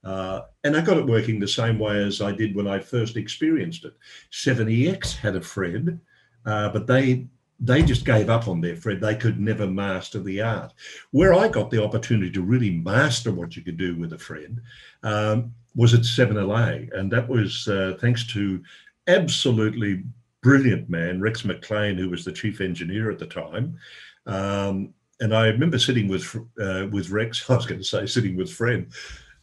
Uh, 0.04 0.42
and 0.64 0.76
I 0.76 0.80
got 0.80 0.98
it 0.98 1.06
working 1.06 1.40
the 1.40 1.48
same 1.48 1.78
way 1.78 2.02
as 2.02 2.20
I 2.20 2.32
did 2.32 2.54
when 2.54 2.66
I 2.66 2.78
first 2.78 3.16
experienced 3.16 3.84
it. 3.84 3.94
7EX 4.32 5.16
had 5.16 5.36
a 5.36 5.40
Fred, 5.40 5.98
uh, 6.44 6.68
but 6.70 6.86
they 6.86 7.26
they 7.60 7.82
just 7.82 8.04
gave 8.04 8.28
up 8.28 8.48
on 8.48 8.60
their 8.60 8.76
Fred. 8.76 9.00
They 9.00 9.14
could 9.14 9.40
never 9.40 9.66
master 9.66 10.20
the 10.20 10.42
art. 10.42 10.72
Where 11.12 11.32
I 11.32 11.48
got 11.48 11.70
the 11.70 11.82
opportunity 11.82 12.30
to 12.32 12.42
really 12.42 12.70
master 12.70 13.32
what 13.32 13.56
you 13.56 13.62
could 13.62 13.76
do 13.76 13.96
with 13.96 14.12
a 14.12 14.18
Fred 14.18 14.60
um, 15.02 15.54
was 15.74 15.94
at 15.94 16.00
7LA, 16.00 16.92
and 16.92 17.10
that 17.12 17.28
was 17.28 17.66
uh, 17.68 17.96
thanks 18.00 18.26
to 18.28 18.62
absolutely 19.06 20.02
brilliant 20.42 20.90
man 20.90 21.20
Rex 21.20 21.44
McLean, 21.44 21.96
who 21.96 22.10
was 22.10 22.24
the 22.24 22.32
chief 22.32 22.60
engineer 22.60 23.10
at 23.10 23.18
the 23.18 23.26
time. 23.26 23.78
Um, 24.26 24.92
and 25.20 25.34
I 25.34 25.46
remember 25.46 25.78
sitting 25.78 26.08
with 26.08 26.36
uh, 26.60 26.86
with 26.90 27.10
Rex. 27.10 27.48
I 27.50 27.56
was 27.56 27.66
going 27.66 27.80
to 27.80 27.86
say 27.86 28.06
sitting 28.06 28.36
with 28.36 28.52
Fred, 28.52 28.88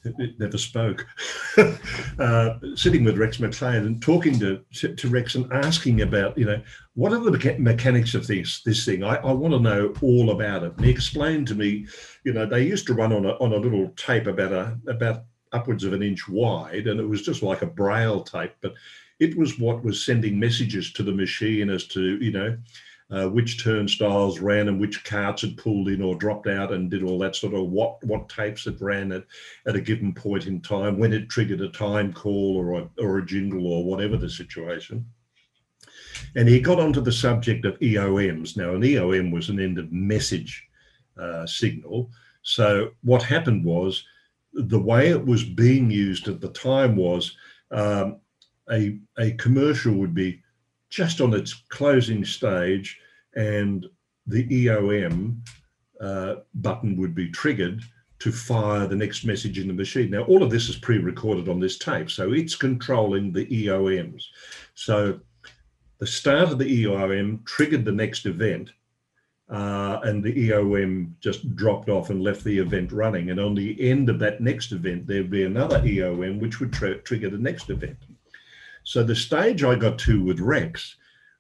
never 0.40 0.58
spoke. 0.58 1.06
uh, 2.20 2.56
sitting 2.76 3.04
with 3.04 3.18
Rex 3.18 3.40
McLean 3.40 3.86
and 3.86 4.02
talking 4.02 4.40
to, 4.40 4.62
to, 4.76 4.96
to 4.96 5.08
Rex 5.10 5.36
and 5.36 5.52
asking 5.52 6.02
about, 6.02 6.38
you 6.38 6.46
know, 6.46 6.62
what 6.94 7.14
are 7.14 7.20
the 7.20 7.32
mecha- 7.32 7.60
mechanics 7.60 8.14
of 8.14 8.28
this 8.28 8.62
this 8.64 8.86
thing? 8.86 9.04
I, 9.04 9.16
I 9.18 9.32
want 9.32 9.54
to 9.54 9.60
know 9.60 9.94
all 10.02 10.32
about 10.32 10.64
it. 10.64 10.74
And 10.76 10.86
he 10.86 10.92
explained 10.92 11.48
to 11.48 11.56
me, 11.56 11.88
you 12.24 12.34
know, 12.34 12.46
they 12.46 12.64
used 12.64 12.88
to 12.88 12.94
run 12.94 13.14
on 13.14 13.26
a 13.26 13.32
on 13.36 13.54
a 13.54 13.58
little 13.58 13.90
tape 13.96 14.28
about 14.28 14.52
a 14.52 14.78
about 14.88 15.24
upwards 15.52 15.84
of 15.84 15.94
an 15.94 16.04
inch 16.04 16.28
wide, 16.28 16.88
and 16.88 17.00
it 17.00 17.08
was 17.08 17.22
just 17.22 17.44
like 17.44 17.62
a 17.62 17.68
braille 17.68 18.24
tape, 18.24 18.54
but 18.62 18.74
it 19.20 19.38
was 19.38 19.60
what 19.60 19.84
was 19.84 20.04
sending 20.04 20.40
messages 20.40 20.92
to 20.94 21.04
the 21.04 21.12
machine 21.12 21.70
as 21.70 21.86
to, 21.86 22.18
you 22.18 22.32
know, 22.32 22.58
uh, 23.12 23.28
which 23.28 23.62
turnstiles 23.62 24.40
ran 24.40 24.70
and 24.70 24.80
which 24.80 25.04
carts 25.04 25.42
had 25.42 25.58
pulled 25.58 25.90
in 25.90 26.02
or 26.02 26.16
dropped 26.16 26.48
out 26.48 26.72
and 26.72 26.90
did 26.90 27.04
all 27.04 27.20
that 27.20 27.36
sort 27.36 27.54
of 27.54 27.70
what 27.70 28.02
what 28.06 28.30
tapes 28.30 28.68
it 28.68 28.80
ran 28.80 29.12
at, 29.12 29.26
at 29.68 29.76
a 29.76 29.82
given 29.82 30.14
point 30.14 30.48
in 30.48 30.62
time 30.62 30.98
when 30.98 31.12
it 31.12 31.30
triggered 31.30 31.62
a 31.62 31.70
time 31.70 32.14
call 32.14 32.56
or 32.58 32.80
a, 32.80 32.90
or 33.04 33.18
a 33.18 33.26
jingle 33.26 33.68
or 33.68 33.84
whatever 33.84 34.16
the 34.16 34.30
situation. 34.30 35.06
And 36.36 36.48
he 36.48 36.62
got 36.62 36.80
onto 36.80 37.02
the 37.02 37.12
subject 37.12 37.66
of 37.66 37.78
EOMs. 37.80 38.56
Now, 38.56 38.76
an 38.76 38.82
EOM 38.82 39.32
was 39.32 39.50
an 39.50 39.60
end 39.60 39.78
of 39.78 39.92
message 39.92 40.66
uh, 41.20 41.46
signal. 41.46 42.10
So 42.44 42.92
what 43.02 43.22
happened 43.22 43.66
was 43.66 44.06
the 44.54 44.80
way 44.80 45.10
it 45.10 45.26
was 45.26 45.44
being 45.44 45.92
used 45.92 46.28
at 46.28 46.40
the 46.40 46.50
time 46.50 46.96
was 46.96 47.36
um, 47.72 48.20
a, 48.72 48.98
a 49.18 49.32
commercial 49.34 49.94
would 49.96 50.14
be 50.14 50.41
just 50.92 51.22
on 51.22 51.34
its 51.34 51.64
closing 51.70 52.24
stage, 52.24 53.00
and 53.36 53.88
the 54.28 54.46
EOM 54.48 55.38
uh, 56.00 56.36
button 56.56 56.98
would 56.98 57.16
be 57.16 57.32
triggered 57.32 57.82
to 58.20 58.32
fire 58.32 58.86
the 58.86 58.96
next 58.96 59.24
message 59.24 59.58
in 59.58 59.68
the 59.68 59.74
machine. 59.74 60.12
Now, 60.12 60.24
all 60.24 60.44
of 60.44 60.52
this 60.52 60.70
is 60.70 60.76
pre 60.76 61.00
recorded 61.00 61.50
on 61.50 61.60
this 61.60 61.80
tape, 61.80 62.12
so 62.12 62.34
it's 62.34 62.56
controlling 62.56 63.32
the 63.32 63.48
EOMs. 63.48 64.26
So, 64.76 65.20
the 65.98 66.06
start 66.06 66.50
of 66.50 66.60
the 66.60 66.84
EOM 66.84 67.46
triggered 67.46 67.86
the 67.86 67.92
next 67.92 68.26
event, 68.26 68.72
uh, 69.50 70.00
and 70.04 70.24
the 70.24 70.50
EOM 70.50 71.14
just 71.20 71.56
dropped 71.56 71.90
off 71.90 72.10
and 72.10 72.22
left 72.22 72.44
the 72.44 72.60
event 72.60 72.92
running. 72.92 73.30
And 73.30 73.40
on 73.40 73.56
the 73.56 73.90
end 73.90 74.10
of 74.10 74.20
that 74.20 74.42
next 74.42 74.72
event, 74.72 75.08
there'd 75.08 75.30
be 75.30 75.46
another 75.46 75.80
EOM 75.80 76.40
which 76.40 76.60
would 76.60 76.74
trigger 76.74 77.30
the 77.30 77.38
next 77.38 77.70
event. 77.70 77.98
So 78.84 79.04
the 79.04 79.16
stage 79.16 79.64
I 79.64 79.76
got 79.76 80.00
to 80.00 80.24
with 80.24 80.40
Rex 80.40 80.96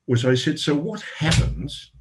was 0.07 0.25
I 0.25 0.35
said, 0.35 0.59
so 0.59 0.75
what 0.75 1.01
happens 1.17 1.91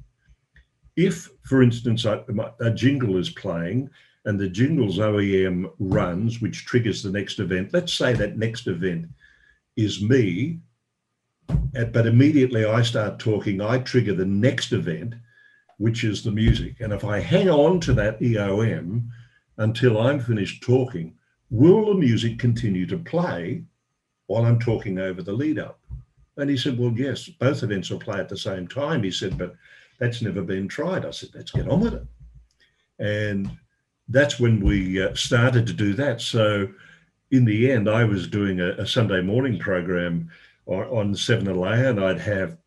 if, 0.95 1.29
for 1.43 1.63
instance, 1.63 2.05
a, 2.05 2.71
jingle 2.73 3.17
is 3.17 3.29
playing 3.29 3.89
and 4.25 4.39
the 4.39 4.49
jingle's 4.49 4.99
EOM 4.99 5.71
runs, 5.79 6.41
which 6.41 6.65
triggers 6.65 7.01
the 7.01 7.09
next 7.09 7.39
event. 7.39 7.73
Let's 7.73 7.93
say 7.93 8.13
that 8.13 8.37
next 8.37 8.67
event 8.67 9.07
is 9.77 10.01
me, 10.01 10.59
eh, 11.75 11.85
but 11.85 12.05
immediately 12.05 12.65
I 12.65 12.83
start 12.83 13.17
talking, 13.17 13.61
I 13.61 13.79
trigger 13.79 14.13
the 14.13 14.25
next 14.25 14.73
event, 14.73 15.15
which 15.77 16.03
is 16.03 16.23
the 16.23 16.31
music. 16.31 16.81
And 16.81 16.93
if 16.93 17.03
I 17.03 17.19
hang 17.19 17.49
on 17.49 17.79
to 17.81 17.93
that 17.93 18.19
EOM 18.19 19.07
until 19.57 19.99
I'm 19.99 20.19
finished 20.19 20.61
talking, 20.61 21.15
will 21.49 21.87
the 21.87 21.95
music 21.95 22.37
continue 22.37 22.85
to 22.85 22.97
play 22.97 23.63
while 24.31 24.45
I'm 24.45 24.59
talking 24.59 24.97
over 24.97 25.21
the 25.21 25.33
lead 25.33 25.59
up? 25.59 25.79
And 26.37 26.49
he 26.49 26.57
said, 26.57 26.77
Well, 26.77 26.93
yes, 26.95 27.27
both 27.27 27.63
events 27.63 27.89
will 27.89 27.99
play 27.99 28.19
at 28.19 28.29
the 28.29 28.37
same 28.37 28.67
time. 28.67 29.03
He 29.03 29.11
said, 29.11 29.37
But 29.37 29.55
that's 29.99 30.21
never 30.21 30.41
been 30.41 30.67
tried. 30.67 31.05
I 31.05 31.11
said, 31.11 31.29
Let's 31.35 31.51
get 31.51 31.67
on 31.67 31.81
with 31.81 31.93
it. 31.93 32.05
And 32.99 33.51
that's 34.07 34.39
when 34.39 34.61
we 34.61 35.01
uh, 35.01 35.13
started 35.15 35.67
to 35.67 35.73
do 35.73 35.93
that. 35.95 36.21
So, 36.21 36.69
in 37.31 37.45
the 37.45 37.71
end, 37.71 37.89
I 37.89 38.03
was 38.03 38.27
doing 38.27 38.59
a, 38.59 38.69
a 38.71 38.87
Sunday 38.87 39.21
morning 39.21 39.59
program 39.59 40.29
on, 40.65 40.83
on 40.85 41.13
7LA, 41.13 41.89
and 41.89 41.99
I'd 42.03 42.19
have 42.19 42.57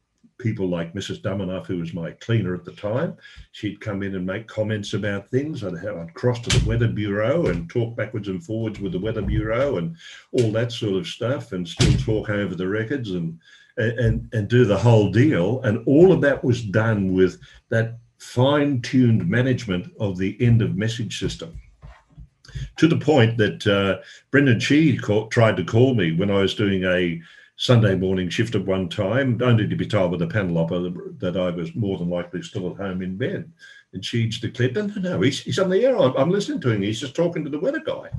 people 0.44 0.68
like 0.68 0.92
Mrs. 0.92 1.22
Dumanoff, 1.22 1.64
who 1.64 1.78
was 1.78 1.94
my 1.94 2.10
cleaner 2.10 2.54
at 2.54 2.66
the 2.66 2.72
time. 2.72 3.16
She'd 3.52 3.80
come 3.80 4.02
in 4.02 4.14
and 4.14 4.26
make 4.26 4.46
comments 4.46 4.92
about 4.92 5.30
things. 5.30 5.64
I'd, 5.64 5.78
have, 5.78 5.96
I'd 5.96 6.12
cross 6.12 6.38
to 6.40 6.50
the 6.50 6.68
Weather 6.68 6.86
Bureau 6.86 7.46
and 7.46 7.70
talk 7.70 7.96
backwards 7.96 8.28
and 8.28 8.44
forwards 8.44 8.78
with 8.78 8.92
the 8.92 8.98
Weather 8.98 9.22
Bureau 9.22 9.78
and 9.78 9.96
all 10.32 10.52
that 10.52 10.70
sort 10.70 10.96
of 10.96 11.06
stuff, 11.06 11.52
and 11.52 11.66
still 11.66 11.94
talk 11.98 12.28
over 12.28 12.54
the 12.54 12.68
records 12.68 13.12
and 13.12 13.40
and 13.78 14.28
and 14.34 14.48
do 14.48 14.66
the 14.66 14.76
whole 14.76 15.10
deal. 15.10 15.62
And 15.62 15.82
all 15.86 16.12
of 16.12 16.20
that 16.20 16.44
was 16.44 16.62
done 16.62 17.14
with 17.14 17.40
that 17.70 17.98
fine-tuned 18.18 19.26
management 19.26 19.90
of 19.98 20.18
the 20.18 20.36
end 20.40 20.60
of 20.60 20.76
message 20.76 21.18
system. 21.18 21.58
To 22.76 22.86
the 22.86 22.98
point 22.98 23.38
that 23.38 23.66
uh, 23.66 24.02
Brendan 24.30 24.60
Chee 24.60 24.98
tried 24.98 25.56
to 25.56 25.64
call 25.64 25.94
me 25.94 26.12
when 26.12 26.30
I 26.30 26.40
was 26.42 26.54
doing 26.54 26.84
a 26.84 27.20
Sunday 27.56 27.94
morning 27.94 28.28
shift 28.28 28.54
at 28.54 28.66
one 28.66 28.88
time, 28.88 29.40
only 29.42 29.68
to 29.68 29.76
be 29.76 29.86
told 29.86 30.10
by 30.10 30.16
the 30.16 30.26
panel 30.26 30.58
operator 30.58 31.14
that 31.18 31.36
I 31.36 31.50
was 31.50 31.74
more 31.74 31.98
than 31.98 32.10
likely 32.10 32.42
still 32.42 32.70
at 32.70 32.76
home 32.76 33.00
in 33.00 33.16
bed. 33.16 33.50
And 33.92 34.04
she'd 34.04 34.32
declared, 34.40 34.74
no, 34.74 34.86
no, 34.86 35.20
he's, 35.20 35.40
he's 35.40 35.60
on 35.60 35.70
the 35.70 35.84
air. 35.84 35.96
I'm, 35.96 36.16
I'm, 36.16 36.30
listening 36.30 36.60
to 36.62 36.70
him. 36.70 36.82
He's 36.82 36.98
just 36.98 37.14
talking 37.14 37.44
to 37.44 37.50
the 37.50 37.60
weather 37.60 37.78
guy. 37.78 38.10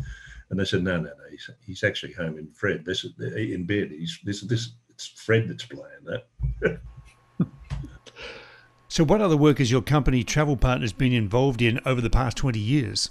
And 0.49 0.57
they 0.57 0.63
said, 0.63 0.83
no, 0.83 0.95
no, 0.95 1.03
no, 1.03 1.29
he's, 1.29 1.49
he's 1.65 1.83
actually 1.83 2.13
home 2.13 2.37
in 2.37 2.47
Fred. 2.53 2.85
This 2.85 3.03
is 3.03 3.13
in 3.19 3.65
bed. 3.65 3.91
He's 3.91 4.19
this 4.23 4.41
this 4.41 4.75
it's 4.95 5.07
Fred 5.07 5.49
that's 5.49 5.65
playing 5.65 5.85
that. 6.05 6.79
so, 8.87 9.03
what 9.03 9.21
other 9.21 9.35
work 9.35 9.57
has 9.57 9.69
your 9.69 9.81
company 9.81 10.23
Travel 10.23 10.55
Partners 10.55 10.93
been 10.93 11.11
involved 11.11 11.61
in 11.61 11.79
over 11.85 11.99
the 11.99 12.09
past 12.09 12.37
twenty 12.37 12.59
years? 12.59 13.09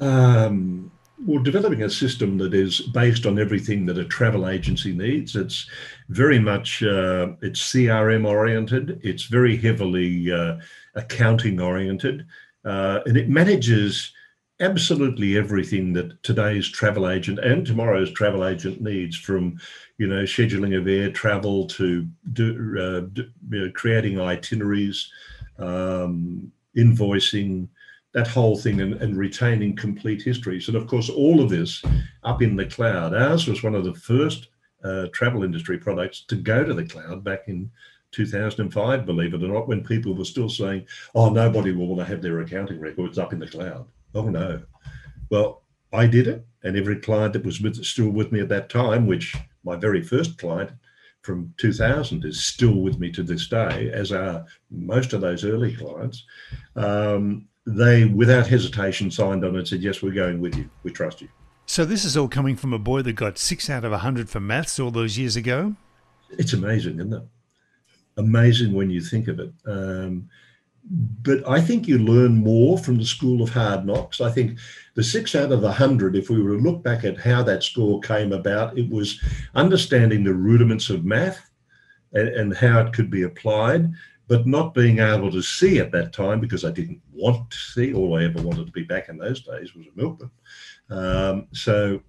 Um, 0.00 0.90
well, 1.18 1.42
developing 1.42 1.82
a 1.82 1.90
system 1.90 2.38
that 2.38 2.54
is 2.54 2.80
based 2.80 3.26
on 3.26 3.38
everything 3.38 3.86
that 3.86 3.98
a 3.98 4.04
travel 4.04 4.48
agency 4.48 4.92
needs. 4.92 5.36
It's 5.36 5.68
very 6.08 6.38
much 6.38 6.82
uh, 6.82 7.32
it's 7.42 7.72
CRM 7.72 8.26
oriented. 8.26 9.00
It's 9.02 9.24
very 9.24 9.56
heavily 9.56 10.32
uh, 10.32 10.56
accounting 10.94 11.60
oriented, 11.60 12.26
uh, 12.64 13.00
and 13.06 13.16
it 13.16 13.28
manages 13.28 14.12
absolutely 14.60 15.36
everything 15.36 15.92
that 15.92 16.22
today's 16.22 16.68
travel 16.68 17.08
agent 17.08 17.38
and 17.40 17.66
tomorrow's 17.66 18.12
travel 18.12 18.46
agent 18.46 18.80
needs, 18.80 19.16
from 19.16 19.58
you 19.98 20.06
know 20.06 20.22
scheduling 20.24 20.76
of 20.78 20.88
air 20.88 21.10
travel 21.10 21.66
to 21.68 22.06
do, 22.32 22.78
uh, 22.78 23.00
do, 23.12 23.28
you 23.50 23.66
know, 23.66 23.72
creating 23.72 24.20
itineraries, 24.20 25.10
um, 25.58 26.50
invoicing 26.76 27.68
that 28.12 28.26
whole 28.26 28.56
thing 28.56 28.80
and, 28.80 28.94
and, 28.94 29.16
retaining 29.16 29.74
complete 29.74 30.22
histories. 30.22 30.68
And 30.68 30.76
of 30.76 30.86
course, 30.86 31.08
all 31.08 31.40
of 31.40 31.48
this 31.48 31.82
up 32.24 32.42
in 32.42 32.56
the 32.56 32.66
cloud. 32.66 33.14
Ours 33.14 33.46
was 33.46 33.62
one 33.62 33.74
of 33.74 33.84
the 33.84 33.94
first 33.94 34.48
uh, 34.84 35.06
travel 35.12 35.44
industry 35.44 35.78
products 35.78 36.24
to 36.28 36.36
go 36.36 36.62
to 36.62 36.74
the 36.74 36.84
cloud 36.84 37.24
back 37.24 37.44
in 37.46 37.70
2005, 38.10 39.06
believe 39.06 39.32
it 39.32 39.42
or 39.42 39.48
not, 39.48 39.68
when 39.68 39.82
people 39.82 40.14
were 40.14 40.24
still 40.24 40.48
saying, 40.48 40.86
oh, 41.14 41.30
nobody 41.30 41.72
will 41.72 41.86
want 41.86 42.00
to 42.00 42.04
have 42.04 42.20
their 42.20 42.40
accounting 42.40 42.78
records 42.78 43.18
up 43.18 43.32
in 43.32 43.38
the 43.38 43.46
cloud. 43.46 43.86
Oh, 44.14 44.28
no. 44.28 44.62
Well, 45.30 45.62
I 45.92 46.06
did 46.06 46.28
it. 46.28 46.46
And 46.62 46.76
every 46.76 46.96
client 46.96 47.32
that 47.32 47.44
was 47.44 47.60
with, 47.60 47.82
still 47.84 48.10
with 48.10 48.30
me 48.30 48.40
at 48.40 48.48
that 48.50 48.68
time, 48.68 49.06
which 49.06 49.34
my 49.64 49.76
very 49.76 50.02
first 50.02 50.38
client 50.38 50.70
from 51.22 51.54
2000 51.58 52.24
is 52.24 52.42
still 52.42 52.74
with 52.74 52.98
me 52.98 53.10
to 53.12 53.22
this 53.22 53.48
day, 53.48 53.90
as 53.92 54.12
are 54.12 54.44
most 54.70 55.12
of 55.12 55.20
those 55.20 55.44
early 55.44 55.74
clients. 55.74 56.24
Um, 56.76 57.46
they, 57.66 58.04
without 58.04 58.46
hesitation, 58.46 59.10
signed 59.10 59.44
on 59.44 59.56
and 59.56 59.66
said, 59.66 59.82
"Yes, 59.82 60.02
we're 60.02 60.12
going 60.12 60.40
with 60.40 60.56
you. 60.56 60.68
We 60.82 60.90
trust 60.90 61.20
you." 61.20 61.28
So 61.66 61.84
this 61.84 62.04
is 62.04 62.16
all 62.16 62.28
coming 62.28 62.56
from 62.56 62.72
a 62.72 62.78
boy 62.78 63.02
that 63.02 63.14
got 63.14 63.38
six 63.38 63.70
out 63.70 63.84
of 63.84 63.92
a 63.92 63.98
hundred 63.98 64.28
for 64.28 64.40
maths 64.40 64.80
all 64.80 64.90
those 64.90 65.16
years 65.16 65.36
ago. 65.36 65.74
It's 66.30 66.52
amazing, 66.52 66.98
isn't 66.98 67.12
it? 67.12 67.22
Amazing 68.16 68.72
when 68.74 68.90
you 68.90 69.00
think 69.00 69.28
of 69.28 69.38
it. 69.38 69.52
Um, 69.66 70.28
but 70.84 71.48
I 71.48 71.60
think 71.60 71.86
you 71.86 71.98
learn 71.98 72.34
more 72.34 72.76
from 72.76 72.98
the 72.98 73.04
school 73.04 73.42
of 73.42 73.50
hard 73.50 73.86
knocks. 73.86 74.20
I 74.20 74.30
think 74.30 74.58
the 74.94 75.04
six 75.04 75.34
out 75.34 75.52
of 75.52 75.62
a 75.62 75.72
hundred, 75.72 76.16
if 76.16 76.28
we 76.28 76.42
were 76.42 76.56
to 76.56 76.62
look 76.62 76.82
back 76.82 77.04
at 77.04 77.20
how 77.20 77.42
that 77.44 77.62
score 77.62 78.00
came 78.00 78.32
about, 78.32 78.76
it 78.76 78.90
was 78.90 79.20
understanding 79.54 80.24
the 80.24 80.34
rudiments 80.34 80.90
of 80.90 81.04
math 81.04 81.50
and, 82.12 82.28
and 82.28 82.56
how 82.56 82.80
it 82.80 82.92
could 82.92 83.10
be 83.10 83.22
applied, 83.22 83.92
but 84.26 84.46
not 84.46 84.74
being 84.74 84.98
able 84.98 85.30
to 85.30 85.42
see 85.42 85.78
at 85.78 85.92
that 85.92 86.12
time 86.12 86.40
because 86.40 86.64
I 86.64 86.72
didn't 86.72 87.00
want 87.22 87.50
to 87.50 87.56
see. 87.56 87.94
All 87.94 88.18
I 88.18 88.24
ever 88.24 88.42
wanted 88.42 88.66
to 88.66 88.72
be 88.72 88.82
back 88.82 89.08
in 89.08 89.16
those 89.16 89.42
days 89.42 89.74
was 89.74 89.86
a 89.86 89.96
milkman. 90.00 90.30
Um, 90.90 91.46
so, 91.52 92.00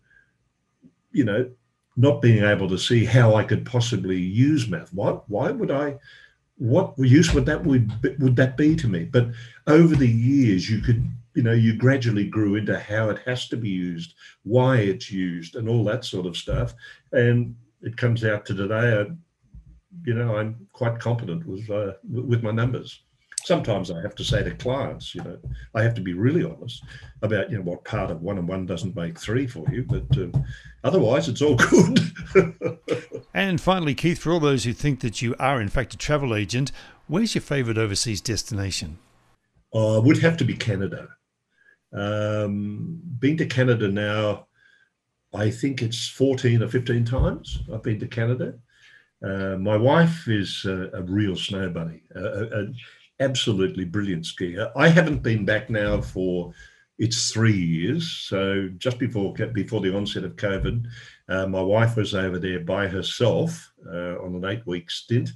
you 1.11 1.24
know, 1.24 1.49
not 1.95 2.22
being 2.22 2.43
able 2.43 2.68
to 2.70 2.78
see 2.78 3.05
how 3.05 3.36
I 3.36 3.43
could 3.43 3.66
possibly 3.66 4.18
use 4.18 4.68
math. 4.68 4.93
Why, 4.93 5.11
why 5.28 5.51
would 5.51 5.72
I? 5.72 5.95
What 6.57 6.93
use 6.97 7.34
would 7.34 7.45
that 7.45 7.64
would 7.64 7.91
would 8.20 8.36
that 8.36 8.57
be 8.57 8.76
to 8.76 8.88
me? 8.88 9.05
But 9.05 9.30
over 9.68 9.95
the 9.95 10.07
years, 10.07 10.70
you 10.70 10.80
could 10.80 11.03
you 11.34 11.43
know 11.43 11.53
you 11.53 11.76
gradually 11.76 12.28
grew 12.28 12.55
into 12.55 12.80
how 12.80 13.09
it 13.09 13.20
has 13.26 13.47
to 13.49 13.57
be 13.57 13.70
used, 13.70 14.14
why 14.43 14.78
it's 14.78 15.11
used, 15.11 15.55
and 15.55 15.68
all 15.68 15.84
that 15.86 16.05
sort 16.05 16.26
of 16.26 16.38
stuff. 16.38 16.74
And 17.11 17.55
it 17.82 17.97
comes 17.97 18.24
out 18.24 18.45
to 18.45 18.55
today. 18.55 19.01
I, 19.01 19.11
you 20.05 20.14
know, 20.14 20.38
I'm 20.38 20.68
quite 20.74 20.99
competent 20.99 21.45
with 21.45 21.70
uh, 21.70 21.93
with 22.09 22.43
my 22.43 22.51
numbers 22.51 23.01
sometimes 23.43 23.91
I 23.91 24.01
have 24.01 24.15
to 24.15 24.23
say 24.23 24.43
to 24.43 24.51
clients, 24.51 25.13
you 25.13 25.23
know, 25.23 25.37
I 25.75 25.83
have 25.83 25.93
to 25.95 26.01
be 26.01 26.13
really 26.13 26.43
honest 26.43 26.83
about, 27.21 27.51
you 27.51 27.57
know, 27.57 27.63
what 27.63 27.83
part 27.85 28.11
of 28.11 28.21
one 28.21 28.37
and 28.37 28.47
one 28.47 28.65
doesn't 28.65 28.95
make 28.95 29.19
three 29.19 29.47
for 29.47 29.65
you, 29.71 29.83
but 29.83 30.17
um, 30.17 30.45
otherwise 30.83 31.27
it's 31.27 31.41
all 31.41 31.55
good. 31.71 31.99
and 33.33 33.59
finally, 33.59 33.95
Keith, 33.95 34.19
for 34.19 34.31
all 34.31 34.39
those 34.39 34.63
who 34.63 34.73
think 34.73 35.01
that 35.01 35.21
you 35.21 35.35
are 35.39 35.61
in 35.61 35.69
fact 35.69 35.93
a 35.93 35.97
travel 35.97 36.35
agent, 36.35 36.71
where's 37.07 37.35
your 37.35 37.41
favourite 37.41 37.77
overseas 37.77 38.21
destination? 38.21 38.97
Oh, 39.73 39.99
would 40.01 40.19
have 40.19 40.37
to 40.37 40.45
be 40.45 40.55
Canada. 40.55 41.09
Um, 41.91 42.99
been 43.19 43.37
to 43.37 43.45
Canada 43.45 43.87
now, 43.87 44.47
I 45.33 45.49
think 45.49 45.81
it's 45.81 46.07
14 46.07 46.61
or 46.63 46.67
15 46.67 47.05
times 47.05 47.59
I've 47.73 47.83
been 47.83 47.99
to 47.99 48.07
Canada. 48.07 48.55
Uh, 49.23 49.57
my 49.57 49.77
wife 49.77 50.27
is 50.27 50.65
a, 50.65 50.91
a 50.93 51.01
real 51.01 51.35
snow 51.35 51.69
bunny. 51.69 52.03
Uh, 52.15 52.65
absolutely 53.20 53.86
brilliant 53.86 54.26
skier. 54.26 54.72
I 54.76 54.88
haven't 54.89 55.24
been 55.24 55.45
back 55.45 55.70
now 55.70 56.01
for 56.01 56.53
it's 56.99 57.32
three 57.32 57.57
years. 57.57 58.09
So 58.28 58.70
just 58.78 58.99
before 58.99 59.34
before 59.34 59.82
the 59.82 59.95
onset 59.95 60.24
of 60.24 60.36
COVID, 60.36 60.86
uh, 61.30 61.47
my 61.47 61.61
wife 61.61 61.95
was 61.95 62.14
over 62.14 62.39
there 62.39 62.59
by 62.59 62.88
herself 62.88 63.72
uh, 63.88 64.20
on 64.22 64.36
an 64.36 64.45
eight 64.45 64.66
week 64.66 64.91
stint, 64.91 65.32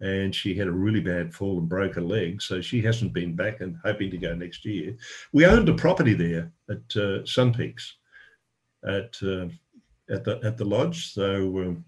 and 0.00 0.34
she 0.34 0.54
had 0.54 0.68
a 0.68 0.72
really 0.72 1.00
bad 1.00 1.34
fall 1.34 1.58
and 1.58 1.68
broke 1.68 1.94
her 1.96 2.00
leg. 2.00 2.40
So 2.40 2.60
she 2.60 2.80
hasn't 2.82 3.12
been 3.12 3.34
back 3.34 3.60
and 3.60 3.76
hoping 3.84 4.10
to 4.10 4.18
go 4.18 4.34
next 4.34 4.64
year. 4.64 4.96
We 5.32 5.46
owned 5.46 5.68
a 5.68 5.74
property 5.74 6.14
there 6.14 6.52
at 6.70 6.96
uh, 6.96 7.26
Sun 7.26 7.54
Peaks, 7.54 7.96
at 8.84 9.16
uh, 9.22 9.48
at 10.08 10.24
the 10.24 10.40
at 10.44 10.56
the 10.56 10.64
lodge. 10.64 11.12
So. 11.12 11.58
Um, 11.58 11.84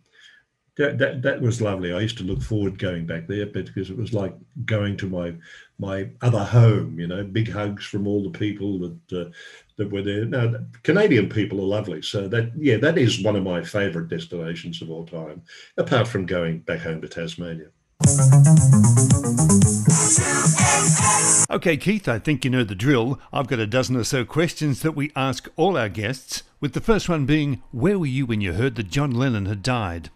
that, 0.76 0.98
that, 0.98 1.22
that 1.22 1.40
was 1.40 1.62
lovely. 1.62 1.92
I 1.92 2.00
used 2.00 2.18
to 2.18 2.24
look 2.24 2.42
forward 2.42 2.78
going 2.78 3.06
back 3.06 3.28
there 3.28 3.46
because 3.46 3.90
it 3.90 3.96
was 3.96 4.12
like 4.12 4.34
going 4.64 4.96
to 4.98 5.08
my 5.08 5.34
my 5.78 6.08
other 6.20 6.42
home. 6.42 6.98
You 6.98 7.06
know, 7.06 7.22
big 7.24 7.50
hugs 7.50 7.84
from 7.84 8.06
all 8.06 8.24
the 8.24 8.36
people 8.36 8.78
that 8.80 9.26
uh, 9.26 9.30
that 9.76 9.90
were 9.90 10.02
there. 10.02 10.24
Now, 10.24 10.54
Canadian 10.82 11.28
people 11.28 11.60
are 11.60 11.76
lovely, 11.78 12.02
so 12.02 12.26
that 12.28 12.52
yeah, 12.56 12.76
that 12.78 12.98
is 12.98 13.22
one 13.22 13.36
of 13.36 13.44
my 13.44 13.62
favourite 13.62 14.08
destinations 14.08 14.82
of 14.82 14.90
all 14.90 15.06
time. 15.06 15.42
Apart 15.76 16.08
from 16.08 16.26
going 16.26 16.60
back 16.60 16.80
home 16.80 17.00
to 17.02 17.08
Tasmania. 17.08 17.68
Okay, 21.50 21.76
Keith, 21.76 22.08
I 22.08 22.18
think 22.18 22.44
you 22.44 22.50
know 22.50 22.64
the 22.64 22.74
drill. 22.74 23.20
I've 23.32 23.46
got 23.46 23.60
a 23.60 23.66
dozen 23.66 23.96
or 23.96 24.04
so 24.04 24.24
questions 24.24 24.82
that 24.82 24.96
we 24.96 25.12
ask 25.14 25.48
all 25.54 25.76
our 25.76 25.88
guests, 25.88 26.42
with 26.60 26.72
the 26.72 26.80
first 26.80 27.08
one 27.08 27.26
being 27.26 27.62
Where 27.70 27.98
were 27.98 28.06
you 28.06 28.26
when 28.26 28.40
you 28.40 28.54
heard 28.54 28.74
that 28.74 28.90
John 28.90 29.12
Lennon 29.12 29.46
had 29.46 29.62
died? 29.62 30.10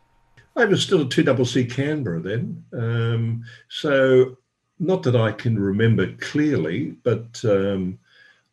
I 0.59 0.65
was 0.65 0.83
still 0.83 1.03
at 1.03 1.09
2CC 1.09 1.71
Canberra 1.71 2.21
then. 2.21 2.65
Um, 2.73 3.45
so, 3.69 4.37
not 4.81 5.05
that 5.05 5.15
I 5.15 5.31
can 5.31 5.57
remember 5.57 6.13
clearly, 6.15 6.97
but 7.05 7.41
um, 7.45 7.99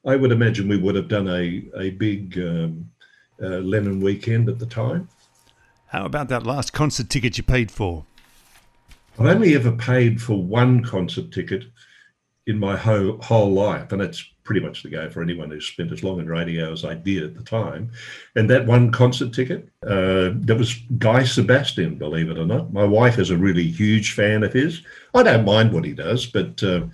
I 0.05 0.15
would 0.15 0.31
imagine 0.31 0.67
we 0.67 0.77
would 0.77 0.93
have 0.95 1.07
done 1.07 1.27
a, 1.27 1.63
a 1.75 1.89
big 1.91 2.37
um, 2.37 2.91
uh, 3.41 3.57
Lennon 3.57 4.01
weekend 4.01 4.49
at 4.49 4.59
the 4.59 4.67
time. 4.67 5.09
How 5.87 6.05
about 6.05 6.29
that 6.29 6.45
last 6.45 6.73
concert 6.73 7.09
ticket 7.09 7.39
you 7.39 7.43
paid 7.43 7.71
for? 7.71 8.05
I've 9.17 9.25
only 9.25 9.55
ever 9.55 9.71
paid 9.71 10.21
for 10.21 10.41
one 10.41 10.83
concert 10.83 11.31
ticket 11.31 11.63
in 12.45 12.59
my 12.59 12.77
whole, 12.77 13.17
whole 13.21 13.51
life, 13.51 13.91
and 13.91 14.01
it's 14.01 14.29
pretty 14.45 14.61
much 14.61 14.83
the 14.83 14.89
go 14.89 15.09
for 15.09 15.21
anyone 15.21 15.49
who's 15.49 15.65
spent 15.65 15.91
as 15.91 16.03
long 16.03 16.19
in 16.19 16.27
radio 16.27 16.71
as 16.71 16.85
I 16.85 16.93
did 16.93 17.23
at 17.23 17.35
the 17.35 17.43
time. 17.43 17.91
And 18.35 18.49
that 18.49 18.65
one 18.65 18.91
concert 18.91 19.33
ticket, 19.33 19.67
uh, 19.83 20.31
that 20.33 20.55
was 20.57 20.75
Guy 20.99 21.23
Sebastian, 21.23 21.95
believe 21.95 22.29
it 22.29 22.37
or 22.37 22.45
not. 22.45 22.71
My 22.71 22.85
wife 22.85 23.17
is 23.19 23.31
a 23.31 23.37
really 23.37 23.67
huge 23.67 24.13
fan 24.13 24.43
of 24.43 24.53
his. 24.53 24.83
I 25.13 25.23
don't 25.23 25.45
mind 25.45 25.73
what 25.73 25.83
he 25.83 25.93
does, 25.93 26.27
but 26.27 26.61
uh, 26.63 26.85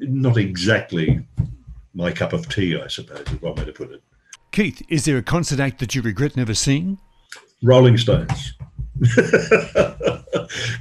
not 0.00 0.38
exactly 0.38 1.20
my 1.94 2.10
cup 2.10 2.32
of 2.32 2.48
tea, 2.48 2.80
I 2.80 2.88
suppose, 2.88 3.26
is 3.30 3.42
one 3.42 3.54
way 3.54 3.66
to 3.66 3.72
put 3.72 3.92
it. 3.92 4.02
Keith, 4.50 4.82
is 4.88 5.04
there 5.04 5.18
a 5.18 5.22
concert 5.22 5.60
act 5.60 5.78
that 5.80 5.94
you 5.94 6.02
regret 6.02 6.36
never 6.36 6.54
seeing? 6.54 6.98
Rolling 7.62 7.98
Stones. 7.98 8.54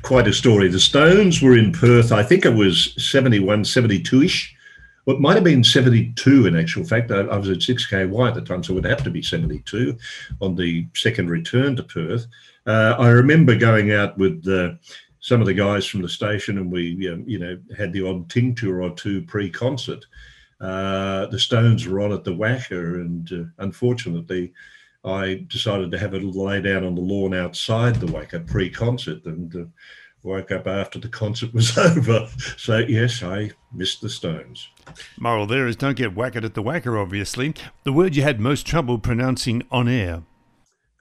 Quite 0.02 0.28
a 0.28 0.34
story. 0.34 0.70
The 0.70 0.80
Stones 0.80 1.42
were 1.42 1.58
in 1.58 1.74
Perth, 1.74 2.14
I 2.14 2.24
think 2.24 2.46
it 2.46 2.54
was 2.54 2.94
71, 2.98 3.66
72 3.66 4.24
ish 4.24 4.56
it 5.12 5.22
might 5.22 5.36
have 5.36 5.44
been 5.44 5.64
72 5.64 6.48
in 6.48 6.58
actual 6.58 6.84
fact. 6.84 7.12
I, 7.12 7.20
I, 7.20 7.38
was 7.38 7.50
at 7.50 7.58
6KY 7.58 8.28
at 8.28 8.36
the 8.36 8.42
time, 8.42 8.64
so 8.64 8.74
it 8.74 8.76
would 8.76 8.86
have 8.86 9.04
to 9.04 9.10
be 9.10 9.22
72 9.22 9.98
on 10.42 10.56
the 10.56 10.88
second 10.94 11.30
return 11.30 11.76
to 11.76 11.84
Perth. 11.84 12.28
Uh, 12.66 12.96
I 12.98 13.10
remember 13.10 13.56
going 13.56 13.92
out 13.94 14.18
with 14.18 14.48
uh, 14.48 14.74
some 15.20 15.42
of 15.42 15.48
the 15.48 15.54
guys 15.54 15.86
from 15.86 16.02
the 16.02 16.10
station 16.10 16.58
and 16.58 16.72
we, 16.72 16.96
you 17.26 17.40
know, 17.40 17.58
had 17.78 17.94
the 17.94 18.08
odd 18.08 18.30
tincture 18.30 18.82
or 18.82 18.92
two 18.92 19.22
pre-concert. 19.24 20.06
Uh, 20.62 21.26
the 21.28 21.40
Stones 21.40 21.88
were 21.88 22.02
on 22.02 22.12
at 22.12 22.24
the 22.24 22.36
WACA 22.36 23.02
and 23.02 23.32
uh, 23.32 23.64
unfortunately 23.64 24.54
I 25.06 25.46
decided 25.48 25.92
to 25.92 26.00
have 26.00 26.14
a 26.14 26.18
little 26.18 26.46
lay 26.46 26.62
down 26.62 26.84
on 26.84 26.96
the 26.96 27.02
lawn 27.02 27.34
outside 27.34 27.96
the 27.96 28.08
WACA 28.08 28.46
pre-concert 28.48 29.26
and 29.26 29.56
uh, 29.56 29.66
woke 30.24 30.52
up 30.52 30.68
after 30.68 31.00
the 31.00 31.08
concert 31.08 31.54
was 31.54 31.78
over. 31.78 32.28
So, 32.58 32.78
yes, 32.80 33.24
I 33.24 33.52
missed 33.74 34.02
the 34.02 34.10
Stones. 34.10 34.70
Moral 35.18 35.46
there 35.46 35.68
is 35.68 35.76
don't 35.76 35.98
get 35.98 36.16
whacked 36.16 36.38
at 36.38 36.54
the 36.54 36.64
WACA, 36.64 37.00
obviously. 37.00 37.54
The 37.84 37.94
word 37.94 38.16
you 38.16 38.24
had 38.24 38.40
most 38.40 38.66
trouble 38.66 39.00
pronouncing 39.00 39.64
on 39.72 39.88
air? 39.88 40.24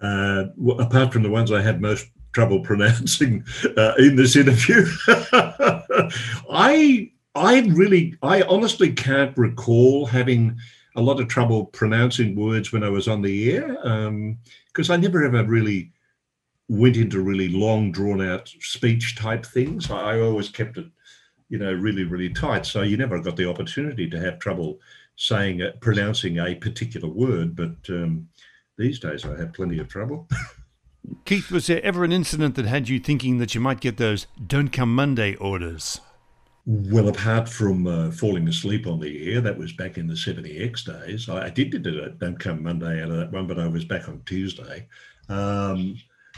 Uh, 0.00 0.44
well, 0.56 0.80
apart 0.80 1.12
from 1.12 1.22
the 1.22 1.30
ones 1.30 1.50
I 1.50 1.62
had 1.62 1.80
most 1.80 2.06
trouble 2.32 2.60
pronouncing 2.64 3.44
uh, 3.76 3.94
in 3.98 4.16
this 4.16 4.36
interview, 4.36 4.86
I, 6.50 7.10
I 7.34 7.60
really, 7.68 8.14
I 8.22 8.42
honestly 8.42 8.92
can't 8.92 9.36
recall 9.36 10.06
having 10.06 10.58
a 10.96 11.02
lot 11.02 11.20
of 11.20 11.28
trouble 11.28 11.66
pronouncing 11.66 12.34
words 12.34 12.72
when 12.72 12.82
I 12.82 12.88
was 12.88 13.06
on 13.06 13.22
the 13.22 13.52
air 13.52 13.68
because 14.72 14.90
um, 14.90 14.94
I 14.94 14.96
never 14.96 15.24
ever 15.24 15.44
really 15.44 15.92
went 16.68 16.96
into 16.96 17.20
really 17.20 17.48
long, 17.48 17.90
drawn 17.92 18.20
out 18.20 18.48
speech 18.60 19.16
type 19.16 19.44
things. 19.44 19.90
I, 19.90 20.20
always 20.20 20.50
kept 20.50 20.76
it, 20.76 20.86
you 21.48 21.58
know, 21.58 21.72
really, 21.72 22.04
really 22.04 22.28
tight. 22.30 22.66
So 22.66 22.82
you 22.82 22.96
never 22.96 23.20
got 23.20 23.36
the 23.36 23.48
opportunity 23.48 24.08
to 24.10 24.20
have 24.20 24.38
trouble 24.38 24.78
saying, 25.16 25.62
uh, 25.62 25.72
pronouncing 25.80 26.38
a 26.38 26.54
particular 26.54 27.08
word. 27.08 27.56
But 27.56 27.76
um, 27.88 28.28
these 28.76 29.00
days 29.00 29.24
I 29.24 29.36
have 29.38 29.54
plenty 29.54 29.78
of 29.78 29.88
trouble. 29.88 30.28
Keith, 31.24 31.50
was 31.50 31.66
there 31.66 31.82
ever 31.82 32.04
an 32.04 32.12
incident 32.12 32.54
that 32.56 32.66
had 32.66 32.88
you 32.88 33.00
thinking 33.00 33.38
that 33.38 33.54
you 33.54 33.60
might 33.60 33.80
get 33.80 33.96
those 33.96 34.26
don't 34.46 34.68
come 34.68 34.94
Monday 34.94 35.34
orders? 35.36 36.00
Well, 36.66 37.08
apart 37.08 37.48
from 37.48 37.86
uh, 37.86 38.10
falling 38.10 38.46
asleep 38.46 38.86
on 38.86 39.00
the 39.00 39.32
air, 39.32 39.40
that 39.40 39.56
was 39.56 39.72
back 39.72 39.96
in 39.96 40.06
the 40.06 40.12
7EX 40.12 40.84
days. 40.84 41.26
I, 41.30 41.46
I 41.46 41.48
did 41.48 41.82
do 41.82 41.98
it, 42.00 42.18
Don't 42.18 42.38
Come 42.38 42.62
Monday 42.62 43.02
out 43.02 43.10
of 43.10 43.16
that 43.16 43.32
one, 43.32 43.46
but 43.46 43.58
I 43.58 43.66
was 43.66 43.86
back 43.86 44.06
on 44.06 44.20
Tuesday. 44.26 44.86
Um, 45.30 45.96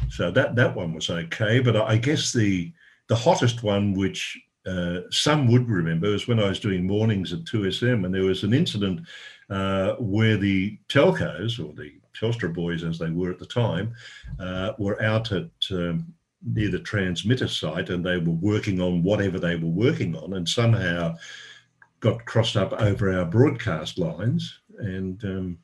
so 0.09 0.31
that 0.31 0.55
that 0.57 0.75
one 0.75 0.95
was 0.95 1.11
okay. 1.11 1.61
But 1.61 1.77
I 1.77 1.97
guess 1.97 2.33
the 2.33 2.73
the 3.09 3.17
hottest 3.17 3.63
one, 3.63 3.95
which 3.95 4.39
uh, 4.67 5.01
some 5.11 5.51
would 5.51 5.69
remember, 5.69 6.11
was 6.11 6.29
when 6.29 6.41
I 6.41 6.49
was 6.49 6.61
doing 6.61 6.87
mornings 6.87 7.33
at 7.33 7.41
2SM, 7.41 8.05
and 8.05 8.15
there 8.15 8.25
was 8.25 8.45
an 8.45 8.55
incident 8.55 9.01
uh, 9.49 9.95
where 9.95 10.37
the 10.37 10.79
telcos 10.89 11.59
or 11.59 11.73
the 11.75 11.93
Telstra 12.15 12.53
boys, 12.53 12.85
as 12.85 12.99
they 12.99 13.11
were 13.11 13.31
at 13.31 13.39
the 13.39 13.47
time, 13.47 13.95
uh, 14.39 14.73
were 14.79 15.03
out 15.03 15.33
at 15.33 15.51
um, 15.71 16.13
near 16.45 16.71
the 16.71 16.79
transmitter 16.79 17.49
site, 17.49 17.91
and 17.91 18.05
they 18.05 18.19
were 18.19 18.33
working 18.33 18.81
on 18.81 19.03
whatever 19.03 19.39
they 19.39 19.57
were 19.57 19.69
working 19.69 20.15
on, 20.17 20.35
and 20.35 20.49
somehow 20.49 21.17
got 22.01 22.25
crossed 22.25 22.57
up 22.57 22.73
over 22.75 23.13
our 23.13 23.25
broadcast 23.25 23.99
lines 23.99 24.61
and. 24.79 25.25
Um, 25.25 25.59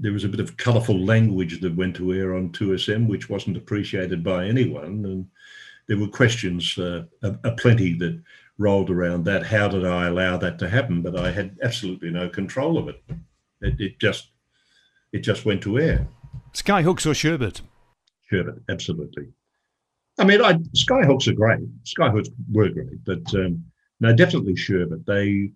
there 0.00 0.12
was 0.12 0.24
a 0.24 0.28
bit 0.28 0.40
of 0.40 0.56
colourful 0.56 0.98
language 0.98 1.60
that 1.60 1.76
went 1.76 1.94
to 1.96 2.12
air 2.14 2.34
on 2.34 2.48
2SM, 2.50 3.06
which 3.06 3.28
wasn't 3.28 3.56
appreciated 3.56 4.24
by 4.24 4.46
anyone. 4.46 5.04
And 5.04 5.26
there 5.88 5.98
were 5.98 6.08
questions 6.08 6.76
uh, 6.78 7.04
aplenty 7.22 7.94
that 7.98 8.20
rolled 8.58 8.90
around 8.90 9.24
that. 9.26 9.44
How 9.44 9.68
did 9.68 9.84
I 9.84 10.06
allow 10.06 10.38
that 10.38 10.58
to 10.60 10.68
happen? 10.68 11.02
But 11.02 11.16
I 11.16 11.30
had 11.30 11.58
absolutely 11.62 12.10
no 12.10 12.28
control 12.28 12.78
of 12.78 12.88
it. 12.88 13.02
It, 13.60 13.74
it 13.78 13.98
just 13.98 14.30
it 15.12 15.20
just 15.20 15.44
went 15.44 15.62
to 15.62 15.78
air. 15.78 16.08
Skyhooks 16.54 17.06
or 17.06 17.14
Sherbet? 17.14 17.60
Sherbet, 18.30 18.62
absolutely. 18.68 19.28
I 20.18 20.24
mean, 20.24 20.40
I, 20.42 20.54
Skyhooks 20.54 21.28
are 21.28 21.34
great. 21.34 21.60
Skyhooks 21.84 22.28
were 22.50 22.68
great, 22.68 23.04
but 23.04 23.34
um, 23.34 23.64
no, 24.00 24.14
definitely 24.14 24.56
Sherbet. 24.56 25.04
They 25.06 25.52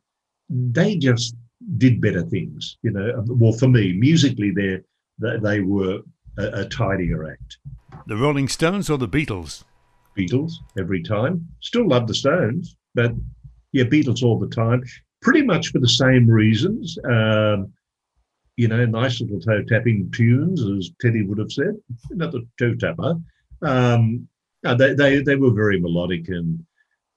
they 0.51 0.97
just 0.97 1.35
did 1.79 2.01
better 2.01 2.23
things. 2.23 2.79
You 2.83 2.91
know, 2.93 3.25
well 3.27 3.53
for 3.53 3.69
me, 3.69 3.93
musically, 3.93 4.51
they 4.51 4.81
they 5.19 5.61
were 5.61 6.01
a, 6.39 6.61
a 6.61 6.69
tidier 6.69 7.31
act. 7.31 7.59
The 8.07 8.17
Rolling 8.17 8.49
Stones 8.49 8.91
or 8.91 8.99
the 8.99 9.09
Beatles? 9.09 9.65
Beatles 10.17 10.53
every 10.79 11.03
time. 11.03 11.47
Still 11.61 11.89
love 11.89 12.07
the 12.07 12.15
Stones, 12.15 12.77
but 12.95 13.13
yeah, 13.73 13.85
Beatles 13.85 14.23
all 14.23 14.39
the 14.39 14.49
time. 14.49 14.83
Pretty 15.23 15.43
much 15.43 15.69
for 15.69 15.79
the 15.79 15.89
same 15.89 16.27
reasons. 16.27 16.99
Um, 17.05 17.73
you 18.57 18.69
know, 18.69 18.85
nice 18.87 19.21
little 19.21 19.41
toe 19.41 19.63
tapping 19.65 20.11
tunes, 20.13 20.63
as 20.63 20.91
Teddy 21.01 21.23
would 21.23 21.39
have 21.39 21.51
said. 21.51 21.75
Another 22.11 22.41
toe 22.59 22.75
tapper. 22.75 23.17
Um, 23.63 24.29
they, 24.63 24.95
they 24.95 25.23
they 25.23 25.37
were 25.37 25.51
very 25.51 25.81
melodic 25.81 26.29
and 26.29 26.65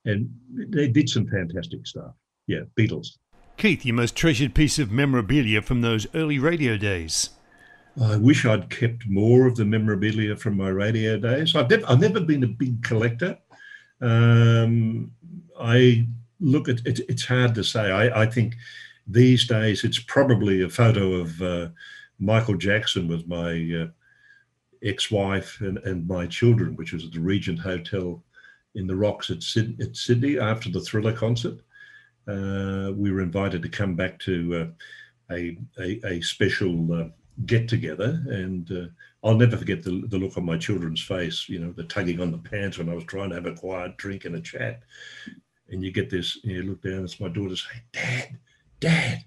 and 0.06 0.30
they 0.70 0.88
did 0.88 1.10
some 1.10 1.28
fantastic 1.28 1.86
stuff. 1.86 2.14
Yeah, 2.48 2.62
Beatles. 2.80 3.18
Keith, 3.58 3.84
your 3.86 3.96
most 3.96 4.16
treasured 4.16 4.54
piece 4.54 4.78
of 4.78 4.92
memorabilia 4.92 5.64
from 5.64 5.82
those 5.82 6.06
early 6.14 6.38
radio 6.38 6.78
days. 6.78 7.32
I 8.00 8.16
wish 8.16 8.46
I'd 8.46 8.70
kept 8.70 9.08
more 9.08 9.48
of 9.48 9.56
the 9.56 9.66
memorabilia 9.66 10.36
from 10.36 10.58
my 10.58 10.70
radio 10.70 11.18
days. 11.18 11.56
I've 11.56 11.72
I've 11.88 12.00
never 12.00 12.20
been 12.20 12.44
a 12.44 12.48
big 12.48 12.84
collector. 12.84 13.40
Um, 14.00 15.12
I 15.60 16.06
look 16.40 16.70
at 16.70 16.86
it, 16.86 17.00
it's 17.10 17.26
hard 17.26 17.56
to 17.56 17.64
say. 17.64 17.90
I, 17.90 18.22
I, 18.22 18.26
think 18.28 18.56
these 19.08 19.48
days 19.48 19.84
it's 19.84 19.98
probably 19.98 20.62
a 20.62 20.70
photo 20.70 21.14
of 21.14 21.42
uh, 21.42 21.70
Michael 22.20 22.58
Jackson 22.58 23.08
with 23.08 23.28
my 23.28 23.72
uh, 23.82 23.88
ex-wife 24.84 25.60
and, 25.62 25.80
and 25.80 26.08
my 26.08 26.28
children, 26.28 26.76
which 26.76 26.94
was 26.94 27.06
at 27.06 27.12
the 27.12 27.20
Regent 27.20 27.58
Hotel 27.58 28.24
in 28.76 28.86
the 28.86 28.96
Rocks 28.96 29.32
at, 29.32 29.38
at 29.82 29.96
Sydney 29.96 30.38
after 30.38 30.70
the 30.70 30.82
Thriller 30.82 31.14
concert. 31.14 31.60
Uh, 32.28 32.92
we 32.96 33.12
were 33.12 33.22
invited 33.22 33.62
to 33.62 33.70
come 33.70 33.96
back 33.96 34.20
to 34.20 34.56
uh, 34.56 35.34
a, 35.34 35.58
a, 35.80 36.00
a 36.06 36.22
special 36.22 36.94
uh, 36.94 37.08
get 37.46 37.68
together, 37.68 38.22
and 38.28 38.72
uh, 38.72 38.88
I'll 39.24 39.36
never 39.36 39.58
forget 39.58 39.84
the, 39.84 40.04
the 40.08 40.18
look 40.18 40.38
on 40.38 40.46
my 40.46 40.58
children's 40.58 41.02
face. 41.02 41.48
You 41.48 41.60
know, 41.60 41.72
the 41.72 41.84
tugging 41.84 42.20
on 42.20 42.32
the 42.32 42.38
pants 42.38 42.78
when 42.78 42.90
I 42.90 42.94
was 42.94 43.06
trying 43.06 43.30
to 43.30 43.36
have 43.36 43.46
a 43.46 43.54
quiet 43.54 43.98
drink 43.98 44.26
and 44.26 44.36
a 44.36 44.42
chat. 44.42 44.82
And 45.70 45.84
you 45.84 45.92
get 45.92 46.10
this, 46.10 46.38
you 46.44 46.64
look 46.64 46.82
down, 46.82 47.04
it's 47.04 47.20
my 47.20 47.28
daughter 47.28 47.56
saying, 47.56 47.84
"Dad, 47.92 48.38
Dad, 48.80 49.24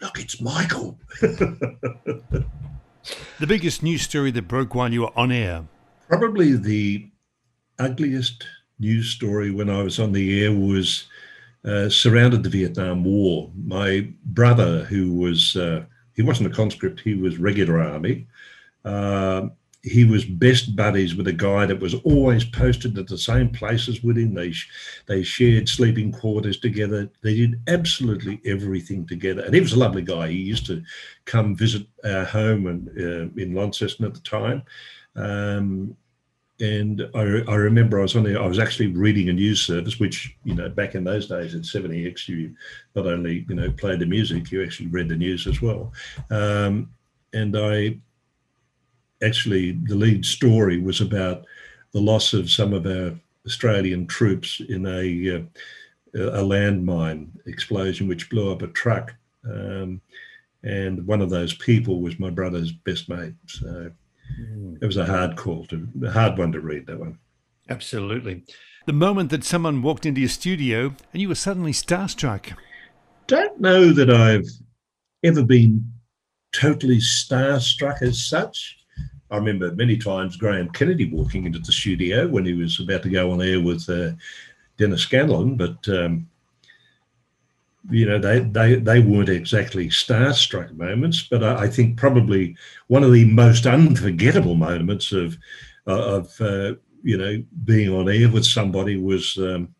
look, 0.00 0.18
it's 0.18 0.40
Michael." 0.40 0.98
the 1.20 2.44
biggest 3.46 3.82
news 3.82 4.02
story 4.02 4.30
that 4.30 4.48
broke 4.48 4.74
while 4.74 4.92
you 4.92 5.02
were 5.02 5.18
on 5.18 5.32
air. 5.32 5.66
Probably 6.08 6.56
the 6.56 7.10
ugliest 7.78 8.46
news 8.78 9.10
story 9.10 9.50
when 9.50 9.70
I 9.70 9.82
was 9.82 9.98
on 9.98 10.12
the 10.12 10.42
air 10.42 10.52
was 10.52 11.06
uh, 11.64 11.88
surrounded 11.88 12.42
the 12.42 12.48
Vietnam 12.48 13.04
War. 13.04 13.50
My 13.54 14.08
brother, 14.26 14.84
who 14.84 15.14
was 15.14 15.56
uh, 15.56 15.84
he 16.14 16.22
wasn't 16.22 16.52
a 16.52 16.54
conscript, 16.54 17.00
he 17.00 17.14
was 17.14 17.38
regular 17.38 17.80
army. 17.80 18.26
Uh, 18.84 19.48
he 19.82 20.04
was 20.04 20.24
best 20.24 20.74
buddies 20.74 21.14
with 21.14 21.28
a 21.28 21.32
guy 21.32 21.64
that 21.66 21.80
was 21.80 21.94
always 21.94 22.44
posted 22.44 22.98
at 22.98 23.06
the 23.06 23.16
same 23.16 23.48
places 23.48 24.02
with 24.02 24.18
him. 24.18 24.34
They 24.34 24.52
they 25.06 25.22
shared 25.22 25.68
sleeping 25.68 26.12
quarters 26.12 26.58
together. 26.58 27.08
They 27.22 27.36
did 27.36 27.60
absolutely 27.68 28.40
everything 28.44 29.06
together, 29.06 29.42
and 29.42 29.54
he 29.54 29.60
was 29.60 29.72
a 29.72 29.78
lovely 29.78 30.02
guy. 30.02 30.28
He 30.28 30.38
used 30.38 30.66
to 30.66 30.82
come 31.24 31.54
visit 31.54 31.86
our 32.04 32.24
home 32.24 32.66
and 32.66 32.88
uh, 32.98 33.40
in 33.40 33.54
Launceston 33.54 34.04
at 34.06 34.14
the 34.14 34.20
time. 34.20 34.62
Um, 35.14 35.96
and 36.60 37.08
I, 37.14 37.20
I, 37.20 37.54
remember 37.54 37.98
I 37.98 38.02
was 38.02 38.16
on 38.16 38.24
there. 38.24 38.42
I 38.42 38.46
was 38.46 38.58
actually 38.58 38.88
reading 38.88 39.28
a 39.28 39.32
news 39.32 39.60
service, 39.60 40.00
which 40.00 40.36
you 40.44 40.54
know 40.54 40.68
back 40.68 40.94
in 40.94 41.04
those 41.04 41.28
days 41.28 41.54
at 41.54 41.62
7EX, 41.62 42.28
you 42.28 42.54
not 42.94 43.06
only 43.06 43.46
you 43.48 43.54
know 43.54 43.70
played 43.70 44.00
the 44.00 44.06
music, 44.06 44.50
you 44.50 44.62
actually 44.62 44.88
read 44.88 45.08
the 45.08 45.16
news 45.16 45.46
as 45.46 45.62
well. 45.62 45.92
Um, 46.30 46.90
and 47.32 47.56
I 47.56 47.98
actually 49.22 49.72
the 49.84 49.94
lead 49.94 50.24
story 50.24 50.80
was 50.80 51.00
about 51.00 51.44
the 51.92 52.00
loss 52.00 52.32
of 52.34 52.50
some 52.50 52.72
of 52.72 52.86
our 52.86 53.14
Australian 53.46 54.06
troops 54.06 54.60
in 54.68 54.86
a 54.86 55.36
uh, 55.36 55.42
a 56.14 56.42
landmine 56.42 57.28
explosion 57.46 58.08
which 58.08 58.30
blew 58.30 58.50
up 58.50 58.62
a 58.62 58.68
truck. 58.68 59.14
Um, 59.44 60.00
and 60.64 61.06
one 61.06 61.20
of 61.20 61.30
those 61.30 61.54
people 61.54 62.00
was 62.00 62.18
my 62.18 62.30
brother's 62.30 62.72
best 62.72 63.08
mate. 63.08 63.34
So 63.46 63.92
it 64.80 64.86
was 64.86 64.96
a 64.96 65.04
hard 65.04 65.36
call 65.36 65.66
to 65.66 65.88
a 66.04 66.10
hard 66.10 66.38
one 66.38 66.52
to 66.52 66.60
read 66.60 66.86
that 66.86 66.98
one. 66.98 67.18
Absolutely. 67.68 68.44
The 68.86 68.92
moment 68.92 69.30
that 69.30 69.44
someone 69.44 69.82
walked 69.82 70.06
into 70.06 70.20
your 70.20 70.30
studio 70.30 70.94
and 71.12 71.20
you 71.20 71.28
were 71.28 71.34
suddenly 71.34 71.72
starstruck. 71.72 72.52
Don't 73.26 73.60
know 73.60 73.92
that 73.92 74.10
I've 74.10 74.48
ever 75.22 75.44
been 75.44 75.92
totally 76.52 76.98
starstruck 76.98 78.00
as 78.02 78.24
such. 78.24 78.78
I 79.30 79.36
remember 79.36 79.74
many 79.74 79.98
times 79.98 80.36
Graham 80.36 80.70
Kennedy 80.70 81.10
walking 81.10 81.44
into 81.44 81.58
the 81.58 81.72
studio 81.72 82.26
when 82.26 82.46
he 82.46 82.54
was 82.54 82.80
about 82.80 83.02
to 83.02 83.10
go 83.10 83.30
on 83.30 83.42
air 83.42 83.60
with 83.60 83.88
uh, 83.90 84.12
Dennis 84.78 85.02
Scanlon, 85.02 85.56
but 85.56 85.86
um, 85.88 86.26
you 87.90 88.06
know, 88.06 88.18
they, 88.18 88.40
they, 88.40 88.74
they 88.76 89.00
weren't 89.00 89.28
exactly 89.28 89.88
starstruck 89.88 90.76
moments, 90.76 91.26
but 91.30 91.42
I, 91.42 91.64
I 91.64 91.68
think 91.68 91.96
probably 91.96 92.56
one 92.88 93.02
of 93.02 93.12
the 93.12 93.24
most 93.24 93.66
unforgettable 93.66 94.54
moments 94.54 95.12
of, 95.12 95.38
uh, 95.86 96.16
of 96.16 96.40
uh, 96.40 96.74
you 97.02 97.16
know, 97.16 97.42
being 97.64 97.94
on 97.94 98.08
air 98.08 98.28
with 98.28 98.44
somebody 98.44 98.96
was 98.96 99.36
um, 99.38 99.74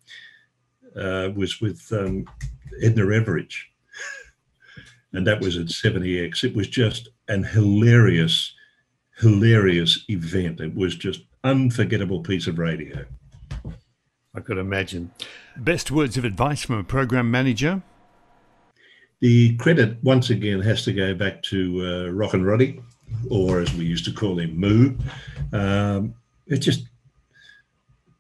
uh, 0.97 1.31
was 1.35 1.61
with 1.61 1.87
um, 1.93 2.25
Edna 2.83 3.05
Everage, 3.05 3.57
and 5.13 5.27
that 5.27 5.41
was 5.41 5.57
at 5.57 5.67
7EX. 5.67 6.45
It 6.45 6.57
was 6.57 6.69
just 6.69 7.09
an 7.29 7.45
hilarious, 7.45 8.55
hilarious 9.19 10.05
event. 10.09 10.61
It 10.61 10.75
was 10.75 10.97
just 10.97 11.21
unforgettable 11.45 12.21
piece 12.21 12.47
of 12.47 12.59
radio. 12.59 13.05
I 14.35 14.41
could 14.41 14.59
imagine. 14.59 15.11
Best 15.57 15.91
words 15.91 16.17
of 16.17 16.25
advice 16.25 16.63
from 16.63 16.79
a 16.79 16.85
program 16.85 17.31
manager? 17.31 17.83
The 19.21 19.57
credit, 19.57 20.03
once 20.03 20.31
again, 20.31 20.61
has 20.61 20.85
to 20.85 20.93
go 20.93 21.15
back 21.15 21.43
to 21.45 21.85
uh, 21.85 22.11
Rock 22.11 22.35
and 22.35 22.47
Roddy, 22.47 22.81
or 23.31 23.61
as 23.61 23.75
we 23.75 23.85
used 23.85 24.05
to 24.05 24.13
call 24.13 24.39
him, 24.39 24.57
Moo. 24.57 24.97
Um, 25.53 26.15
it's 26.47 26.65
just, 26.65 26.85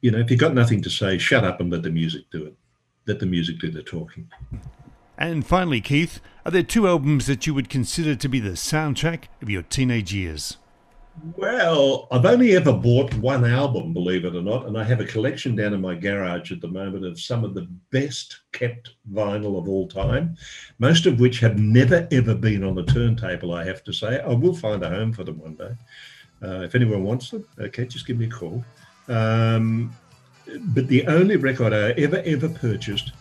you 0.00 0.10
know, 0.10 0.18
if 0.18 0.30
you've 0.30 0.40
got 0.40 0.54
nothing 0.54 0.82
to 0.82 0.90
say, 0.90 1.18
shut 1.18 1.44
up 1.44 1.60
and 1.60 1.70
let 1.70 1.82
the 1.82 1.90
music 1.90 2.24
do 2.32 2.46
it. 2.46 2.54
Let 3.06 3.20
the 3.20 3.26
music 3.26 3.58
do 3.58 3.70
the 3.70 3.82
talking. 3.82 4.28
And 5.16 5.46
finally, 5.46 5.80
Keith, 5.80 6.20
are 6.44 6.50
there 6.50 6.62
two 6.62 6.86
albums 6.86 7.26
that 7.26 7.46
you 7.46 7.54
would 7.54 7.68
consider 7.68 8.14
to 8.14 8.28
be 8.28 8.40
the 8.40 8.50
soundtrack 8.50 9.24
of 9.40 9.48
your 9.48 9.62
teenage 9.62 10.12
years? 10.12 10.56
Well, 11.36 12.08
I've 12.10 12.24
only 12.24 12.56
ever 12.56 12.72
bought 12.72 13.14
one 13.14 13.44
album, 13.44 13.92
believe 13.92 14.24
it 14.24 14.34
or 14.34 14.42
not, 14.42 14.66
and 14.66 14.76
I 14.76 14.84
have 14.84 15.00
a 15.00 15.04
collection 15.04 15.56
down 15.56 15.72
in 15.72 15.80
my 15.80 15.94
garage 15.94 16.52
at 16.52 16.60
the 16.60 16.68
moment 16.68 17.04
of 17.04 17.20
some 17.20 17.44
of 17.44 17.54
the 17.54 17.68
best 17.90 18.40
kept 18.52 18.90
vinyl 19.12 19.58
of 19.58 19.68
all 19.68 19.88
time, 19.88 20.36
most 20.78 21.06
of 21.06 21.20
which 21.20 21.40
have 21.40 21.58
never 21.58 22.06
ever 22.10 22.34
been 22.34 22.64
on 22.64 22.74
the 22.74 22.84
turntable, 22.84 23.54
I 23.54 23.64
have 23.64 23.82
to 23.84 23.92
say. 23.92 24.20
I 24.20 24.32
will 24.32 24.54
find 24.54 24.82
a 24.82 24.88
home 24.88 25.12
for 25.12 25.24
them 25.24 25.38
one 25.38 25.54
day. 25.54 25.70
Uh, 26.42 26.60
if 26.62 26.74
anyone 26.74 27.04
wants 27.04 27.30
them, 27.30 27.46
okay, 27.58 27.86
just 27.86 28.06
give 28.06 28.18
me 28.18 28.26
a 28.26 28.30
call. 28.30 28.64
Um, 29.08 29.94
but 30.46 30.88
the 30.88 31.06
only 31.06 31.36
record 31.36 31.72
I 31.72 31.90
ever, 31.92 32.22
ever 32.24 32.48
purchased 32.48 33.12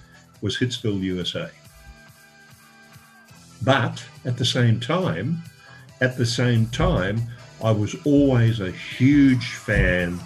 was 0.42 0.58
Hitsville, 0.58 1.02
USA. 1.02 1.50
But 3.64 4.04
at 4.26 4.38
the 4.38 4.46
same 4.46 4.80
time, 4.80 5.42
at 6.00 6.18
the 6.18 6.26
same 6.26 6.68
time, 6.68 7.22
I 7.64 7.72
was 7.72 7.96
always 8.06 8.60
a 8.60 8.72
huge 8.72 9.56
fan 9.56 10.20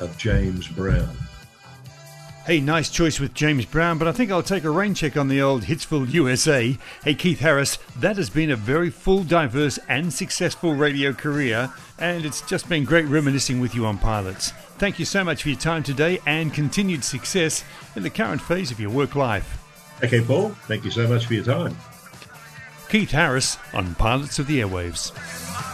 of 0.00 0.16
James 0.16 0.66
Brown. 0.68 1.16
Hey, 2.46 2.60
nice 2.60 2.90
choice 2.90 3.18
with 3.18 3.32
James 3.32 3.64
Brown, 3.64 3.96
but 3.96 4.06
I 4.06 4.12
think 4.12 4.30
I'll 4.30 4.42
take 4.42 4.64
a 4.64 4.70
rain 4.70 4.92
check 4.92 5.16
on 5.16 5.28
the 5.28 5.40
old 5.40 5.62
Hitsville 5.62 6.12
USA. 6.12 6.76
Hey, 7.02 7.14
Keith 7.14 7.40
Harris, 7.40 7.78
that 8.00 8.18
has 8.18 8.28
been 8.28 8.50
a 8.50 8.56
very 8.56 8.90
full, 8.90 9.24
diverse, 9.24 9.78
and 9.88 10.12
successful 10.12 10.74
radio 10.74 11.14
career, 11.14 11.72
and 11.98 12.26
it's 12.26 12.42
just 12.42 12.68
been 12.68 12.84
great 12.84 13.06
reminiscing 13.06 13.60
with 13.60 13.74
you 13.74 13.86
on 13.86 13.96
pilots. 13.96 14.50
Thank 14.76 14.98
you 14.98 15.06
so 15.06 15.24
much 15.24 15.42
for 15.42 15.48
your 15.48 15.58
time 15.58 15.82
today 15.82 16.18
and 16.26 16.52
continued 16.52 17.02
success 17.02 17.64
in 17.96 18.02
the 18.02 18.10
current 18.10 18.42
phase 18.42 18.70
of 18.70 18.78
your 18.78 18.90
work 18.90 19.14
life. 19.14 19.58
Okay, 20.02 20.20
Paul, 20.20 20.50
thank 20.66 20.84
you 20.84 20.90
so 20.90 21.08
much 21.08 21.24
for 21.24 21.32
your 21.32 21.44
time. 21.44 21.74
Keith 22.90 23.10
Harris 23.10 23.56
on 23.72 23.94
Pilots 23.94 24.38
of 24.38 24.46
the 24.46 24.60
Airwaves. 24.60 25.73